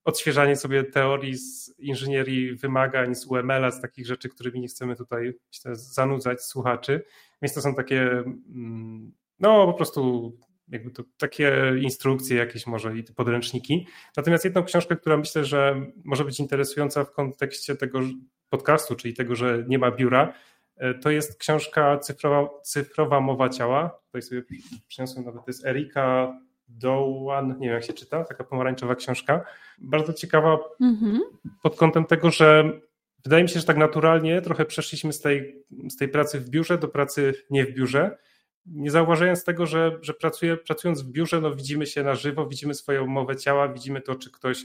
odświeżanie 0.05 0.57
sobie 0.57 0.85
teorii 0.85 1.35
z 1.35 1.75
inżynierii 1.79 2.55
wymagań, 2.55 3.15
z 3.15 3.27
UML-a, 3.27 3.71
z 3.71 3.81
takich 3.81 4.07
rzeczy, 4.07 4.29
którymi 4.29 4.61
nie 4.61 4.69
chcemy 4.69 4.97
tutaj 4.97 5.35
zanudzać 5.73 6.43
słuchaczy. 6.43 7.05
Więc 7.43 7.55
to 7.55 7.61
są 7.61 7.75
takie, 7.75 8.03
mm, 8.03 9.13
no 9.41 9.67
po 9.67 9.73
prostu 9.73 10.33
jakby 10.69 10.91
to 10.91 11.05
takie 11.17 11.75
instrukcje 11.83 12.37
jakieś 12.37 12.67
może 12.67 12.99
i 12.99 13.03
podręczniki. 13.03 13.87
Natomiast 14.17 14.45
jedną 14.45 14.65
książkę, 14.65 14.97
która 14.97 15.17
myślę, 15.17 15.45
że 15.45 15.87
może 16.05 16.25
być 16.25 16.41
interesująca 16.41 17.05
w 17.05 17.13
kontekście 17.13 17.77
tego 17.77 18.01
podcastu, 18.49 18.95
czyli 18.95 19.15
tego, 19.15 19.37
że 19.37 19.65
nie 19.69 19.79
ma 19.79 19.91
biura, 19.91 20.35
e, 20.77 20.95
to 20.95 21.11
jest 21.11 21.39
książka 21.39 21.99
Cyfrowa, 21.99 22.49
cyfrowa 22.63 23.21
Mowa 23.21 23.49
Ciała. 23.49 23.99
Tutaj 24.07 24.23
sobie 24.23 24.43
przyniosłem 24.89 25.25
nawet, 25.25 25.45
to 25.45 25.51
jest 25.51 25.67
Erika 25.67 26.33
Dowan, 26.69 27.49
nie 27.49 27.67
wiem 27.67 27.75
jak 27.75 27.85
się 27.85 27.93
czyta, 27.93 28.25
taka 28.25 28.45
pomarańczowa 28.45 28.95
książka. 28.95 29.45
Bardzo 29.79 30.13
ciekawa 30.13 30.59
mm-hmm. 30.81 31.19
pod 31.63 31.77
kątem 31.77 32.05
tego, 32.05 32.31
że 32.31 32.81
wydaje 33.25 33.43
mi 33.43 33.49
się, 33.49 33.61
że 33.61 33.67
tak 33.67 33.77
naturalnie 33.77 34.43
trochę 34.43 34.65
przeszliśmy 34.65 35.13
z 35.13 35.21
tej, 35.21 35.65
z 35.89 35.97
tej 35.97 36.09
pracy 36.09 36.41
w 36.41 36.51
biurze 36.51 36.79
do 36.79 36.89
pracy 36.89 37.35
nie 37.51 37.65
w 37.65 37.75
biurze. 37.75 38.19
Nie 38.67 38.91
zauważając 38.91 39.45
tego, 39.45 39.67
że, 39.67 39.99
że 40.01 40.15
pracuję, 40.15 40.57
pracując 40.57 41.03
w 41.03 41.11
biurze, 41.11 41.41
no 41.41 41.55
widzimy 41.55 41.87
się 41.87 42.03
na 42.03 42.15
żywo, 42.15 42.47
widzimy 42.47 42.75
swoją 42.75 43.07
mowę 43.07 43.37
ciała, 43.37 43.69
widzimy 43.69 44.01
to, 44.01 44.15
czy 44.15 44.31
ktoś 44.31 44.65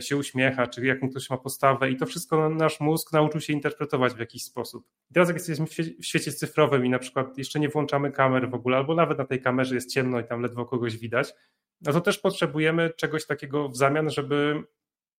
się 0.00 0.16
uśmiecha, 0.16 0.66
czy 0.66 0.86
jaką 0.86 1.10
ktoś 1.10 1.30
ma 1.30 1.36
postawę 1.36 1.90
i 1.90 1.96
to 1.96 2.06
wszystko 2.06 2.48
nasz 2.48 2.80
mózg 2.80 3.12
nauczył 3.12 3.40
się 3.40 3.52
interpretować 3.52 4.14
w 4.14 4.18
jakiś 4.18 4.42
sposób. 4.42 4.86
I 5.10 5.14
teraz 5.14 5.28
jak 5.28 5.36
jesteśmy 5.36 5.66
w 5.98 6.04
świecie 6.06 6.32
cyfrowym 6.32 6.86
i 6.86 6.90
na 6.90 6.98
przykład 6.98 7.38
jeszcze 7.38 7.60
nie 7.60 7.68
włączamy 7.68 8.12
kamer 8.12 8.50
w 8.50 8.54
ogóle, 8.54 8.76
albo 8.76 8.94
nawet 8.94 9.18
na 9.18 9.24
tej 9.24 9.40
kamerze 9.40 9.74
jest 9.74 9.92
ciemno 9.92 10.20
i 10.20 10.24
tam 10.24 10.42
ledwo 10.42 10.66
kogoś 10.66 10.96
widać, 10.96 11.34
no 11.80 11.92
to 11.92 12.00
też 12.00 12.18
potrzebujemy 12.18 12.90
czegoś 12.90 13.26
takiego 13.26 13.68
w 13.68 13.76
zamian, 13.76 14.10
żeby, 14.10 14.62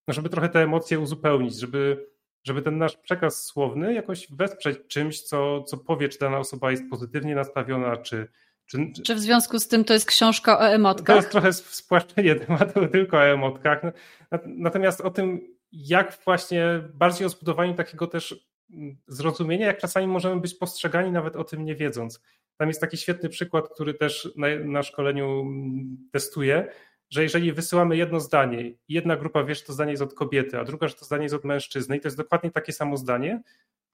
no 0.07 0.13
żeby 0.13 0.29
trochę 0.29 0.49
te 0.49 0.63
emocje 0.63 0.99
uzupełnić, 0.99 1.59
żeby 1.59 2.07
żeby 2.43 2.61
ten 2.61 2.77
nasz 2.77 2.97
przekaz 2.97 3.45
słowny 3.45 3.93
jakoś 3.93 4.27
wesprzeć 4.31 4.79
czymś, 4.87 5.21
co, 5.21 5.63
co 5.63 5.77
powie, 5.77 6.09
czy 6.09 6.19
dana 6.19 6.39
osoba 6.39 6.71
jest 6.71 6.83
pozytywnie 6.89 7.35
nastawiona, 7.35 7.97
czy, 7.97 8.27
czy, 8.67 8.91
czy, 9.05 9.15
w 9.15 9.19
związku 9.19 9.59
z 9.59 9.67
tym 9.67 9.83
to 9.83 9.93
jest 9.93 10.05
książka 10.05 10.59
o 10.59 10.67
emotkach? 10.67 11.05
To 11.05 11.15
jest 11.15 11.31
trochę 11.31 11.53
spłaszczenie 11.53 12.35
tematu 12.45 12.87
tylko 12.87 13.17
o 13.17 13.25
emotkach. 13.25 13.81
Natomiast 14.45 15.01
o 15.01 15.11
tym, 15.11 15.39
jak 15.71 16.17
właśnie 16.25 16.83
bardziej 16.93 17.27
o 17.27 17.29
zbudowaniu 17.29 17.73
takiego 17.73 18.07
też 18.07 18.47
mm, 18.73 18.97
zrozumienia, 19.07 19.67
jak 19.67 19.77
czasami 19.77 20.07
możemy 20.07 20.41
być 20.41 20.53
postrzegani 20.53 21.11
nawet 21.11 21.35
o 21.35 21.43
tym 21.43 21.65
nie 21.65 21.75
wiedząc. 21.75 22.21
Tam 22.57 22.67
jest 22.67 22.81
taki 22.81 22.97
świetny 22.97 23.29
przykład, 23.29 23.69
który 23.69 23.93
też 23.93 24.29
na, 24.35 24.47
na 24.65 24.83
szkoleniu 24.83 25.41
mm, 25.41 25.97
testuję, 26.11 26.67
że 27.09 27.23
jeżeli 27.23 27.53
wysyłamy 27.53 27.97
jedno 27.97 28.19
zdanie, 28.19 28.73
jedna 28.89 29.15
grupa 29.15 29.43
wie, 29.43 29.55
że 29.55 29.61
to 29.61 29.73
zdanie 29.73 29.91
jest 29.91 30.03
od 30.03 30.13
kobiety, 30.13 30.59
a 30.59 30.63
druga, 30.63 30.87
że 30.87 30.95
to 30.95 31.05
zdanie 31.05 31.23
jest 31.23 31.35
od 31.35 31.43
mężczyzny 31.43 31.97
i 31.97 31.99
to 31.99 32.07
jest 32.07 32.17
dokładnie 32.17 32.51
takie 32.51 32.73
samo 32.73 32.97
zdanie, 32.97 33.41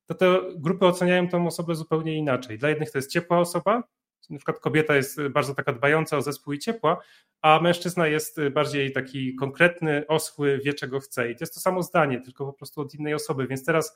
to 0.05 0.15
te 0.15 0.39
grupy 0.55 0.85
oceniają 0.85 1.29
tą 1.29 1.47
osobę 1.47 1.75
zupełnie 1.75 2.15
inaczej. 2.15 2.57
Dla 2.57 2.69
jednych 2.69 2.91
to 2.91 2.97
jest 2.97 3.11
ciepła 3.11 3.39
osoba, 3.39 3.83
na 4.29 4.37
przykład 4.37 4.59
kobieta 4.59 4.95
jest 4.95 5.27
bardzo 5.27 5.55
taka 5.55 5.73
dbająca 5.73 6.17
o 6.17 6.21
zespół 6.21 6.53
i 6.53 6.59
ciepła, 6.59 7.01
a 7.41 7.59
mężczyzna 7.59 8.07
jest 8.07 8.39
bardziej 8.51 8.91
taki 8.91 9.35
konkretny, 9.35 10.07
oschły, 10.07 10.59
wie 10.65 10.73
czego 10.73 10.99
chce. 10.99 11.31
I 11.31 11.35
to 11.35 11.43
jest 11.43 11.53
to 11.53 11.59
samo 11.59 11.83
zdanie, 11.83 12.21
tylko 12.21 12.45
po 12.45 12.53
prostu 12.53 12.81
od 12.81 12.93
innej 12.93 13.13
osoby. 13.13 13.47
Więc 13.47 13.65
teraz 13.65 13.95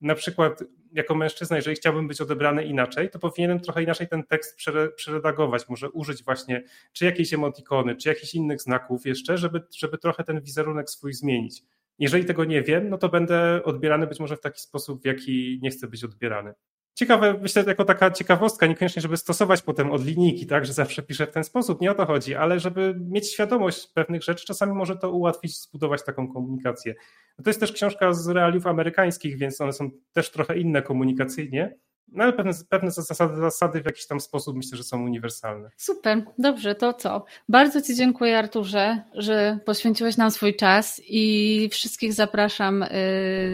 na 0.00 0.14
przykład 0.14 0.64
jako 0.92 1.14
mężczyzna, 1.14 1.56
jeżeli 1.56 1.76
chciałbym 1.76 2.08
być 2.08 2.20
odebrany 2.20 2.64
inaczej, 2.64 3.10
to 3.10 3.18
powinienem 3.18 3.60
trochę 3.60 3.82
inaczej 3.82 4.08
ten 4.08 4.24
tekst 4.24 4.58
przeredagować, 4.96 5.68
może 5.68 5.90
użyć 5.90 6.24
właśnie 6.24 6.64
czy 6.92 7.04
jakiejś 7.04 7.34
emotikony, 7.34 7.96
czy 7.96 8.08
jakichś 8.08 8.34
innych 8.34 8.62
znaków 8.62 9.06
jeszcze, 9.06 9.38
żeby, 9.38 9.62
żeby 9.76 9.98
trochę 9.98 10.24
ten 10.24 10.40
wizerunek 10.40 10.90
swój 10.90 11.12
zmienić. 11.12 11.62
Jeżeli 11.98 12.24
tego 12.24 12.44
nie 12.44 12.62
wiem, 12.62 12.88
no 12.88 12.98
to 12.98 13.08
będę 13.08 13.64
odbierany 13.64 14.06
być 14.06 14.20
może 14.20 14.36
w 14.36 14.40
taki 14.40 14.60
sposób, 14.60 15.02
w 15.02 15.06
jaki 15.06 15.58
nie 15.62 15.70
chcę 15.70 15.86
być 15.86 16.04
odbierany. 16.04 16.54
Ciekawe, 16.98 17.38
myślę, 17.42 17.64
jako 17.66 17.84
taka 17.84 18.10
ciekawostka, 18.10 18.66
niekoniecznie, 18.66 19.02
żeby 19.02 19.16
stosować 19.16 19.62
potem 19.62 19.90
od 19.90 20.04
linijki, 20.04 20.46
tak, 20.46 20.66
że 20.66 20.72
zawsze 20.72 21.02
piszę 21.02 21.26
w 21.26 21.30
ten 21.30 21.44
sposób, 21.44 21.80
nie 21.80 21.90
o 21.90 21.94
to 21.94 22.06
chodzi, 22.06 22.34
ale 22.34 22.60
żeby 22.60 22.94
mieć 23.00 23.32
świadomość 23.32 23.92
pewnych 23.94 24.22
rzeczy, 24.22 24.46
czasami 24.46 24.72
może 24.72 24.96
to 24.96 25.10
ułatwić, 25.10 25.60
zbudować 25.60 26.04
taką 26.04 26.32
komunikację. 26.32 26.94
No 27.38 27.44
to 27.44 27.50
jest 27.50 27.60
też 27.60 27.72
książka 27.72 28.12
z 28.12 28.28
realiów 28.28 28.66
amerykańskich, 28.66 29.38
więc 29.38 29.60
one 29.60 29.72
są 29.72 29.90
też 30.12 30.30
trochę 30.30 30.58
inne 30.58 30.82
komunikacyjnie, 30.82 31.74
no 32.12 32.24
ale 32.24 32.32
pewne, 32.32 32.52
pewne 32.68 32.90
zasady, 32.90 33.36
zasady 33.36 33.82
w 33.82 33.86
jakiś 33.86 34.06
tam 34.06 34.20
sposób 34.20 34.56
myślę, 34.56 34.76
że 34.76 34.84
są 34.84 35.04
uniwersalne. 35.04 35.70
Super, 35.76 36.24
dobrze, 36.38 36.74
to 36.74 36.92
co? 36.92 37.24
Bardzo 37.48 37.82
Ci 37.82 37.94
dziękuję 37.94 38.38
Arturze, 38.38 39.02
że 39.14 39.58
poświęciłeś 39.66 40.16
nam 40.16 40.30
swój 40.30 40.56
czas 40.56 41.02
i 41.08 41.68
wszystkich 41.72 42.12
zapraszam 42.12 42.82
y, 42.82 42.88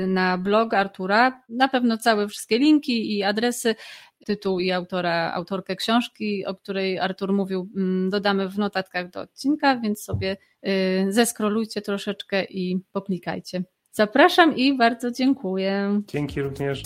na 0.09 0.39
blog 0.39 0.75
Artura. 0.75 1.43
Na 1.49 1.69
pewno 1.69 1.99
całe 1.99 2.29
wszystkie 2.29 2.59
linki 2.59 3.17
i 3.17 3.23
adresy 3.23 3.75
tytuł 4.25 4.61
i 4.61 4.71
autora, 4.71 5.33
autorkę 5.33 5.77
książki, 5.77 6.47
o 6.47 6.55
której 6.55 6.99
Artur 6.99 7.33
mówił, 7.33 7.69
mm, 7.77 8.11
dodamy 8.11 8.49
w 8.49 8.59
notatkach 8.59 9.11
do 9.11 9.21
odcinka, 9.21 9.77
więc 9.77 10.03
sobie 10.03 10.37
y, 10.67 11.13
zeskrolujcie 11.13 11.83
troszeczkę 11.83 12.45
i 12.45 12.81
poklikajcie. 12.93 13.65
Zapraszam 13.93 14.57
i 14.57 14.77
bardzo 14.77 15.11
dziękuję. 15.11 16.01
Dzięki 16.07 16.43
również. 16.43 16.83